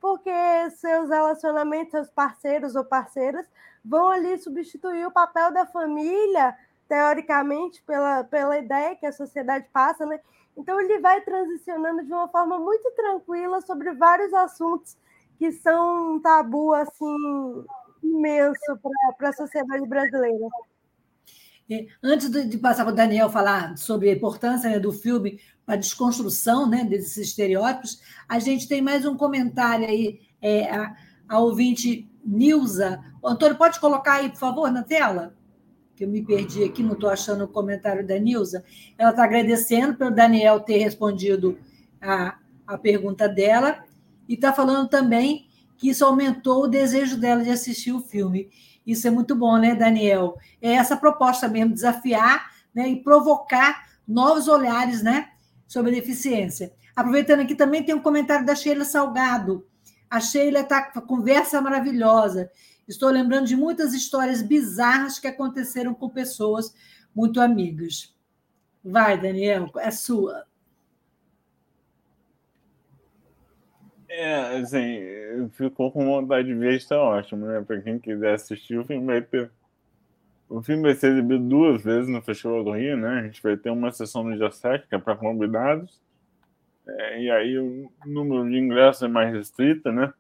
porque 0.02 0.32
seus 0.72 1.10
relacionamentos, 1.10 1.92
seus 1.92 2.10
parceiros 2.10 2.76
ou 2.76 2.84
parceiras 2.84 3.46
vão 3.84 4.10
ali 4.10 4.38
substituir 4.38 5.06
o 5.06 5.12
papel 5.12 5.52
da 5.52 5.66
família, 5.66 6.58
teoricamente, 6.88 7.82
pela, 7.84 8.24
pela 8.24 8.58
ideia 8.58 8.96
que 8.96 9.06
a 9.06 9.12
sociedade 9.12 9.68
passa, 9.72 10.06
né? 10.06 10.20
Então 10.60 10.80
ele 10.80 11.00
vai 11.00 11.22
transicionando 11.22 12.04
de 12.04 12.12
uma 12.12 12.28
forma 12.28 12.60
muito 12.60 12.92
tranquila 12.92 13.62
sobre 13.62 13.94
vários 13.94 14.34
assuntos 14.34 14.98
que 15.38 15.54
são 15.54 16.16
um 16.16 16.20
tabu 16.20 16.74
assim 16.74 17.66
imenso 18.04 18.78
para 19.18 19.30
a 19.30 19.34
sociedade 19.34 19.88
brasileira. 19.88 20.48
Antes 22.04 22.30
de 22.30 22.58
passar 22.58 22.84
para 22.84 22.92
o 22.92 22.96
Daniel 22.96 23.30
falar 23.30 23.78
sobre 23.78 24.10
a 24.10 24.14
importância 24.14 24.70
né, 24.70 24.80
do 24.80 24.92
filme 24.92 25.40
para 25.66 25.76
a 25.76 25.78
desconstrução 25.78 26.68
né, 26.68 26.84
desses 26.84 27.16
estereótipos, 27.16 28.02
a 28.28 28.38
gente 28.40 28.68
tem 28.68 28.82
mais 28.82 29.06
um 29.06 29.16
comentário 29.16 29.88
aí, 29.88 30.20
é, 30.42 30.70
a, 30.70 30.94
a 31.30 31.40
ouvinte 31.40 32.12
Nilza. 32.26 33.00
Antônio, 33.24 33.58
pode 33.58 33.80
colocar 33.80 34.16
aí, 34.16 34.30
por 34.30 34.40
favor, 34.40 34.72
na 34.72 34.84
tela? 34.84 35.38
Que 36.00 36.06
eu 36.06 36.10
me 36.10 36.24
perdi 36.24 36.64
aqui, 36.64 36.82
não 36.82 36.94
estou 36.94 37.10
achando 37.10 37.44
o 37.44 37.48
comentário 37.50 38.08
da 38.08 38.18
Nilza. 38.18 38.64
Ela 38.98 39.10
está 39.10 39.26
agradecendo 39.26 39.98
pelo 39.98 40.12
Daniel 40.12 40.62
ter 40.62 40.78
respondido 40.78 41.60
a, 42.02 42.38
a 42.66 42.78
pergunta 42.78 43.28
dela 43.28 43.84
e 44.26 44.36
está 44.36 44.54
falando 44.54 44.88
também 44.88 45.50
que 45.78 45.90
isso 45.90 46.06
aumentou 46.06 46.64
o 46.64 46.68
desejo 46.70 47.20
dela 47.20 47.44
de 47.44 47.50
assistir 47.50 47.92
o 47.92 48.00
filme. 48.00 48.50
Isso 48.88 49.10
é 49.10 49.12
muito 49.12 49.36
bom, 49.36 49.58
né, 49.58 49.76
Daniel? 49.76 50.38
É 50.62 50.72
essa 50.72 50.96
proposta 50.96 51.50
mesmo, 51.50 51.74
desafiar 51.74 52.50
né, 52.74 52.88
e 52.88 53.04
provocar 53.04 53.90
novos 54.08 54.48
olhares 54.48 55.04
né, 55.04 55.28
sobre 55.68 55.92
deficiência. 55.92 56.72
Aproveitando 56.96 57.42
aqui, 57.42 57.56
também 57.56 57.84
tem 57.84 57.94
um 57.94 58.02
comentário 58.02 58.46
da 58.46 58.56
Sheila 58.56 58.86
Salgado. 58.86 59.68
A 60.10 60.22
Sheila 60.22 60.62
está 60.62 60.82
com 60.82 61.02
conversa 61.02 61.60
maravilhosa. 61.60 62.50
Estou 62.90 63.10
lembrando 63.10 63.46
de 63.46 63.56
muitas 63.56 63.94
histórias 63.94 64.42
bizarras 64.42 65.20
que 65.20 65.28
aconteceram 65.28 65.94
com 65.94 66.10
pessoas 66.10 66.74
muito 67.16 67.40
amigas. 67.40 68.16
Vai, 68.84 69.22
Daniel, 69.22 69.70
é 69.78 69.92
sua. 69.92 70.46
É, 74.10 74.58
assim, 74.58 75.50
ficou 75.52 75.92
com 75.92 76.04
vontade 76.04 76.48
de 76.48 76.56
ver, 76.56 76.74
está 76.74 77.00
ótimo, 77.00 77.46
né? 77.46 77.62
Para 77.62 77.80
quem 77.80 78.00
quiser 78.00 78.34
assistir, 78.34 78.80
o 78.80 78.84
filme 78.84 79.06
vai 79.06 79.22
ter. 79.22 79.52
O 80.50 80.64
filme 80.64 80.82
vai 80.82 80.96
ser 80.96 81.12
exibido 81.12 81.48
duas 81.48 81.84
vezes 81.84 82.10
no 82.10 82.24
Festival 82.24 82.64
do 82.64 82.72
Rio, 82.72 82.98
né? 82.98 83.20
A 83.20 83.24
gente 83.24 83.42
vai 83.44 83.56
ter 83.56 83.70
uma 83.70 83.92
sessão 83.92 84.24
no 84.24 84.36
dia 84.36 84.50
7, 84.50 84.88
que 84.88 84.96
é 84.96 84.98
para 84.98 85.16
convidados, 85.16 86.02
é, 86.88 87.22
e 87.22 87.30
aí 87.30 87.60
o 87.60 87.92
número 88.04 88.50
de 88.50 88.58
ingressos 88.58 89.04
é 89.04 89.08
mais 89.08 89.32
restrito, 89.32 89.92
né? 89.92 90.12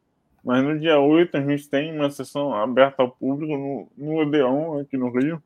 Mas 0.43 0.63
no 0.63 0.79
dia 0.79 0.99
8 0.99 1.37
a 1.37 1.41
gente 1.41 1.69
tem 1.69 1.93
uma 1.93 2.09
sessão 2.09 2.53
aberta 2.53 3.01
ao 3.01 3.11
público 3.11 3.57
no, 3.57 3.91
no 3.97 4.21
Odeon, 4.21 4.79
aqui 4.79 4.97
no 4.97 5.09
Rio, 5.09 5.41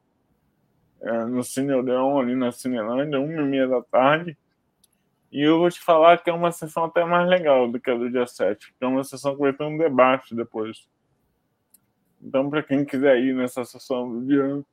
é, 1.02 1.26
no 1.26 1.44
Cine 1.44 1.74
Odeon, 1.74 2.20
ali 2.20 2.36
na 2.36 2.52
Cinelândia, 2.52 3.20
uma 3.20 3.41
e 3.41 3.46
meia 3.46 3.68
da 3.68 3.82
tarde. 3.82 4.38
E 5.32 5.41
eu 5.41 5.58
vou 5.58 5.70
te 5.70 5.80
falar 5.80 6.22
que 6.22 6.30
é 6.30 6.34
uma 6.34 6.52
sessão 6.52 6.86
até 6.86 7.04
mais 7.04 7.28
legal 7.28 7.70
do 7.70 7.80
que 7.80 7.89
a 7.89 7.96
do 7.96 8.10
dia 8.10 8.28
7, 8.28 8.74
que 8.78 8.86
é 8.86 8.88
uma 8.88 9.04
sessão 9.04 9.34
que 9.36 9.41
vai 9.41 9.52
ter 9.52 9.64
um 9.64 9.78
debate 9.78 10.36
depois. 10.36 10.88
Então, 12.22 12.50
para 12.50 12.64
quem 12.64 12.86
quiser 12.86 13.18
ir 13.18 13.34
nessa 13.34 13.66
sessão 13.66 14.10
do 14.10 14.26
dia, 14.26 14.64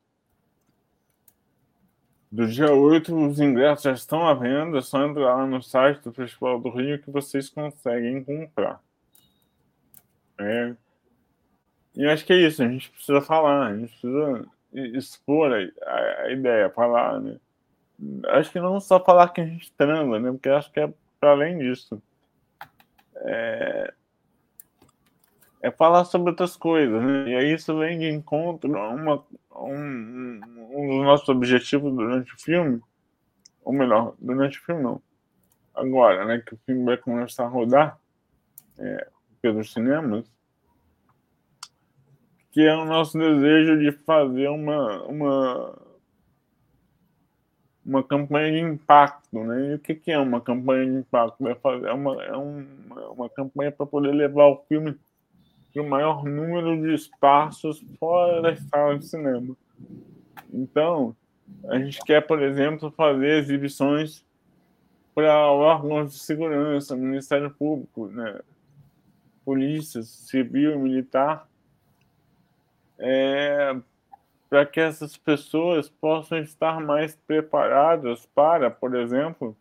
do 2.31 2.47
dia 2.47 2.73
8, 2.73 3.13
os 3.27 3.41
ingressos 3.41 3.85
já 3.85 3.93
estão 3.93 4.29
à 4.29 4.35
venda, 4.35 4.79
é 4.79 4.83
só 4.83 5.05
entrar 5.05 5.35
lá 5.35 5.47
no 5.47 5.63
site 5.63 6.03
do 6.05 6.13
Festival 6.13 6.61
do 6.61 6.69
Rio 6.69 7.03
que 7.03 7.11
vocês 7.11 7.49
conseguem 7.49 8.23
comprar. 8.23 8.81
É. 10.41 10.77
E 11.97 12.07
acho 12.07 12.25
que 12.25 12.33
é 12.33 12.37
isso, 12.37 12.63
a 12.63 12.69
gente 12.69 12.91
precisa 12.91 13.21
falar, 13.21 13.67
a 13.67 13.77
gente 13.77 13.91
precisa 13.91 14.47
expor 14.97 15.53
a, 15.53 15.91
a, 15.91 16.23
a 16.23 16.33
ideia, 16.33 16.71
falar, 16.71 17.21
né? 17.21 17.39
acho 18.29 18.51
que 18.51 18.61
não 18.61 18.81
só 18.81 19.03
falar 19.03 19.29
que 19.29 19.41
a 19.41 19.47
gente 19.47 19.73
transa, 19.73 20.19
né? 20.19 20.31
Porque 20.31 20.49
acho 20.49 20.73
que 20.73 20.81
é 20.81 20.93
para 21.19 21.33
além 21.33 21.59
disso. 21.59 22.03
É, 23.17 23.93
é 25.63 25.71
falar 25.71 26.05
sobre 26.05 26.31
outras 26.31 26.57
coisas, 26.57 27.03
né? 27.03 27.29
E 27.29 27.35
aí 27.35 27.53
isso 27.53 27.79
vem 27.79 27.99
de 27.99 28.09
encontro 28.09 28.75
a 28.79 28.89
uma, 28.89 29.25
um, 29.55 30.41
um 30.71 30.89
dos 30.89 31.05
nossos 31.05 31.29
objetivos 31.29 31.95
durante 31.95 32.35
o 32.35 32.41
filme, 32.41 32.81
ou 33.63 33.73
melhor, 33.73 34.15
durante 34.19 34.59
o 34.59 34.63
filme 34.63 34.83
não. 34.83 35.03
Agora, 35.75 36.25
né, 36.25 36.43
que 36.45 36.55
o 36.55 36.59
filme 36.65 36.85
vai 36.85 36.97
começar 36.97 37.45
a 37.45 37.49
rodar 37.49 37.99
é, 38.79 39.09
pelos 39.41 39.73
cinemas, 39.73 40.25
que 42.53 42.63
é 42.63 42.75
o 42.75 42.85
nosso 42.85 43.19
desejo 43.19 43.79
de 43.79 43.93
fazer 43.93 44.49
uma, 44.49 45.03
uma 45.05 45.79
uma 47.85 48.03
campanha 48.03 48.53
de 48.53 48.61
impacto, 48.61 49.43
né? 49.43 49.73
E 49.73 49.75
o 49.75 49.79
que, 49.79 49.95
que 49.95 50.13
é 50.13 50.19
uma 50.19 50.41
campanha 50.41 50.87
de 50.87 50.99
impacto? 50.99 51.47
É, 51.49 51.55
fazer, 51.57 51.87
é, 51.89 51.93
uma, 51.93 52.23
é 52.23 52.37
uma, 52.37 53.09
uma 53.11 53.29
campanha 53.29 53.73
para 53.73 53.87
poder 53.87 54.13
levar 54.13 54.47
o 54.47 54.63
filme 54.69 54.97
para 55.73 55.83
o 55.83 55.89
maior 55.89 56.25
número 56.25 56.81
de 56.81 56.95
espaços 56.95 57.81
fora 57.99 58.43
da 58.43 58.57
sala 58.57 58.99
de 58.99 59.07
cinema. 59.07 59.57
Então, 60.53 61.17
a 61.69 61.79
gente 61.79 62.01
quer, 62.05 62.21
por 62.27 62.43
exemplo, 62.43 62.91
fazer 62.91 63.39
exibições 63.39 64.25
para 65.15 65.51
órgãos 65.51 66.13
de 66.13 66.19
segurança, 66.19 66.97
Ministério 66.97 67.51
Público, 67.51 68.09
né? 68.09 68.41
Polícia 69.51 70.01
civil 70.05 70.75
e 70.75 70.79
militar, 70.79 71.49
é, 73.01 73.77
para 74.49 74.65
que 74.65 74.79
essas 74.79 75.17
pessoas 75.17 75.89
possam 75.89 76.39
estar 76.39 76.81
mais 76.81 77.17
preparadas 77.27 78.25
para, 78.27 78.71
por 78.71 78.95
exemplo, 78.95 79.57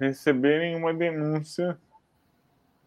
receberem 0.00 0.74
uma 0.74 0.92
denúncia 0.92 1.78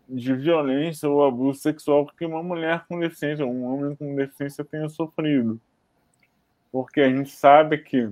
de 0.10 0.34
violência 0.34 1.08
ou 1.08 1.24
abuso 1.24 1.62
sexual 1.62 2.06
que 2.08 2.26
uma 2.26 2.44
mulher 2.44 2.86
com 2.90 3.00
deficiência 3.00 3.46
ou 3.46 3.54
um 3.54 3.64
homem 3.64 3.96
com 3.96 4.14
deficiência 4.14 4.66
tenha 4.66 4.90
sofrido. 4.90 5.58
Porque 6.70 7.00
a 7.00 7.10
gente 7.10 7.30
sabe 7.30 7.78
que 7.78 8.12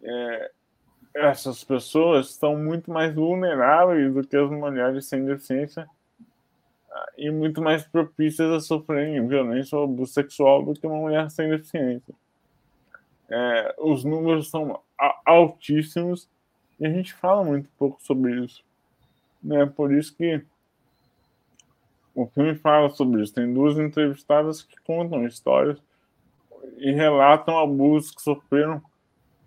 é, 0.00 0.50
essas 1.12 1.64
pessoas 1.64 2.30
estão 2.30 2.56
muito 2.56 2.88
mais 2.92 3.12
vulneráveis 3.12 4.14
do 4.14 4.24
que 4.24 4.36
as 4.36 4.48
mulheres 4.48 5.06
sem 5.06 5.24
deficiência 5.24 5.88
e 7.16 7.30
muito 7.30 7.62
mais 7.62 7.84
propícias 7.84 8.50
a 8.50 8.60
sofrerem 8.60 9.26
violência 9.26 9.76
ou 9.76 9.84
abuso 9.84 10.12
sexual 10.12 10.64
do 10.64 10.74
que 10.74 10.86
uma 10.86 10.98
mulher 10.98 11.30
sem 11.30 11.48
deficiência. 11.48 12.14
É, 13.28 13.74
os 13.78 14.04
números 14.04 14.50
são 14.50 14.80
altíssimos 15.24 16.28
e 16.78 16.86
a 16.86 16.90
gente 16.90 17.14
fala 17.14 17.44
muito 17.44 17.68
pouco 17.78 18.02
sobre 18.02 18.44
isso. 18.44 18.64
Né? 19.42 19.64
Por 19.66 19.92
isso 19.92 20.14
que 20.16 20.42
o 22.14 22.26
filme 22.26 22.54
fala 22.54 22.90
sobre 22.90 23.22
isso. 23.22 23.34
Tem 23.34 23.52
duas 23.52 23.78
entrevistadas 23.78 24.62
que 24.62 24.76
contam 24.84 25.26
histórias 25.26 25.78
e 26.78 26.92
relatam 26.92 27.58
abusos 27.58 28.14
que 28.14 28.22
sofreram 28.22 28.82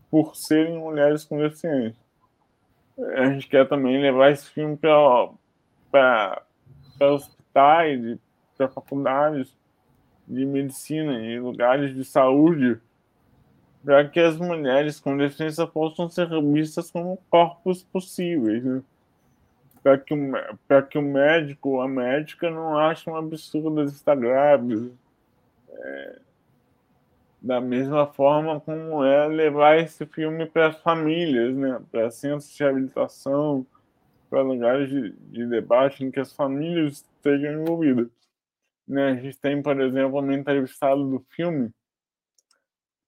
por 0.09 0.36
serem 0.36 0.78
mulheres 0.80 1.24
com 1.24 1.38
deficiência. 1.38 2.01
A 3.15 3.30
gente 3.30 3.47
quer 3.47 3.68
também 3.68 4.01
levar 4.01 4.32
esse 4.32 4.49
filme 4.49 4.78
para 4.78 6.41
os 6.99 7.36
hospitais, 7.57 8.19
para 8.57 8.67
faculdades 8.67 9.55
de 10.27 10.45
medicina 10.45 11.19
e 11.19 11.39
lugares 11.39 11.95
de 11.95 12.03
saúde, 12.03 12.79
para 13.83 14.07
que 14.07 14.19
as 14.19 14.37
mulheres 14.37 14.99
com 14.99 15.15
deficiência 15.15 15.65
possam 15.65 16.09
ser 16.09 16.27
vistas 16.41 16.91
como 16.91 17.17
corpos 17.29 17.83
possíveis, 17.83 18.63
né? 18.63 18.81
para 19.81 19.97
que, 19.97 20.15
que 20.89 20.97
o 20.97 21.01
médico 21.01 21.69
ou 21.69 21.81
a 21.81 21.87
médica 21.87 22.49
não 22.49 22.77
achem 22.77 23.13
um 23.13 23.15
absurdo 23.15 23.83
estar 23.83 24.15
grávida. 24.15 24.91
É, 25.71 26.19
da 27.39 27.61
mesma 27.61 28.07
forma 28.07 28.59
como 28.59 29.05
é 29.05 29.27
levar 29.27 29.77
esse 29.77 30.05
filme 30.07 30.47
para 30.47 30.67
as 30.67 30.79
famílias, 30.81 31.55
né? 31.55 31.79
para 31.91 32.09
centros 32.09 32.51
de 32.51 32.61
reabilitação, 32.61 33.65
para 34.30 34.41
lugares 34.41 34.89
de, 34.89 35.11
de, 35.11 35.45
debate 35.45 36.03
em 36.03 36.11
que 36.11 36.19
as 36.19 36.34
famílias 36.34 37.05
estejam 37.15 37.61
envolvidas. 37.61 38.09
Né? 38.88 39.11
A 39.11 39.15
gente 39.15 39.38
tem, 39.38 39.61
por 39.61 39.80
exemplo, 39.82 40.19
uma 40.19 40.34
entrevistada 40.34 41.01
do 41.01 41.19
filme 41.30 41.71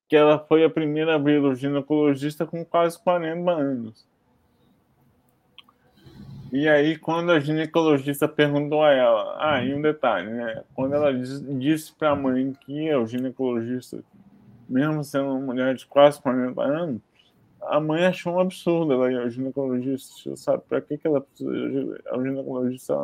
que 0.08 0.16
ela 0.16 0.38
foi 0.38 0.64
a 0.64 0.70
primeira 0.70 1.16
o 1.16 1.54
ginecologista 1.54 2.44
com 2.44 2.64
quase 2.64 2.98
40 3.02 3.50
anos. 3.50 4.08
E 6.52 6.68
aí, 6.68 6.98
quando 6.98 7.30
a 7.30 7.38
ginecologista 7.38 8.26
perguntou 8.26 8.82
a 8.82 8.90
ela, 8.90 9.36
ah, 9.38 9.64
e 9.64 9.72
um 9.72 9.80
detalhe, 9.80 10.28
né? 10.28 10.64
Quando 10.74 10.94
ela 10.96 11.12
disse 11.14 11.94
para 11.94 12.10
a 12.10 12.16
mãe 12.16 12.52
que 12.52 12.88
é 12.88 12.98
o 12.98 13.06
ginecologista, 13.06 14.02
mesmo 14.68 15.04
sendo 15.04 15.26
uma 15.26 15.38
mulher 15.38 15.76
de 15.76 15.86
quase 15.86 16.20
40 16.20 16.60
anos, 16.60 17.00
a 17.62 17.80
mãe 17.80 18.06
achou 18.06 18.34
um 18.34 18.40
absurdo 18.40 18.92
ela 18.92 19.12
ir 19.12 19.18
ao 19.18 19.30
ginecologista, 19.30 20.36
sabe? 20.36 20.62
Para 20.68 20.80
que, 20.80 20.96
que 20.96 21.06
ela 21.06 21.20
precisa 21.20 21.50
ir 21.52 22.02
ao 22.08 22.22
ginecologista 22.22 22.94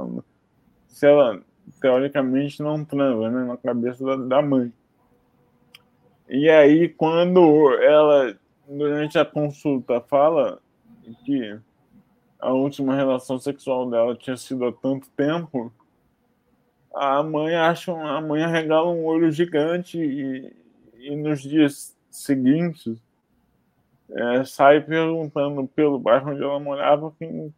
se 0.89 1.07
ela, 1.07 1.43
teoricamente, 1.81 2.63
não 2.63 2.85
transa, 2.85 3.31
né? 3.31 3.45
Na 3.45 3.57
cabeça 3.57 4.05
da, 4.05 4.17
da 4.17 4.43
mãe. 4.43 4.73
E 6.29 6.49
aí, 6.49 6.89
quando 6.89 7.73
ela, 7.83 8.37
durante 8.69 9.19
a 9.19 9.25
consulta, 9.25 10.01
fala 10.01 10.61
que 11.25 11.59
a 12.39 12.53
última 12.53 12.95
relação 12.95 13.39
sexual 13.39 13.89
dela 13.89 14.17
tinha 14.17 14.37
sido 14.37 14.65
há 14.65 14.73
tanto 14.73 15.09
tempo, 15.11 15.73
a 16.95 17.23
mãe 17.23 17.55
acha 17.55 17.93
a 17.93 18.21
mãe 18.21 18.43
arregala 18.43 18.91
um 18.91 19.05
olho 19.05 19.31
gigante 19.31 19.99
e, 19.99 20.53
e 20.95 21.15
nos 21.15 21.43
dias 21.43 21.97
seguintes 22.11 23.06
é, 24.11 24.45
sai 24.45 24.81
perguntando 24.81 25.67
pelo 25.69 25.99
bairro 25.99 26.31
onde 26.31 26.43
ela 26.43 26.61
morava 26.61 27.13
quem, 27.19 27.53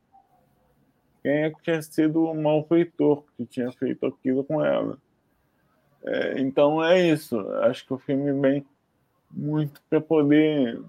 quem 1.22 1.44
é 1.44 1.50
que 1.50 1.62
tinha 1.62 1.82
sido 1.82 2.24
o 2.24 2.34
malfeitor 2.34 3.24
que 3.36 3.44
tinha 3.44 3.70
feito 3.72 4.06
aquilo 4.06 4.44
com 4.44 4.64
ela. 4.64 4.98
É, 6.04 6.40
então 6.40 6.82
é 6.82 7.08
isso. 7.08 7.38
Acho 7.62 7.86
que 7.86 7.92
o 7.92 7.98
filme 7.98 8.32
vem 8.40 8.66
muito 9.30 9.82
para 9.90 10.00
poder 10.00 10.80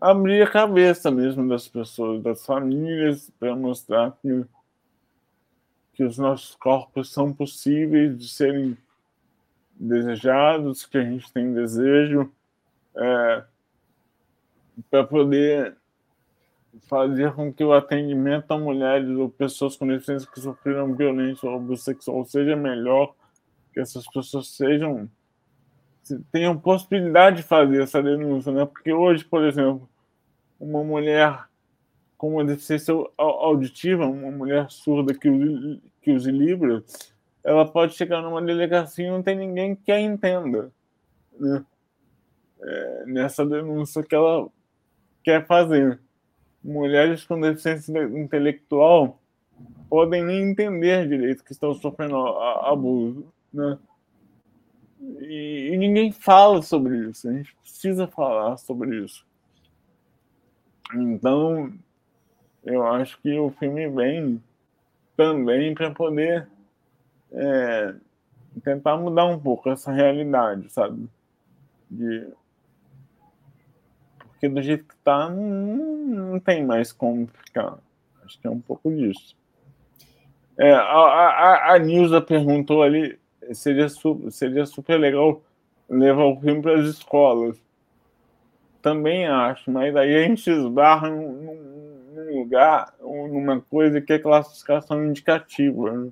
abrir 0.00 0.42
a 0.42 0.50
cabeça 0.50 1.10
mesmo 1.12 1.48
das 1.48 1.68
pessoas, 1.68 2.20
das 2.22 2.44
famílias, 2.44 3.30
para 3.38 3.54
mostrar 3.54 4.10
que, 4.20 4.44
que 5.92 6.02
os 6.02 6.18
nossos 6.18 6.56
corpos 6.56 7.12
são 7.12 7.32
possíveis 7.32 8.18
de 8.18 8.28
serem 8.28 8.76
desejados, 9.74 10.84
que 10.84 10.98
a 10.98 11.04
gente 11.04 11.32
tem 11.32 11.54
desejo, 11.54 12.32
é, 12.96 13.44
para 14.90 15.04
poder 15.04 15.76
fazer 16.88 17.32
com 17.34 17.52
que 17.52 17.62
o 17.62 17.72
atendimento 17.72 18.50
a 18.50 18.58
mulheres 18.58 19.08
ou 19.10 19.28
pessoas 19.28 19.76
com 19.76 19.86
deficiência 19.86 20.28
que 20.30 20.40
sofreram 20.40 20.94
violência 20.94 21.48
ou 21.48 21.56
abuso 21.56 21.82
sexual 21.82 22.24
seja 22.24 22.56
melhor, 22.56 23.14
que 23.72 23.80
essas 23.80 24.06
pessoas 24.06 24.48
sejam 24.48 25.08
tenham 26.32 26.58
possibilidade 26.58 27.38
de 27.38 27.42
fazer 27.44 27.82
essa 27.82 28.02
denúncia, 28.02 28.50
né? 28.50 28.64
Porque 28.64 28.92
hoje, 28.92 29.24
por 29.24 29.44
exemplo, 29.44 29.88
uma 30.58 30.82
mulher 30.82 31.44
com 32.18 32.34
uma 32.34 32.44
deficiência 32.44 32.92
auditiva, 33.16 34.04
uma 34.06 34.30
mulher 34.30 34.68
surda 34.68 35.14
que 35.14 35.28
use, 35.28 35.80
que 36.00 36.12
use 36.12 36.30
ela 37.44 37.66
pode 37.66 37.94
chegar 37.94 38.20
numa 38.20 38.42
delegacia 38.42 39.06
e 39.06 39.10
não 39.10 39.22
tem 39.22 39.36
ninguém 39.36 39.76
que 39.76 39.92
a 39.92 40.00
entenda 40.00 40.72
né? 41.38 41.64
É, 42.62 43.04
nessa 43.06 43.44
denúncia 43.44 44.02
que 44.02 44.14
ela 44.14 44.48
quer 45.22 45.46
fazer. 45.46 46.00
Mulheres 46.62 47.24
com 47.24 47.40
deficiência 47.40 48.02
intelectual 48.04 49.20
podem 49.88 50.24
nem 50.24 50.50
entender 50.50 51.08
direito 51.08 51.44
que 51.44 51.52
estão 51.52 51.74
sofrendo 51.74 52.16
abuso. 52.16 53.26
Né? 53.52 53.78
E, 55.20 55.70
e 55.72 55.76
ninguém 55.76 56.12
fala 56.12 56.62
sobre 56.62 56.96
isso. 57.08 57.28
A 57.28 57.32
gente 57.32 57.54
precisa 57.56 58.06
falar 58.06 58.56
sobre 58.56 59.04
isso. 59.04 59.26
Então, 60.94 61.72
eu 62.64 62.86
acho 62.86 63.20
que 63.20 63.38
o 63.38 63.50
filme 63.50 63.88
vem 63.88 64.42
também 65.16 65.74
para 65.74 65.90
poder 65.90 66.46
é, 67.32 67.94
tentar 68.62 68.96
mudar 68.96 69.26
um 69.26 69.38
pouco 69.38 69.70
essa 69.70 69.90
realidade, 69.90 70.70
sabe? 70.70 71.08
De... 71.90 72.28
Porque 74.42 74.48
do 74.48 74.60
jeito 74.60 74.84
que 74.88 74.96
tá, 75.04 75.28
não, 75.28 75.76
não 76.32 76.40
tem 76.40 76.66
mais 76.66 76.90
como 76.90 77.28
ficar. 77.28 77.78
Acho 78.24 78.40
que 78.40 78.46
é 78.48 78.50
um 78.50 78.58
pouco 78.58 78.90
disso. 78.90 79.36
É, 80.58 80.72
a, 80.72 80.80
a, 80.80 81.74
a 81.74 81.78
Nilza 81.78 82.20
perguntou 82.20 82.82
ali, 82.82 83.16
seria, 83.52 83.86
seria 84.30 84.66
super 84.66 84.98
legal 84.98 85.40
levar 85.88 86.24
o 86.24 86.40
filme 86.40 86.60
para 86.60 86.74
as 86.74 86.88
escolas. 86.88 87.56
Também 88.82 89.28
acho, 89.28 89.70
mas 89.70 89.94
aí 89.94 90.16
a 90.16 90.26
gente 90.26 90.50
esbarra 90.50 91.08
num, 91.08 92.02
num 92.12 92.40
lugar, 92.40 92.92
numa 93.00 93.60
coisa 93.60 94.00
que 94.00 94.12
é 94.12 94.18
classificação 94.18 95.06
indicativa. 95.06 95.92
Né? 95.92 96.10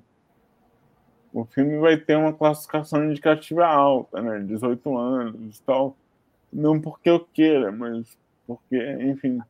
O 1.33 1.43
filme 1.43 1.79
vai 1.79 1.97
ter 1.97 2.15
uma 2.15 2.31
classificação 2.31 3.03
indicativa 3.03 3.65
alta, 3.65 4.21
né? 4.21 4.39
18 4.39 4.97
anos 4.97 5.57
e 5.57 5.63
tal. 5.63 5.97
Não 6.51 6.79
porque 6.79 7.09
eu 7.09 7.19
queira, 7.33 7.73
mas 7.73 8.20
porque, 8.45 8.77
enfim, 9.01 9.41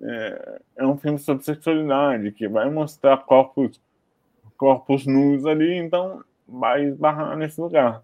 é, 0.00 0.60
é 0.76 0.86
um 0.86 0.96
filme 0.96 1.18
sobre 1.18 1.44
sexualidade 1.44 2.32
que 2.32 2.48
vai 2.48 2.70
mostrar 2.70 3.16
corpos, 3.18 3.80
corpos 4.56 5.06
nus 5.06 5.44
ali, 5.44 5.74
então 5.76 6.24
vai 6.46 6.84
esbarrar 6.84 7.36
nesse 7.36 7.60
lugar. 7.60 8.02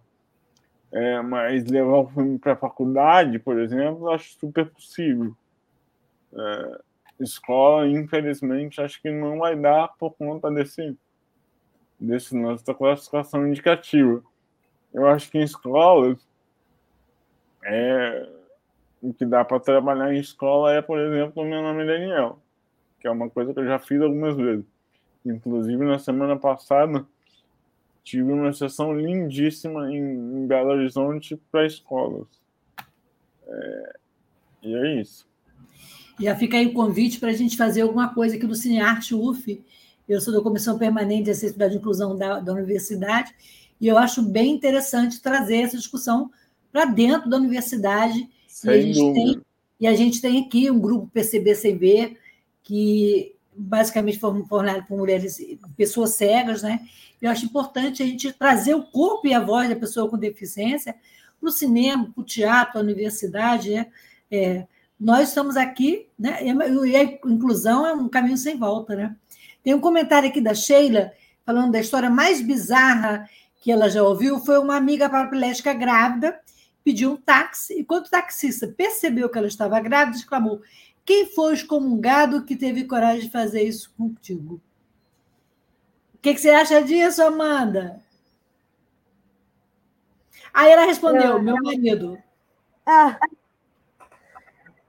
É, 0.93 1.21
mas 1.23 1.65
levar 1.65 1.99
o 1.99 2.09
filme 2.09 2.39
para 2.39 2.53
a 2.53 2.57
faculdade, 2.57 3.39
por 3.39 3.59
exemplo, 3.59 4.11
acho 4.11 4.39
super 4.39 4.71
possível. 4.71 5.35
É, 6.33 6.81
escola, 7.21 7.89
infelizmente, 7.89 8.81
acho 8.81 9.01
que 9.01 9.11
não 9.11 9.39
vai 9.39 9.57
dar 9.57 9.89
por 9.99 10.15
conta 10.15 10.51
desse, 10.51 10.97
desse 11.99 12.37
nossa 12.37 12.75
classificação 12.75 13.47
indicativa. 13.47 14.23
Eu 14.93 15.07
acho 15.09 15.31
que 15.31 15.39
em 15.39 15.43
escolas, 15.43 16.19
é, 17.65 18.29
o 19.05 19.13
que 19.13 19.27
dá 19.27 19.45
para 19.45 19.61
trabalhar 19.61 20.15
em 20.15 20.19
escola 20.19 20.73
é, 20.73 20.81
por 20.81 20.99
exemplo, 20.99 21.43
o 21.43 21.47
meu 21.47 21.61
nome 21.61 21.83
é 21.83 21.87
Daniel, 21.87 22.39
que 22.99 23.07
é 23.07 23.11
uma 23.11 23.29
coisa 23.29 23.53
que 23.53 23.61
eu 23.61 23.67
já 23.67 23.79
fiz 23.79 24.01
algumas 24.01 24.35
vezes. 24.35 24.65
Inclusive, 25.27 25.85
na 25.85 25.99
semana 25.99 26.39
passada, 26.39 27.05
tive 28.03 28.33
uma 28.33 28.53
sessão 28.55 28.99
lindíssima 28.99 29.93
em, 29.93 29.99
em 29.99 30.47
Belo 30.47 30.71
Horizonte 30.71 31.39
para 31.53 31.67
escolas. 31.67 32.27
É, 33.47 33.97
e 34.63 34.75
é 34.75 35.01
isso. 35.01 35.29
Já 36.19 36.35
fica 36.35 36.57
aí 36.57 36.67
o 36.67 36.73
convite 36.73 37.21
para 37.21 37.29
a 37.29 37.35
gente 37.35 37.59
fazer 37.59 37.83
alguma 37.83 38.15
coisa 38.15 38.37
aqui 38.37 38.47
no 38.47 38.55
Cinearte 38.55 39.15
UF. 39.15 39.63
Eu 40.09 40.21
sou 40.21 40.33
da 40.33 40.41
Comissão 40.41 40.79
Permanente 40.79 41.25
de 41.25 41.31
Acessibilidade 41.31 41.75
e 41.75 41.79
Inclusão 41.79 42.17
da, 42.17 42.41
da 42.41 42.53
Universidade, 42.53 43.35
e 43.79 43.87
eu 43.87 43.99
acho 43.99 44.23
bem 44.23 44.53
interessante 44.53 45.21
trazer 45.21 45.57
essa 45.57 45.77
discussão 45.77 46.31
para 46.73 46.87
dentro 46.87 47.29
da 47.29 47.37
universidade. 47.37 48.29
Sem 48.55 48.71
e 48.71 48.75
a, 48.75 48.83
gente 48.83 49.15
tem, 49.15 49.43
e 49.81 49.87
a 49.89 49.95
gente 49.95 50.21
tem 50.21 50.45
aqui 50.45 50.71
um 50.71 50.79
grupo 50.79 51.11
PCBCB 51.13 52.17
que 52.63 53.35
basicamente 53.53 54.17
formado 54.17 54.87
por 54.87 54.97
mulheres, 54.97 55.39
pessoas 55.77 56.11
cegas, 56.11 56.63
né? 56.63 56.81
Eu 57.21 57.33
acho 57.33 57.47
importante 57.47 58.01
a 58.01 58.07
gente 58.07 58.33
trazer 58.33 58.75
o 58.75 58.85
corpo 58.85 59.27
e 59.27 59.35
a 59.35 59.41
voz 59.41 59.69
da 59.69 59.75
pessoa 59.75 60.09
com 60.09 60.17
deficiência 60.17 60.95
para 61.41 61.49
o 61.49 61.53
cinema, 61.53 62.13
para 62.15 62.23
o 62.23 62.25
teatro, 62.25 62.75
para 62.75 62.81
a 62.81 62.85
universidade. 62.85 63.71
Né? 63.71 63.87
É, 64.31 64.67
nós 65.01 65.31
estamos 65.31 65.57
aqui, 65.57 66.07
né? 66.17 66.39
E 66.45 66.97
a 66.97 67.03
inclusão 67.03 67.85
é 67.85 67.93
um 67.93 68.09
caminho 68.09 68.39
sem 68.39 68.57
volta, 68.57 68.95
né? 68.95 69.17
Tem 69.65 69.75
um 69.75 69.81
comentário 69.81 70.29
aqui 70.29 70.41
da 70.41 70.55
Sheila 70.55 71.11
falando 71.45 71.73
da 71.73 71.81
história 71.81 72.09
mais 72.09 72.41
bizarra 72.41 73.29
que 73.61 73.73
ela 73.73 73.91
já 73.91 74.03
ouviu. 74.03 74.39
Foi 74.39 74.59
uma 74.59 74.77
amiga 74.77 75.11
paraplégica 75.11 75.73
grávida, 75.73 76.39
pediu 76.85 77.13
um 77.13 77.17
táxi, 77.17 77.81
e 77.81 77.85
quando 77.85 78.07
o 78.07 78.11
taxista 78.11 78.69
percebeu 78.69 79.29
que 79.29 79.39
ela 79.39 79.49
estava 79.49 79.81
grávida, 79.81 80.17
exclamou: 80.17 80.61
Quem 81.05 81.27
foi 81.27 81.55
excomungado 81.55 82.45
que 82.45 82.57
teve 82.57 82.85
coragem 82.85 83.23
de 83.23 83.31
fazer 83.31 83.63
isso 83.63 83.93
contigo? 83.97 84.61
que, 86.25 86.33
que 86.33 86.41
você 86.41 86.49
acha 86.49 86.83
disso, 86.83 87.23
Amanda? 87.23 88.01
Aí 90.55 90.71
ela 90.71 90.87
respondeu, 90.87 91.33
eu... 91.33 91.43
meu 91.43 91.57
marido. 91.63 92.19
Ah, 92.87 93.19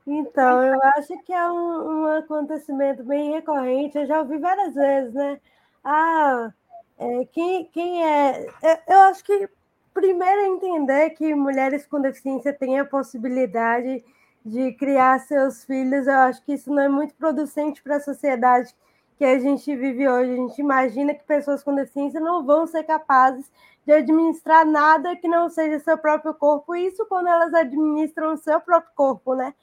então, 0.07 0.63
eu 0.63 0.81
acho 0.95 1.17
que 1.23 1.33
é 1.33 1.51
um, 1.51 2.03
um, 2.03 2.05
acontecimento 2.05 3.03
bem 3.03 3.33
recorrente, 3.33 3.97
eu 3.97 4.05
já 4.05 4.19
ouvi 4.19 4.37
várias 4.37 4.75
vezes, 4.75 5.13
né? 5.13 5.41
Ah, 5.83 6.53
é, 6.97 7.25
quem, 7.25 7.65
quem 7.65 8.05
é. 8.05 8.47
Eu 8.87 8.99
acho 9.01 9.21
que 9.25 9.49
primeiro 9.95 10.41
é 10.41 10.47
entender 10.47 11.09
que 11.11 11.33
mulheres 11.33 11.87
com 11.87 12.01
deficiência 12.01 12.51
têm 12.53 12.77
a 12.77 12.85
possibilidade 12.85 14.03
de 14.45 14.73
criar 14.73 15.19
seus 15.21 15.63
filhos, 15.63 16.05
eu 16.05 16.17
acho 16.19 16.43
que 16.43 16.53
isso 16.53 16.69
não 16.71 16.83
é 16.83 16.89
muito 16.89 17.15
producente 17.15 17.81
para 17.81 17.95
a 17.95 18.01
sociedade 18.01 18.75
que 19.17 19.23
a 19.23 19.39
gente 19.39 19.73
vive 19.75 20.07
hoje. 20.07 20.33
A 20.33 20.35
gente 20.35 20.59
imagina 20.59 21.15
que 21.15 21.23
pessoas 21.23 21.63
com 21.63 21.73
deficiência 21.73 22.19
não 22.19 22.45
vão 22.45 22.67
ser 22.67 22.83
capazes 22.83 23.49
de 23.85 23.93
administrar 23.93 24.65
nada 24.65 25.15
que 25.15 25.27
não 25.27 25.49
seja 25.49 25.79
seu 25.79 25.97
próprio 25.97 26.33
corpo, 26.33 26.75
isso 26.75 27.05
quando 27.05 27.27
elas 27.27 27.53
administram 27.53 28.33
o 28.33 28.37
seu 28.37 28.59
próprio 28.59 28.91
corpo, 28.95 29.33
né? 29.33 29.53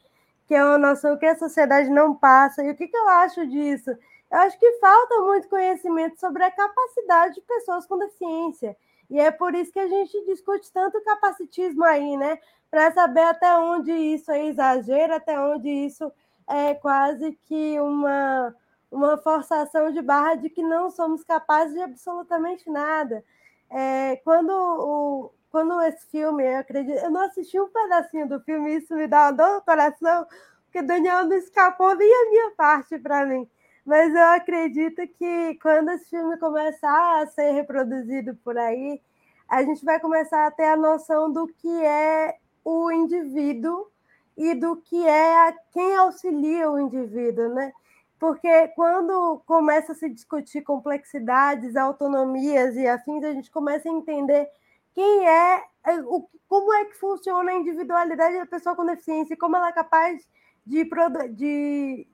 Que 0.48 0.54
é 0.54 0.64
uma 0.64 0.78
noção 0.78 1.18
que 1.18 1.26
a 1.26 1.36
sociedade 1.36 1.90
não 1.90 2.14
passa. 2.14 2.64
E 2.64 2.70
o 2.70 2.74
que, 2.74 2.88
que 2.88 2.96
eu 2.96 3.08
acho 3.08 3.46
disso? 3.46 3.90
Eu 3.90 4.38
acho 4.38 4.58
que 4.58 4.78
falta 4.80 5.20
muito 5.20 5.48
conhecimento 5.48 6.18
sobre 6.18 6.42
a 6.42 6.50
capacidade 6.50 7.34
de 7.34 7.42
pessoas 7.42 7.86
com 7.86 7.98
deficiência. 7.98 8.76
E 9.12 9.20
é 9.20 9.30
por 9.30 9.54
isso 9.54 9.70
que 9.70 9.78
a 9.78 9.86
gente 9.86 10.24
discute 10.24 10.72
tanto 10.72 10.98
capacitismo 11.02 11.84
aí, 11.84 12.16
né? 12.16 12.38
Para 12.70 12.90
saber 12.92 13.20
até 13.20 13.58
onde 13.58 13.92
isso 13.92 14.32
é 14.32 14.46
exagero, 14.46 15.14
até 15.14 15.38
onde 15.38 15.68
isso 15.68 16.10
é 16.48 16.74
quase 16.74 17.38
que 17.42 17.78
uma, 17.78 18.56
uma 18.90 19.18
forçação 19.18 19.92
de 19.92 20.00
barra 20.00 20.36
de 20.36 20.48
que 20.48 20.62
não 20.62 20.90
somos 20.90 21.22
capazes 21.24 21.74
de 21.74 21.82
absolutamente 21.82 22.70
nada. 22.70 23.22
É, 23.68 24.16
quando, 24.24 24.50
o, 24.50 25.30
quando 25.50 25.82
esse 25.82 26.06
filme, 26.06 26.42
eu 26.44 26.60
acredito, 26.60 26.96
eu 26.96 27.10
não 27.10 27.20
assisti 27.20 27.60
um 27.60 27.68
pedacinho 27.68 28.26
do 28.26 28.40
filme, 28.40 28.76
isso 28.76 28.94
me 28.94 29.06
dá 29.06 29.24
uma 29.24 29.32
dor 29.32 29.56
no 29.56 29.60
coração, 29.60 30.26
porque 30.64 30.80
Daniel 30.80 31.26
não 31.26 31.36
escapou 31.36 31.94
nem 31.94 32.10
a 32.10 32.30
minha 32.30 32.50
parte 32.52 32.98
para 32.98 33.26
mim. 33.26 33.46
Mas 33.84 34.14
eu 34.14 34.28
acredito 34.28 35.06
que 35.08 35.58
quando 35.60 35.90
esse 35.90 36.10
filme 36.10 36.36
começar 36.38 37.22
a 37.22 37.26
ser 37.26 37.50
reproduzido 37.52 38.34
por 38.36 38.56
aí, 38.56 39.00
a 39.48 39.62
gente 39.62 39.84
vai 39.84 39.98
começar 40.00 40.46
a 40.46 40.50
ter 40.50 40.64
a 40.64 40.76
noção 40.76 41.30
do 41.32 41.48
que 41.48 41.84
é 41.84 42.38
o 42.64 42.90
indivíduo 42.90 43.90
e 44.36 44.54
do 44.54 44.76
que 44.76 45.06
é 45.06 45.48
a, 45.48 45.52
quem 45.72 45.96
auxilia 45.96 46.70
o 46.70 46.78
indivíduo, 46.78 47.48
né? 47.48 47.72
Porque 48.18 48.68
quando 48.68 49.42
começa 49.46 49.92
a 49.92 49.94
se 49.96 50.08
discutir 50.08 50.62
complexidades, 50.62 51.74
autonomias 51.74 52.76
e 52.76 52.86
afins, 52.86 53.24
a 53.24 53.32
gente 53.32 53.50
começa 53.50 53.88
a 53.88 53.92
entender 53.92 54.48
quem 54.94 55.28
é, 55.28 55.64
é 55.84 56.00
o, 56.02 56.28
como 56.48 56.72
é 56.72 56.84
que 56.84 56.94
funciona 56.94 57.50
a 57.50 57.56
individualidade 57.56 58.38
da 58.38 58.46
pessoa 58.46 58.76
com 58.76 58.86
deficiência, 58.86 59.36
como 59.36 59.56
ela 59.56 59.70
é 59.70 59.72
capaz 59.72 60.26
de, 60.64 60.88
de, 61.30 62.06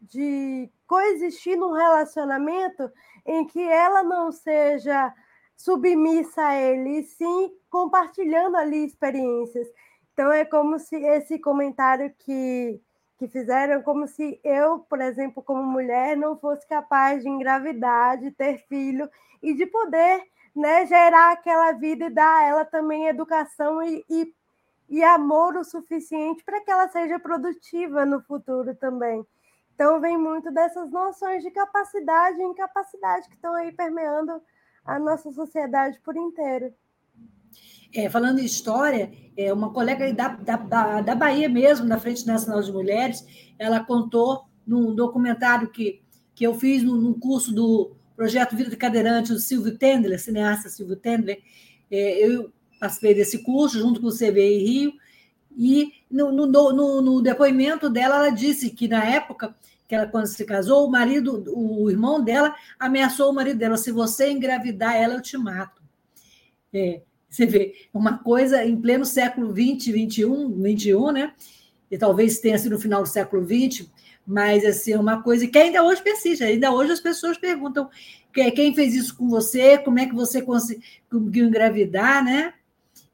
de 0.00 0.70
coexistir 0.86 1.56
num 1.56 1.72
relacionamento 1.72 2.90
em 3.24 3.46
que 3.46 3.60
ela 3.60 4.02
não 4.02 4.30
seja 4.30 5.12
submissa 5.56 6.42
a 6.42 6.54
ele, 6.54 6.98
e 6.98 7.02
sim 7.02 7.52
compartilhando 7.70 8.56
ali 8.56 8.84
experiências. 8.84 9.66
Então 10.12 10.32
é 10.32 10.44
como 10.44 10.78
se 10.78 10.96
esse 10.96 11.38
comentário 11.38 12.12
que, 12.18 12.80
que 13.18 13.26
fizeram, 13.28 13.82
como 13.82 14.06
se 14.06 14.40
eu, 14.44 14.80
por 14.80 15.00
exemplo, 15.00 15.42
como 15.42 15.62
mulher, 15.62 16.16
não 16.16 16.38
fosse 16.38 16.66
capaz 16.66 17.22
de 17.22 17.28
engravidar, 17.28 18.18
de 18.18 18.30
ter 18.30 18.58
filho 18.66 19.10
e 19.42 19.54
de 19.54 19.66
poder 19.66 20.22
né, 20.54 20.86
gerar 20.86 21.32
aquela 21.32 21.72
vida 21.72 22.06
e 22.06 22.10
dar 22.10 22.38
a 22.38 22.44
ela 22.44 22.64
também 22.64 23.06
educação 23.06 23.82
e, 23.82 24.04
e, 24.08 24.34
e 24.88 25.04
amor 25.04 25.56
o 25.56 25.64
suficiente 25.64 26.42
para 26.44 26.62
que 26.62 26.70
ela 26.70 26.88
seja 26.88 27.18
produtiva 27.18 28.06
no 28.06 28.22
futuro 28.22 28.74
também. 28.74 29.26
Então 29.76 30.00
vem 30.00 30.16
muito 30.16 30.50
dessas 30.50 30.90
noções 30.90 31.42
de 31.42 31.50
capacidade 31.50 32.40
e 32.40 32.44
incapacidade 32.44 33.28
que 33.28 33.34
estão 33.34 33.54
aí 33.54 33.70
permeando 33.70 34.40
a 34.82 34.98
nossa 34.98 35.30
sociedade 35.30 36.00
por 36.02 36.16
inteiro. 36.16 36.72
É, 37.94 38.08
falando 38.08 38.38
em 38.38 38.44
história, 38.44 39.12
é, 39.36 39.52
uma 39.52 39.72
colega 39.72 40.10
da, 40.14 40.28
da, 40.28 41.00
da 41.02 41.14
Bahia 41.14 41.46
mesmo, 41.48 41.86
da 41.86 41.98
Frente 41.98 42.26
Nacional 42.26 42.62
de 42.62 42.72
Mulheres, 42.72 43.52
ela 43.58 43.84
contou 43.84 44.46
num 44.66 44.94
documentário 44.94 45.68
que, 45.70 46.02
que 46.34 46.46
eu 46.46 46.54
fiz 46.54 46.82
num 46.82 47.12
curso 47.12 47.54
do 47.54 47.94
projeto 48.16 48.56
Vida 48.56 48.70
de 48.70 48.76
Cadeirante 48.76 49.30
do 49.30 49.38
Silvio 49.38 49.76
Tendler, 49.76 50.18
cineasta 50.18 50.70
Silvio 50.70 50.96
Tendler. 50.96 51.42
É, 51.90 52.26
eu 52.26 52.50
participei 52.80 53.14
desse 53.14 53.42
curso 53.42 53.78
junto 53.78 54.00
com 54.00 54.06
o 54.06 54.16
CBI 54.16 54.64
Rio, 54.64 54.92
e 55.56 55.92
no, 56.10 56.30
no, 56.30 56.46
no, 56.46 57.00
no, 57.00 57.22
depoimento 57.22 57.88
dela, 57.88 58.16
ela 58.16 58.30
disse 58.30 58.70
que 58.70 58.86
na 58.86 59.02
época 59.04 59.56
que 59.88 59.94
ela 59.94 60.06
quando 60.06 60.26
se 60.26 60.44
casou, 60.44 60.86
o 60.86 60.90
marido, 60.90 61.44
o 61.48 61.88
irmão 61.90 62.22
dela 62.22 62.54
ameaçou 62.78 63.30
o 63.30 63.34
marido 63.34 63.58
dela: 63.58 63.76
se 63.76 63.90
você 63.90 64.30
engravidar 64.30 64.94
ela, 64.94 65.14
eu 65.14 65.22
te 65.22 65.38
mato. 65.38 65.82
É, 66.74 67.00
você 67.28 67.46
vê, 67.46 67.74
uma 67.94 68.18
coisa 68.18 68.64
em 68.64 68.80
pleno 68.80 69.04
século 69.06 69.50
XX, 69.52 69.84
XXI, 69.84 70.24
XXI, 70.76 71.12
né? 71.12 71.32
E 71.90 71.96
talvez 71.96 72.38
tenha 72.40 72.58
sido 72.58 72.72
no 72.72 72.80
final 72.80 73.02
do 73.02 73.08
século 73.08 73.42
XX, 73.46 73.88
mas 74.26 74.64
assim, 74.64 74.92
é 74.92 74.98
uma 74.98 75.22
coisa 75.22 75.46
que 75.46 75.56
ainda 75.56 75.82
hoje 75.82 76.02
persiste. 76.02 76.42
Ainda 76.42 76.72
hoje 76.72 76.92
as 76.92 77.00
pessoas 77.00 77.38
perguntam 77.38 77.88
quem 78.32 78.74
fez 78.74 78.94
isso 78.94 79.16
com 79.16 79.28
você, 79.28 79.78
como 79.78 79.98
é 79.98 80.06
que 80.06 80.14
você 80.14 80.42
conseguiu 80.42 81.46
engravidar, 81.46 82.22
né? 82.22 82.52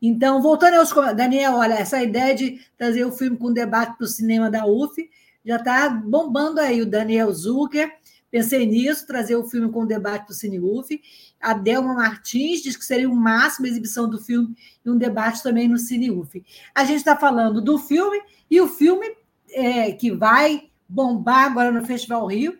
Então, 0.03 0.43
voltando 0.43 0.75
aos 0.75 0.93
Daniel, 1.15 1.55
olha, 1.55 1.75
essa 1.75 2.03
ideia 2.03 2.35
de 2.35 2.61
trazer 2.77 3.05
o 3.05 3.13
filme 3.13 3.37
com 3.37 3.53
debate 3.53 3.97
para 3.97 4.05
o 4.05 4.09
cinema 4.09 4.51
da 4.51 4.67
UF 4.67 5.09
já 5.45 5.57
está 5.57 5.89
bombando 5.89 6.61
aí. 6.61 6.83
O 6.83 6.87
Daniel 6.87 7.33
Zucker 7.33 7.91
Pensei 8.33 8.65
nisso, 8.65 9.07
trazer 9.07 9.37
o 9.37 9.45
filme 9.45 9.71
com 9.71 9.85
debate 9.85 10.25
para 10.25 10.33
o 10.33 10.35
CineUF. 10.35 10.99
A 11.39 11.53
Delma 11.53 11.93
Martins 11.93 12.63
diz 12.63 12.75
que 12.75 12.85
seria 12.85 13.07
o 13.07 13.15
máximo 13.15 13.67
a 13.67 13.69
exibição 13.69 14.09
do 14.09 14.19
filme 14.19 14.57
e 14.83 14.89
um 14.89 14.97
debate 14.97 15.43
também 15.43 15.69
no 15.69 15.77
CineUF. 15.77 16.43
A 16.75 16.83
gente 16.83 16.97
está 16.97 17.15
falando 17.15 17.61
do 17.61 17.77
filme 17.79 18.19
e 18.51 18.59
o 18.59 18.67
filme 18.67 19.07
é, 19.51 19.93
que 19.93 20.11
vai 20.11 20.71
bombar 20.89 21.45
agora 21.45 21.71
no 21.71 21.85
Festival 21.85 22.27
Rio, 22.27 22.57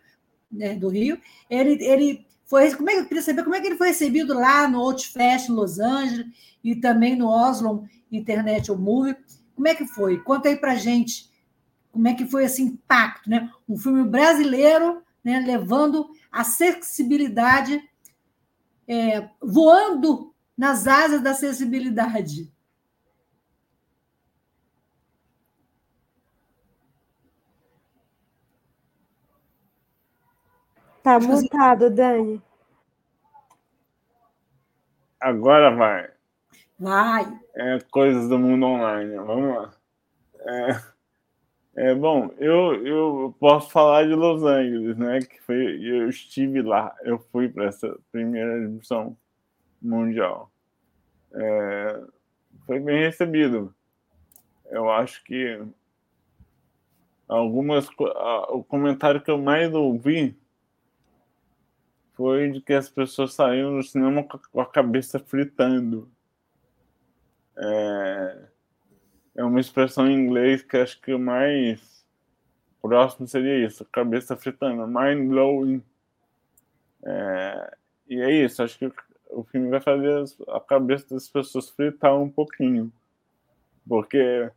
né, 0.51 0.75
do 0.75 0.89
Rio, 0.89 1.19
ele, 1.49 1.83
ele 1.83 2.27
foi. 2.53 2.75
Como 2.75 2.91
é 2.91 2.93
que 2.93 3.01
eu 3.01 3.07
queria 3.07 3.23
saber 3.23 3.45
como 3.45 3.55
é 3.55 3.61
que 3.63 3.67
ele 3.67 3.79
foi 3.79 3.89
recebido 3.89 4.35
lá 4.35 4.69
no 4.69 4.79
Outfest 4.79 5.49
em 5.49 5.55
Los 5.55 5.79
Angeles 5.81 6.27
e 6.63 6.77
também 6.77 7.17
no 7.17 7.27
Oslo 7.27 7.89
Internet 8.11 8.71
Movie? 8.71 9.17
Como 9.55 9.67
é 9.67 9.75
que 9.75 9.87
foi? 9.87 10.19
Conta 10.19 10.51
aí 10.51 10.57
para 10.57 10.75
gente 10.75 11.33
como 11.91 12.09
é 12.09 12.15
que 12.15 12.27
foi 12.27 12.45
esse 12.45 12.63
impacto, 12.63 13.29
né? 13.29 13.51
Um 13.67 13.79
filme 13.79 14.05
brasileiro 14.05 15.03
né, 15.25 15.41
levando 15.41 16.11
acessibilidade, 16.31 17.83
é, 18.87 19.29
voando 19.41 20.35
nas 20.57 20.87
asas 20.87 21.23
da 21.23 21.31
acessibilidade. 21.31 22.53
Tá 31.03 31.19
mutado, 31.19 31.91
Dani. 31.91 32.41
Agora 35.21 35.75
vai. 35.75 36.11
Vai. 36.79 37.41
É 37.55 37.79
coisas 37.91 38.29
do 38.29 38.39
mundo 38.39 38.67
online. 38.67 39.17
Vamos 39.17 39.57
lá. 39.57 39.73
É... 40.41 40.93
É, 41.75 41.95
bom, 41.95 42.31
eu, 42.39 42.87
eu 42.87 43.35
posso 43.41 43.71
falar 43.71 44.07
de 44.07 44.15
Los 44.15 44.43
Angeles, 44.43 44.95
né? 44.99 45.21
Que 45.21 45.41
foi, 45.41 45.83
eu 45.83 46.07
estive 46.11 46.61
lá, 46.61 46.95
eu 47.03 47.19
fui 47.33 47.49
para 47.49 47.65
essa 47.65 47.99
primeira 48.11 48.59
edição 48.65 49.17
mundial. 49.81 50.53
É, 51.33 52.03
foi 52.67 52.79
bem 52.79 52.99
recebido. 53.03 53.75
Eu 54.67 54.91
acho 54.91 55.25
que 55.25 55.63
algumas 57.27 57.89
o 58.51 58.63
comentário 58.63 59.23
que 59.23 59.31
eu 59.31 59.39
mais 59.39 59.73
ouvi 59.73 60.39
foi 62.15 62.51
de 62.51 62.61
que 62.61 62.73
as 62.73 62.89
pessoas 62.89 63.35
saíram 63.35 63.77
do 63.77 63.83
cinema 63.83 64.25
com 64.25 64.61
a 64.61 64.67
cabeça 64.67 65.19
fritando. 65.19 66.11
É, 67.57 68.39
é 69.37 69.45
uma 69.45 69.61
expressão 69.61 70.07
em 70.07 70.15
inglês 70.15 70.63
que 70.63 70.77
acho 70.77 71.01
que 71.01 71.17
mais 71.17 72.05
próximo 72.81 73.29
seria 73.29 73.65
isso, 73.65 73.85
cabeça 73.87 74.37
fritando, 74.37 74.87
mind 74.87 75.29
blowing. 75.29 75.83
É, 77.05 77.77
e 78.09 78.21
é 78.21 78.31
isso, 78.45 78.63
acho 78.63 78.79
que 78.79 78.93
o 79.31 79.43
filme 79.45 79.71
vai 79.71 79.81
fazer 79.81 80.25
a 80.49 80.61
cabeça 80.61 81.15
das 81.15 81.29
pessoas 81.29 81.71
fritar 81.71 82.15
um 82.19 82.29
pouquinho, 82.29 82.93
porque 83.89 84.51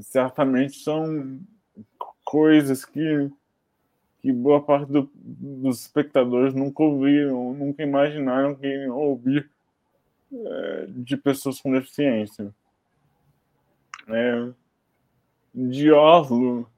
certamente 0.00 0.78
são 0.78 1.40
coisas 2.24 2.84
que, 2.84 3.30
que 4.22 4.32
boa 4.32 4.62
parte 4.62 4.90
do, 4.90 5.10
dos 5.14 5.80
espectadores 5.80 6.54
nunca 6.54 6.82
ouviram, 6.82 7.52
nunca 7.52 7.82
imaginaram 7.82 8.54
que 8.54 8.66
iriam 8.66 8.96
ouvir 8.96 9.50
é, 10.32 10.86
de 10.88 11.16
pessoas 11.16 11.60
com 11.60 11.72
deficiência 11.72 12.54
é, 14.08 14.52
de 15.54 15.92
Oslo, 15.92 16.68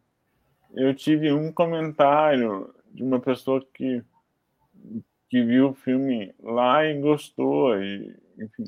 eu 0.73 0.95
tive 0.95 1.33
um 1.33 1.53
comentário 1.53 2.75
de 2.93 3.03
uma 3.03 3.21
pessoa 3.21 3.65
que, 3.73 4.03
que 5.29 5.43
viu 5.43 5.71
o 5.71 5.75
filme 5.75 6.35
lá 6.43 6.85
e 6.85 7.01
gostou, 7.01 7.81
e, 7.81 8.15
enfim, 8.39 8.65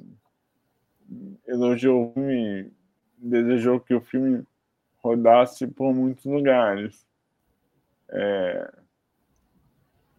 elogiou 1.47 2.09
o 2.09 2.12
filme, 2.12 2.72
desejou 3.18 3.81
que 3.81 3.95
o 3.95 4.01
filme 4.01 4.45
rodasse 4.99 5.66
por 5.66 5.93
muitos 5.93 6.24
lugares. 6.24 7.05
É, 8.09 8.70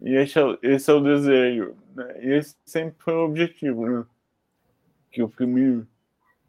E 0.01 0.15
esse 0.15 0.39
é, 0.39 0.57
esse 0.63 0.89
é 0.91 0.93
o 0.93 0.99
desejo. 1.03 1.75
Né? 1.95 2.23
E 2.23 2.33
esse 2.33 2.55
sempre 2.65 2.95
foi 2.99 3.13
o 3.13 3.25
objetivo, 3.25 3.85
né? 3.88 4.05
Que 5.11 5.23
o 5.23 5.29
filme 5.29 5.85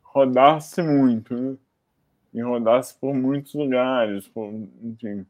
rodasse 0.02 0.82
muito, 0.82 1.34
né? 1.34 1.56
E 2.34 2.42
rodasse 2.42 2.94
por 2.98 3.14
muitos 3.14 3.54
lugares, 3.54 4.28
por, 4.28 4.52
enfim, 4.82 5.26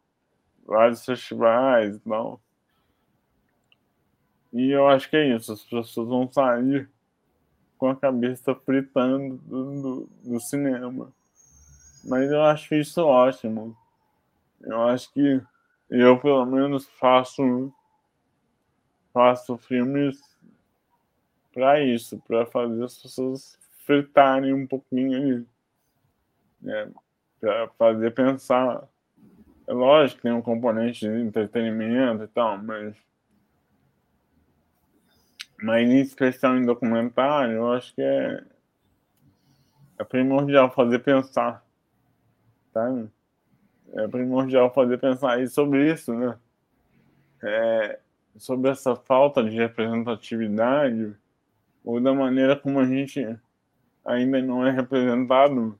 vários 0.67 1.05
festivais 1.05 1.97
e 1.97 2.01
tal. 2.01 2.41
E 4.53 4.71
eu 4.71 4.87
acho 4.89 5.09
que 5.11 5.17
é 5.17 5.37
isso, 5.37 5.53
as 5.53 5.63
pessoas 5.63 6.09
vão 6.09 6.31
sair 6.31 6.89
com 7.79 7.89
a 7.91 7.97
cabeça 7.97 8.55
fritando 8.55 9.37
do, 9.39 9.83
do, 9.83 10.11
do 10.25 10.41
cinema. 10.41 11.13
Mas 12.05 12.31
eu 12.31 12.43
acho 12.43 12.75
isso 12.75 13.03
ótimo. 13.03 13.77
Eu 14.63 14.83
acho 14.85 15.13
que 15.13 15.41
eu, 15.91 16.19
pelo 16.21 16.45
menos, 16.45 16.87
faço, 16.87 17.73
faço 19.13 19.57
filmes 19.57 20.21
para 21.53 21.81
isso, 21.81 22.23
para 22.27 22.45
fazer 22.47 22.85
as 22.85 23.01
pessoas 23.01 23.59
fritarem 23.85 24.53
um 24.53 24.67
pouquinho 24.67 25.17
ali. 25.19 25.47
Né? 26.61 26.93
Para 27.41 27.69
fazer 27.69 28.11
pensar. 28.13 28.87
É 29.67 29.73
lógico 29.73 30.17
que 30.17 30.23
tem 30.23 30.33
um 30.33 30.43
componente 30.43 31.01
de 31.01 31.21
entretenimento 31.21 32.25
e 32.25 32.29
tal, 32.29 32.59
mas. 32.59 32.97
Mas 35.61 35.89
em 35.89 36.07
questão 36.15 36.57
em 36.57 36.65
documentário, 36.65 37.55
eu 37.55 37.73
acho 37.73 37.93
que 37.95 38.01
é, 38.01 38.45
é 39.99 40.05
primordial 40.05 40.71
fazer 40.71 41.01
pensar. 41.01 41.67
Tá? 42.73 43.09
É 43.95 44.07
primordial 44.09 44.73
fazer 44.73 44.99
pensar 44.99 45.47
sobre 45.49 45.93
isso, 45.93 46.13
né? 46.15 46.39
É, 47.43 47.99
sobre 48.37 48.71
essa 48.71 48.95
falta 48.95 49.43
de 49.43 49.57
representatividade 49.57 51.15
ou 51.85 52.01
da 52.01 52.13
maneira 52.13 52.57
como 52.57 52.81
a 52.81 52.85
gente 52.85 53.39
ainda 54.05 54.43
não 54.43 54.67
é 54.67 54.71
representado 54.71 55.79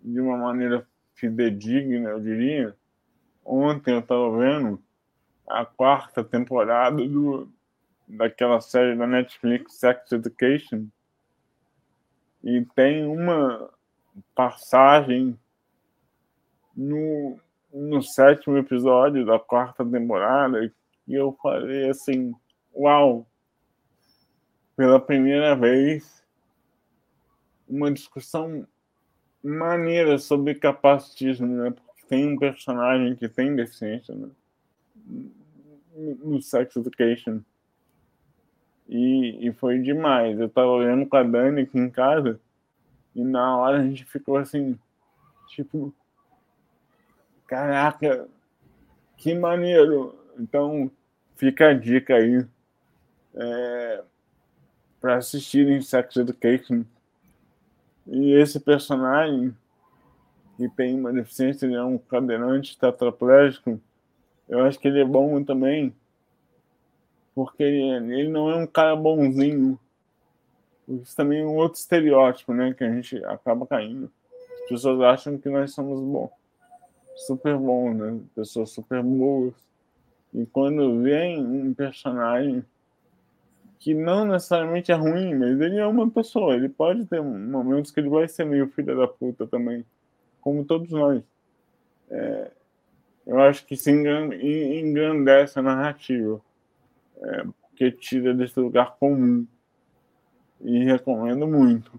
de 0.00 0.20
uma 0.20 0.36
maneira 0.36 0.86
fidedigna, 1.14 2.10
eu 2.10 2.20
diria. 2.20 2.76
Ontem 3.44 3.92
eu 3.92 4.00
estava 4.00 4.38
vendo 4.38 4.82
a 5.48 5.64
quarta 5.64 6.22
temporada 6.22 7.06
do, 7.06 7.50
daquela 8.06 8.60
série 8.60 8.96
da 8.96 9.06
Netflix, 9.06 9.74
Sex 9.74 10.12
Education, 10.12 10.86
e 12.42 12.64
tem 12.74 13.04
uma 13.04 13.70
passagem 14.34 15.38
no, 16.74 17.38
no 17.72 18.02
sétimo 18.02 18.56
episódio 18.56 19.24
da 19.24 19.38
quarta 19.38 19.84
temporada 19.84 20.72
e 21.06 21.14
eu 21.14 21.36
falei 21.42 21.88
assim, 21.90 22.34
uau, 22.74 23.26
pela 24.76 25.00
primeira 25.00 25.54
vez 25.54 26.24
uma 27.68 27.90
discussão 27.90 28.66
maneira 29.42 30.18
sobre 30.18 30.54
capacitismo, 30.54 31.46
né? 31.46 31.70
Porque 31.70 32.06
tem 32.08 32.26
um 32.26 32.38
personagem 32.38 33.14
que 33.14 33.28
tem 33.28 33.54
deficiência, 33.54 34.14
né? 34.14 34.28
No 35.94 36.42
Sex 36.42 36.76
Education. 36.76 37.40
E, 38.88 39.48
e 39.48 39.52
foi 39.52 39.78
demais. 39.78 40.38
Eu 40.38 40.48
tava 40.48 40.68
olhando 40.68 41.06
com 41.06 41.16
a 41.16 41.22
Dani 41.22 41.62
aqui 41.62 41.78
em 41.78 41.88
casa 41.88 42.40
e 43.14 43.22
na 43.22 43.56
hora 43.56 43.78
a 43.78 43.82
gente 43.82 44.04
ficou 44.04 44.36
assim, 44.36 44.78
tipo, 45.48 45.94
caraca, 47.50 48.28
que 49.16 49.34
maneiro. 49.34 50.14
Então, 50.38 50.88
fica 51.34 51.70
a 51.70 51.74
dica 51.74 52.14
aí 52.14 52.46
é, 53.34 54.04
para 55.00 55.16
assistirem 55.16 55.82
Sex 55.82 56.16
Education 56.16 56.84
e 58.06 58.34
esse 58.34 58.60
personagem, 58.60 59.54
que 60.56 60.68
tem 60.68 60.94
uma 60.94 61.12
deficiência, 61.12 61.66
ele 61.66 61.74
é 61.74 61.82
um 61.82 61.98
cadeirante 61.98 62.78
tetraplégico, 62.78 63.80
eu 64.48 64.60
acho 64.64 64.78
que 64.78 64.86
ele 64.86 65.00
é 65.00 65.04
bom 65.04 65.42
também, 65.42 65.94
porque 67.34 67.62
ele, 67.64 68.14
ele 68.14 68.28
não 68.28 68.48
é 68.48 68.56
um 68.56 68.66
cara 68.66 68.94
bonzinho. 68.94 69.78
Isso 70.88 71.16
também 71.16 71.40
é 71.40 71.46
um 71.46 71.56
outro 71.56 71.78
estereótipo, 71.78 72.52
né, 72.52 72.74
que 72.74 72.84
a 72.84 72.92
gente 72.92 73.24
acaba 73.24 73.66
caindo. 73.66 74.10
As 74.64 74.68
pessoas 74.68 75.00
acham 75.00 75.38
que 75.38 75.48
nós 75.48 75.72
somos 75.72 76.00
bons, 76.00 76.30
super 77.14 77.56
bons, 77.56 77.94
né, 77.94 78.20
pessoas 78.34 78.70
super 78.70 79.02
boas. 79.02 79.54
E 80.32 80.46
quando 80.46 81.02
vem 81.02 81.44
um 81.44 81.74
personagem 81.74 82.64
que 83.80 83.94
não 83.94 84.26
necessariamente 84.26 84.92
é 84.92 84.94
ruim, 84.94 85.34
mas 85.34 85.58
ele 85.60 85.78
é 85.78 85.86
uma 85.86 86.08
pessoa. 86.10 86.54
Ele 86.54 86.68
pode 86.68 87.06
ter 87.06 87.22
momentos 87.22 87.90
que 87.90 87.98
ele 87.98 88.10
vai 88.10 88.28
ser 88.28 88.44
meio 88.44 88.68
filho 88.68 88.96
da 88.96 89.08
puta 89.08 89.46
também, 89.46 89.84
como 90.40 90.64
todos 90.64 90.90
nós. 90.90 91.22
É, 92.10 92.50
eu 93.26 93.40
acho 93.40 93.64
que 93.64 93.76
se 93.76 93.90
engrandece 93.90 95.58
a 95.58 95.62
narrativa, 95.62 96.40
é, 97.22 97.44
porque 97.62 97.90
tira 97.90 98.34
desse 98.34 98.60
lugar 98.60 98.96
comum. 98.96 99.46
E 100.60 100.84
recomendo 100.84 101.48
muito. 101.48 101.98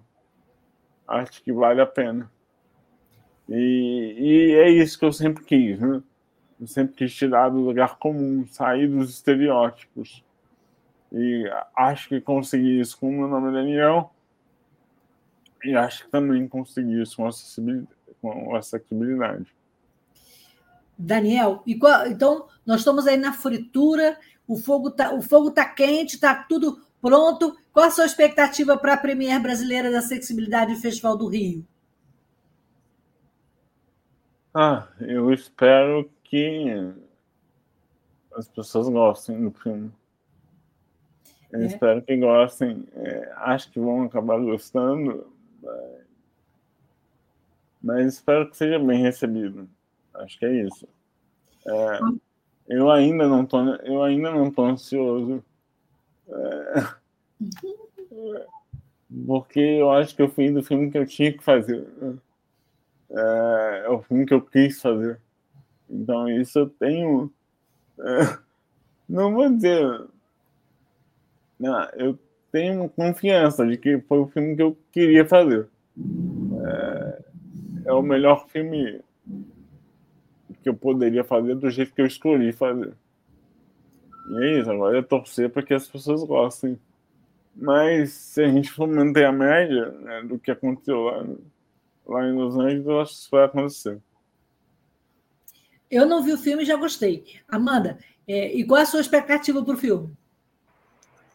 Acho 1.07 1.41
que 1.43 1.51
vale 1.51 1.81
a 1.81 1.85
pena. 1.85 2.31
E, 3.51 4.15
e 4.17 4.55
é 4.55 4.69
isso 4.69 4.97
que 4.97 5.05
eu 5.05 5.11
sempre 5.11 5.43
quis, 5.43 5.79
né? 5.79 6.01
Eu 6.59 6.67
sempre 6.67 6.95
quis 6.95 7.13
tirar 7.13 7.49
do 7.49 7.59
lugar 7.59 7.97
comum, 7.97 8.45
sair 8.47 8.87
dos 8.87 9.09
estereótipos 9.09 10.23
e 11.11 11.51
acho 11.75 12.07
que 12.07 12.21
consegui 12.21 12.79
isso 12.79 12.97
com 12.97 13.09
o 13.09 13.11
meu 13.11 13.27
nome 13.27 13.51
Daniel. 13.51 14.13
E 15.63 15.75
acho 15.75 16.05
que 16.05 16.11
também 16.11 16.47
consegui 16.47 17.01
isso 17.01 17.17
com 17.17 17.27
acessibilidade. 17.27 17.89
Com 18.21 18.55
acessibilidade. 18.55 19.47
Daniel, 20.97 21.63
qual, 21.79 22.07
então 22.07 22.47
nós 22.65 22.81
estamos 22.81 23.07
aí 23.07 23.17
na 23.17 23.33
fritura, 23.33 24.17
o 24.47 24.55
fogo 24.55 24.89
está 24.89 25.13
o 25.13 25.21
fogo 25.21 25.51
tá 25.51 25.65
quente, 25.65 26.15
está 26.15 26.35
tudo 26.35 26.79
pronto. 27.01 27.57
Qual 27.73 27.85
a 27.85 27.91
sua 27.91 28.05
expectativa 28.05 28.77
para 28.77 28.93
a 28.93 28.97
Premier 28.97 29.41
Brasileira 29.41 29.91
da 29.91 29.99
Acessibilidade 29.99 30.75
Festival 30.75 31.17
do 31.17 31.27
Rio? 31.27 31.65
Ah, 34.53 34.87
eu 34.99 35.33
espero 35.33 36.09
que 36.23 36.93
as 38.35 38.47
pessoas 38.49 38.89
gostem 38.89 39.41
do 39.41 39.51
filme. 39.51 39.91
Eu 41.51 41.61
é. 41.61 41.65
espero 41.65 42.01
que 42.01 42.17
gostem. 42.17 42.85
É, 42.93 43.31
acho 43.37 43.71
que 43.71 43.79
vão 43.79 44.03
acabar 44.03 44.39
gostando. 44.39 45.31
Mas... 45.61 46.05
mas 47.81 48.13
espero 48.13 48.49
que 48.49 48.57
seja 48.57 48.79
bem 48.79 49.01
recebido. 49.01 49.69
Acho 50.13 50.37
que 50.37 50.45
é 50.45 50.65
isso. 50.65 50.87
É, 51.65 51.99
eu 52.67 52.89
ainda 52.89 53.27
não 53.27 53.45
tô, 53.45 53.59
eu 53.75 54.03
ainda 54.03 54.31
não 54.31 54.51
tô 54.51 54.65
ansioso. 54.65 55.43
É, 56.27 56.95
porque 59.25 59.59
eu 59.59 59.91
acho 59.91 60.15
que 60.15 60.21
eu 60.21 60.29
fiz 60.29 60.55
o 60.55 60.63
filme 60.63 60.91
que 60.91 60.97
eu 60.97 61.05
tinha 61.05 61.31
que 61.31 61.43
fazer. 61.43 61.87
É, 63.11 63.83
é 63.85 63.89
o 63.89 64.01
filme 64.01 64.25
que 64.25 64.33
eu 64.33 64.41
quis 64.41 64.81
fazer. 64.81 65.19
Então 65.89 66.29
isso 66.29 66.59
eu 66.59 66.69
tenho. 66.69 67.31
É, 67.99 68.37
não 69.07 69.33
vou 69.33 69.49
dizer 69.49 70.07
não, 71.61 71.87
eu 71.93 72.17
tenho 72.51 72.89
confiança 72.89 73.63
de 73.67 73.77
que 73.77 73.99
foi 73.99 74.17
o 74.17 74.25
filme 74.25 74.55
que 74.55 74.63
eu 74.63 74.75
queria 74.91 75.23
fazer. 75.23 75.67
É, 76.65 77.23
é 77.85 77.93
o 77.93 78.01
melhor 78.01 78.47
filme 78.49 78.99
que 80.63 80.67
eu 80.67 80.73
poderia 80.73 81.23
fazer 81.23 81.53
do 81.53 81.69
jeito 81.69 81.93
que 81.93 82.01
eu 82.01 82.07
escolhi 82.07 82.51
fazer. 82.51 82.93
E 84.31 84.43
é 84.43 84.59
isso, 84.59 84.71
agora 84.71 84.97
é 84.97 85.01
torcer 85.03 85.51
para 85.51 85.61
que 85.61 85.75
as 85.75 85.87
pessoas 85.87 86.23
gostem. 86.23 86.79
Mas 87.55 88.09
se 88.09 88.43
a 88.43 88.47
gente 88.47 88.71
for 88.71 88.87
manter 88.87 89.25
a 89.25 89.31
média 89.31 89.91
né, 89.91 90.23
do 90.23 90.39
que 90.39 90.49
aconteceu 90.49 90.99
lá, 90.99 91.23
lá 92.05 92.25
em 92.25 92.33
Los 92.33 92.55
Angeles, 92.55 92.85
eu 92.85 92.99
acho 92.99 93.13
que 93.13 93.19
isso 93.19 93.29
vai 93.31 93.45
acontecer. 93.45 94.01
Eu 95.89 96.05
não 96.05 96.23
vi 96.23 96.33
o 96.33 96.37
filme 96.37 96.63
e 96.63 96.65
já 96.65 96.75
gostei. 96.75 97.25
Amanda, 97.47 97.99
é, 98.27 98.53
e 98.53 98.65
qual 98.65 98.79
é 98.79 98.83
a 98.83 98.85
sua 98.85 99.01
expectativa 99.01 99.63
para 99.63 99.73
o 99.73 99.77
filme? 99.77 100.15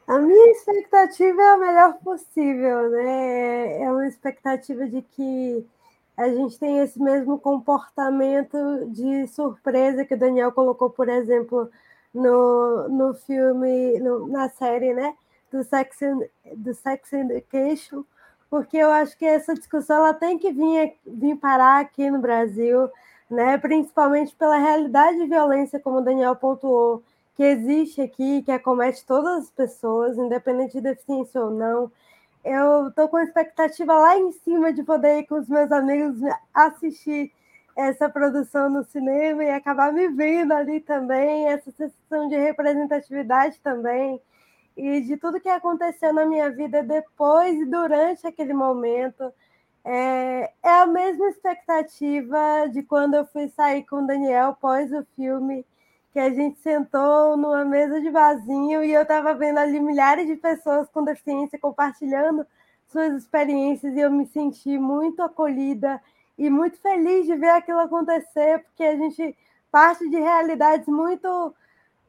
A 0.06 0.18
minha 0.18 0.50
expectativa 0.52 1.42
é 1.42 1.50
a 1.50 1.56
melhor 1.58 1.94
possível, 1.98 2.90
né? 2.90 3.82
É 3.82 3.90
uma 3.90 4.06
expectativa 4.06 4.86
de 4.86 5.02
que 5.02 5.66
a 6.16 6.28
gente 6.28 6.58
tem 6.58 6.78
esse 6.78 7.00
mesmo 7.00 7.38
comportamento 7.38 8.86
de 8.86 9.26
surpresa 9.26 10.04
que 10.04 10.14
o 10.14 10.18
Daniel 10.18 10.52
colocou, 10.52 10.88
por 10.88 11.08
exemplo, 11.08 11.68
no, 12.14 12.88
no 12.88 13.14
filme, 13.14 13.98
no, 13.98 14.28
na 14.28 14.48
série, 14.48 14.94
né? 14.94 15.14
Do 15.52 15.62
Sex, 15.64 15.98
do 16.56 16.72
Sex 16.72 17.12
Education, 17.12 18.04
porque 18.50 18.76
eu 18.76 18.90
acho 18.90 19.16
que 19.18 19.24
essa 19.24 19.54
discussão 19.54 19.96
ela 19.96 20.14
tem 20.14 20.38
que 20.38 20.52
vir, 20.52 20.94
vir 21.06 21.36
parar 21.36 21.80
aqui 21.80 22.10
no 22.10 22.18
Brasil, 22.18 22.90
né? 23.30 23.58
Principalmente 23.58 24.34
pela 24.34 24.56
realidade 24.56 25.18
de 25.18 25.26
violência, 25.26 25.80
como 25.80 25.98
o 25.98 26.02
Daniel 26.02 26.36
pontuou, 26.36 27.02
que 27.36 27.42
existe 27.42 28.00
aqui, 28.00 28.42
que 28.42 28.52
acomete 28.52 29.04
todas 29.04 29.44
as 29.44 29.50
pessoas, 29.50 30.16
independente 30.16 30.74
de 30.74 30.80
deficiência 30.80 31.40
ou 31.42 31.50
não. 31.50 31.90
Eu 32.44 32.88
estou 32.88 33.08
com 33.08 33.18
expectativa 33.18 33.92
lá 33.92 34.16
em 34.16 34.32
cima 34.32 34.72
de 34.72 34.82
poder 34.82 35.18
ir 35.18 35.26
com 35.26 35.34
os 35.36 35.48
meus 35.48 35.70
amigos 35.72 36.16
assistir 36.54 37.32
essa 37.76 38.08
produção 38.08 38.70
no 38.70 38.84
cinema 38.84 39.44
e 39.44 39.50
acabar 39.50 39.92
me 39.92 40.08
vendo 40.08 40.52
ali 40.52 40.80
também, 40.80 41.48
essa 41.48 41.70
sensação 41.72 42.28
de 42.28 42.36
representatividade 42.36 43.60
também, 43.62 44.20
e 44.76 45.00
de 45.00 45.16
tudo 45.16 45.40
que 45.40 45.48
aconteceu 45.48 46.12
na 46.12 46.26
minha 46.26 46.50
vida 46.50 46.82
depois 46.82 47.58
e 47.58 47.64
durante 47.64 48.26
aquele 48.26 48.52
momento. 48.52 49.32
É, 49.84 50.52
é 50.62 50.70
a 50.80 50.86
mesma 50.86 51.28
expectativa 51.28 52.68
de 52.72 52.82
quando 52.82 53.14
eu 53.14 53.26
fui 53.26 53.48
sair 53.48 53.84
com 53.84 54.02
o 54.02 54.06
Daniel 54.06 54.48
após 54.48 54.92
o 54.92 55.06
filme, 55.14 55.64
que 56.12 56.18
a 56.18 56.30
gente 56.30 56.58
sentou 56.60 57.36
numa 57.36 57.64
mesa 57.64 58.00
de 58.00 58.10
vasinho 58.10 58.82
e 58.82 58.92
eu 58.92 59.02
estava 59.02 59.34
vendo 59.34 59.58
ali 59.58 59.78
milhares 59.78 60.26
de 60.26 60.34
pessoas 60.36 60.88
com 60.88 61.04
deficiência 61.04 61.58
compartilhando 61.58 62.46
suas 62.88 63.12
experiências 63.14 63.94
e 63.94 64.00
eu 64.00 64.10
me 64.10 64.26
senti 64.26 64.78
muito 64.78 65.22
acolhida 65.22 66.00
e 66.38 66.50
muito 66.50 66.78
feliz 66.78 67.26
de 67.26 67.36
ver 67.36 67.50
aquilo 67.50 67.80
acontecer, 67.80 68.60
porque 68.64 68.82
a 68.82 68.96
gente 68.96 69.36
parte 69.70 70.08
de 70.08 70.16
realidades 70.16 70.86
muito 70.88 71.54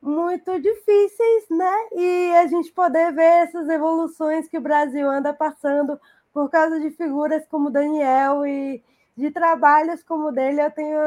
muito 0.02 0.60
difíceis, 0.60 1.46
né? 1.50 1.76
E 1.94 2.34
a 2.36 2.48
gente 2.48 2.72
poder 2.72 3.12
ver 3.14 3.48
essas 3.48 3.68
evoluções 3.70 4.48
que 4.48 4.58
o 4.58 4.62
Brasil 4.62 5.10
anda 5.10 5.34
passando 5.34 6.00
por 6.34 6.50
causa 6.50 6.80
de 6.80 6.92
figuras 6.92 7.46
como 7.48 7.72
Daniel 7.72 8.46
e 8.46 8.84
de 9.18 9.32
trabalhos 9.32 10.04
como 10.04 10.28
o 10.28 10.32
dele, 10.32 10.62
eu 10.62 10.70
tenho 10.70 11.00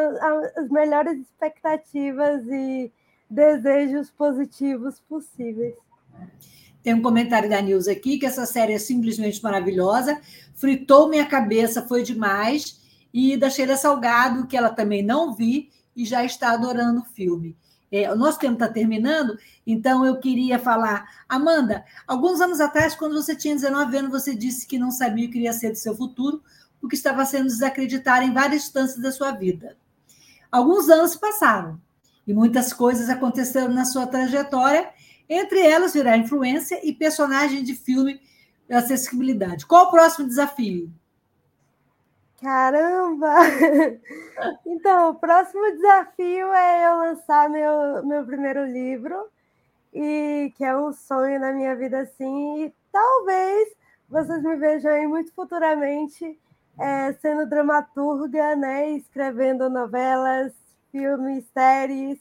as 0.57 0.69
melhores 0.69 1.21
expectativas 1.21 2.45
e 2.49 2.93
desejos 3.31 4.11
positivos 4.11 4.99
possíveis. 5.09 5.75
Tem 6.83 6.93
um 6.93 7.03
comentário 7.03 7.49
da 7.49 7.61
Nilza 7.61 7.93
aqui 7.93 8.19
que 8.19 8.27
essa 8.27 8.45
série 8.47 8.73
é 8.73 8.79
simplesmente 8.79 9.41
maravilhosa, 9.43 10.21
fritou 10.57 11.09
minha 11.09 11.27
cabeça, 11.27 11.87
foi 11.87 12.03
demais 12.03 12.81
e 13.15 13.37
da 13.37 13.49
Sheila 13.49 13.77
Salgado, 13.77 14.47
que 14.49 14.57
ela 14.57 14.71
também 14.71 15.03
não 15.03 15.33
vi 15.33 15.71
e 15.95 16.05
já 16.05 16.25
está 16.25 16.51
adorando 16.53 17.03
o 17.03 17.05
filme. 17.05 17.57
É, 17.93 18.11
o 18.11 18.17
nosso 18.17 18.39
tempo 18.39 18.55
está 18.55 18.69
terminando, 18.69 19.37
então 19.67 20.05
eu 20.07 20.19
queria 20.21 20.59
falar. 20.59 21.09
Amanda, 21.29 21.85
alguns 22.07 22.41
anos 22.41 22.61
atrás, 22.61 22.95
quando 22.95 23.15
você 23.15 23.35
tinha 23.35 23.55
19 23.55 23.97
anos, 23.97 24.11
você 24.11 24.35
disse 24.35 24.67
que 24.67 24.79
não 24.79 24.91
sabia 24.91 25.25
o 25.25 25.29
que 25.29 25.35
queria 25.35 25.53
ser 25.53 25.71
do 25.71 25.77
seu 25.77 25.97
futuro, 25.97 26.43
porque 26.81 26.95
estava 26.95 27.25
sendo 27.25 27.47
desacreditada 27.47 28.25
em 28.25 28.33
várias 28.33 28.65
instâncias 28.65 29.01
da 29.01 29.11
sua 29.11 29.33
vida. 29.33 29.77
Alguns 30.51 30.89
anos 30.89 31.17
passaram 31.17 31.81
e 32.27 32.33
muitas 32.33 32.73
coisas 32.73 33.09
aconteceram 33.09 33.73
na 33.73 33.85
sua 33.85 34.07
trajetória, 34.07 34.89
entre 35.29 35.61
elas 35.61 35.93
virar 35.93 36.17
influência 36.17 36.81
e 36.87 36.93
personagem 36.93 37.63
de 37.63 37.75
filme 37.75 38.21
acessibilidade. 38.69 39.67
Qual 39.67 39.87
o 39.87 39.91
próximo 39.91 40.29
desafio? 40.29 40.93
Caramba! 42.41 43.35
Então, 44.67 45.11
o 45.11 45.15
próximo 45.17 45.71
desafio 45.73 46.53
é 46.53 46.87
eu 46.87 46.97
lançar 46.97 47.51
meu, 47.51 48.07
meu 48.07 48.25
primeiro 48.25 48.65
livro, 48.65 49.29
e 49.93 50.53
que 50.57 50.65
é 50.65 50.77
um 50.77 50.93
sonho 50.93 51.39
na 51.41 51.53
minha 51.53 51.77
vida, 51.77 52.01
assim, 52.01 52.65
e 52.65 52.75
talvez 52.93 53.69
vocês 54.09 54.43
me 54.43 54.57
vejam 54.57 54.93
aí 54.93 55.07
muito 55.07 55.33
futuramente 55.35 56.39
é, 56.79 57.13
sendo 57.15 57.47
dramaturga, 57.47 58.57
né, 58.57 58.91
escrevendo 58.93 59.69
novelas, 59.71 60.53
filmes, 60.93 61.45
séries, 61.53 62.19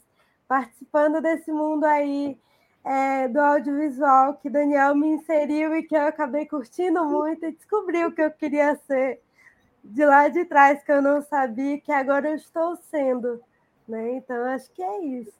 participando 0.48 1.22
desse 1.22 1.50
mundo 1.52 1.84
aí 1.84 2.38
é, 2.84 3.28
do 3.28 3.40
audiovisual 3.40 4.34
que 4.34 4.50
Daniel 4.50 4.94
me 4.94 5.08
inseriu 5.08 5.74
e 5.76 5.82
que 5.84 5.96
eu 5.96 6.02
acabei 6.06 6.46
curtindo 6.46 7.04
muito 7.04 7.46
e 7.46 7.52
descobri 7.52 8.04
o 8.04 8.12
que 8.12 8.22
eu 8.22 8.30
queria 8.30 8.76
ser 8.86 9.20
de 9.82 10.04
lá 10.04 10.28
de 10.28 10.44
trás 10.44 10.82
que 10.82 10.92
eu 10.92 11.02
não 11.02 11.22
sabia 11.22 11.80
que 11.80 11.92
agora 11.92 12.30
eu 12.30 12.36
estou 12.36 12.76
sendo, 12.90 13.40
né? 13.88 14.16
Então 14.16 14.44
acho 14.46 14.70
que 14.72 14.82
é 14.82 15.04
isso. 15.04 15.32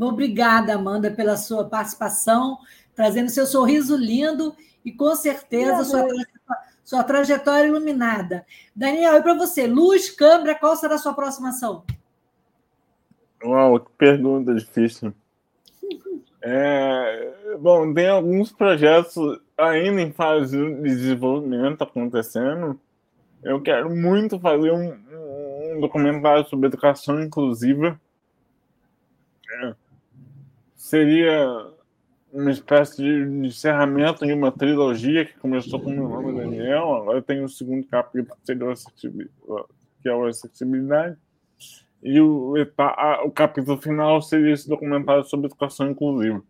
Obrigada, 0.00 0.74
Amanda, 0.74 1.10
pela 1.10 1.36
sua 1.36 1.68
participação, 1.68 2.58
trazendo 2.94 3.28
seu 3.28 3.46
sorriso 3.46 3.96
lindo 3.96 4.54
e 4.84 4.90
com 4.90 5.14
certeza 5.14 5.84
sua, 5.84 6.06
sua 6.82 7.04
trajetória 7.04 7.66
iluminada. 7.66 8.46
Daniel, 8.74 9.16
e 9.16 9.22
para 9.22 9.34
você, 9.34 9.66
luz, 9.66 10.10
câmera, 10.10 10.54
qual 10.54 10.76
será 10.76 10.94
a 10.94 10.98
sua 10.98 11.14
próxima 11.14 11.50
ação? 11.50 11.84
Uau, 13.44 13.80
que 13.80 13.90
pergunta 13.98 14.54
difícil. 14.54 15.12
É, 16.44 17.56
bom, 17.60 17.94
tem 17.94 18.08
alguns 18.08 18.50
projetos 18.50 19.40
ainda 19.56 20.02
em 20.02 20.10
fase 20.10 20.56
de 20.56 20.82
desenvolvimento 20.82 21.82
acontecendo. 21.82 22.80
Eu 23.42 23.60
quero 23.60 23.94
muito 23.94 24.38
fazer 24.38 24.70
um, 24.70 24.94
um 25.74 25.80
documentário 25.80 26.44
sobre 26.46 26.66
educação 26.66 27.20
inclusiva. 27.20 28.00
É. 29.50 29.74
Seria 30.76 31.72
uma 32.32 32.50
espécie 32.50 33.02
de 33.02 33.46
encerramento 33.46 34.24
de 34.24 34.32
uma 34.32 34.50
trilogia 34.50 35.24
que 35.26 35.38
começou 35.38 35.78
com 35.78 35.90
o 35.90 35.94
meu 35.94 36.08
nome 36.08 36.34
Daniel, 36.34 36.94
agora 36.94 37.20
tem 37.20 37.44
o 37.44 37.48
segundo 37.48 37.86
capítulo 37.86 38.36
que, 38.44 40.08
é 40.08 40.12
a 40.12 40.28
acessibilidade, 40.28 41.16
e 42.02 42.18
o, 42.20 42.54
o 43.24 43.30
capítulo 43.30 43.76
final 43.76 44.22
seria 44.22 44.54
esse 44.54 44.68
documentário 44.68 45.24
sobre 45.24 45.46
educação 45.46 45.90
inclusiva. 45.90 46.42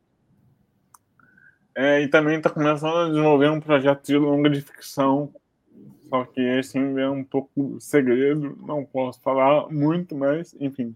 É, 1.74 2.00
e 2.02 2.08
também 2.08 2.36
está 2.36 2.48
começando 2.48 2.96
a 2.96 3.08
desenvolver 3.08 3.50
um 3.50 3.60
projeto 3.60 4.06
de 4.06 4.16
longa 4.16 4.48
de 4.48 4.60
ficção 4.60 5.34
só 6.12 6.26
que 6.26 6.42
esse 6.42 6.76
ainda 6.76 7.00
é 7.00 7.08
um 7.08 7.24
pouco 7.24 7.80
segredo, 7.80 8.54
não 8.66 8.84
posso 8.84 9.18
falar 9.22 9.70
muito, 9.70 10.14
mas 10.14 10.54
enfim. 10.60 10.94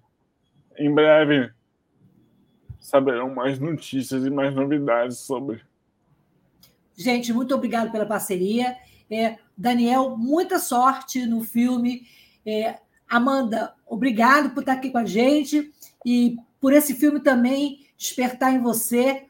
Em 0.76 0.94
breve 0.94 1.50
saberão 2.78 3.34
mais 3.34 3.58
notícias 3.58 4.26
e 4.26 4.30
mais 4.30 4.54
novidades 4.54 5.16
sobre. 5.16 5.62
Gente, 6.94 7.32
muito 7.32 7.54
obrigado 7.54 7.90
pela 7.90 8.04
parceria. 8.04 8.76
É, 9.10 9.38
Daniel, 9.56 10.18
muita 10.18 10.58
sorte 10.58 11.24
no 11.24 11.40
filme. 11.40 12.06
É, 12.44 12.78
Amanda, 13.08 13.72
obrigado 13.86 14.50
por 14.50 14.60
estar 14.60 14.74
aqui 14.74 14.90
com 14.90 14.98
a 14.98 15.06
gente 15.06 15.72
e 16.04 16.36
por 16.60 16.74
esse 16.74 16.94
filme 16.94 17.20
também 17.20 17.86
despertar 17.96 18.52
em 18.52 18.60
você 18.60 19.28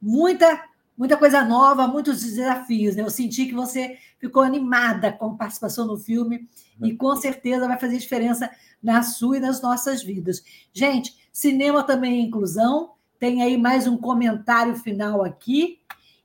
muita 0.00 0.64
muita 0.96 1.16
coisa 1.16 1.44
nova, 1.44 1.86
muitos 1.86 2.22
desafios. 2.22 2.96
Né? 2.96 3.02
Eu 3.02 3.10
senti 3.10 3.46
que 3.46 3.54
você 3.54 3.96
ficou 4.18 4.42
animada 4.42 5.12
com 5.12 5.26
a 5.26 5.34
participação 5.34 5.86
no 5.86 5.96
filme 5.96 6.48
e 6.82 6.94
com 6.94 7.14
certeza 7.16 7.66
vai 7.66 7.78
fazer 7.78 7.98
diferença 7.98 8.50
na 8.82 9.02
sua 9.02 9.38
e 9.38 9.40
nas 9.40 9.60
nossas 9.60 10.02
vidas. 10.02 10.42
Gente, 10.72 11.16
cinema 11.32 11.82
também 11.82 12.18
é 12.18 12.22
inclusão. 12.22 12.92
Tem 13.18 13.42
aí 13.42 13.56
mais 13.56 13.86
um 13.86 13.96
comentário 13.96 14.76
final 14.76 15.24
aqui, 15.24 15.80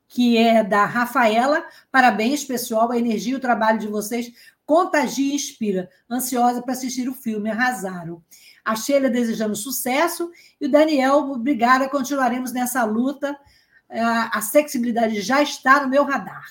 que 0.08 0.38
é 0.38 0.64
da 0.64 0.86
Rafaela. 0.86 1.66
Parabéns, 1.92 2.44
pessoal. 2.44 2.92
A 2.92 2.98
energia 2.98 3.34
e 3.34 3.36
o 3.36 3.42
trabalho 3.42 3.80
de 3.80 3.88
vocês 3.88 4.32
contagia 4.66 5.32
e 5.32 5.36
inspira. 5.36 5.90
Ansiosa 6.10 6.62
para 6.62 6.74
assistir 6.74 7.10
o 7.10 7.14
filme, 7.14 7.50
arrasaram. 7.50 8.24
A 8.64 8.76
Sheila 8.76 9.10
desejando 9.10 9.56
sucesso 9.56 10.32
e 10.62 10.68
o 10.68 10.72
Daniel, 10.72 11.18
obrigada. 11.32 11.90
Continuaremos 11.90 12.52
nessa 12.54 12.84
luta 12.84 13.38
a 13.90 14.38
acessibilidade 14.38 15.22
já 15.22 15.42
está 15.42 15.82
no 15.82 15.90
meu 15.90 16.04
radar. 16.04 16.46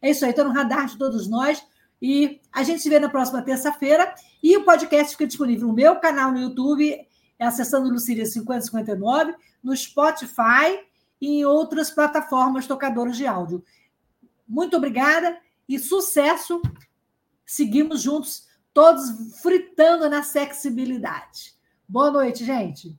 É 0.00 0.10
isso 0.10 0.24
aí, 0.24 0.30
está 0.30 0.44
no 0.44 0.52
radar 0.52 0.86
de 0.86 0.96
todos 0.96 1.28
nós. 1.28 1.64
E 2.00 2.40
a 2.52 2.62
gente 2.62 2.82
se 2.82 2.88
vê 2.88 2.98
na 2.98 3.08
próxima 3.08 3.42
terça-feira. 3.42 4.14
E 4.42 4.56
o 4.56 4.64
podcast 4.64 5.12
fica 5.12 5.26
disponível 5.26 5.68
no 5.68 5.74
meu 5.74 5.96
canal 5.96 6.32
no 6.32 6.38
YouTube, 6.38 7.06
é 7.38 7.46
acessando 7.46 7.90
Lucília 7.90 8.24
5059, 8.24 9.34
no 9.62 9.76
Spotify 9.76 10.80
e 11.20 11.40
em 11.40 11.44
outras 11.44 11.90
plataformas 11.90 12.66
tocadoras 12.66 13.16
de 13.16 13.26
áudio. 13.26 13.62
Muito 14.48 14.76
obrigada 14.76 15.38
e 15.68 15.78
sucesso. 15.78 16.60
Seguimos 17.44 18.02
juntos, 18.02 18.48
todos 18.72 19.40
fritando 19.42 20.08
na 20.08 20.22
sexibilidade. 20.22 21.54
Boa 21.86 22.10
noite, 22.10 22.44
gente. 22.44 22.98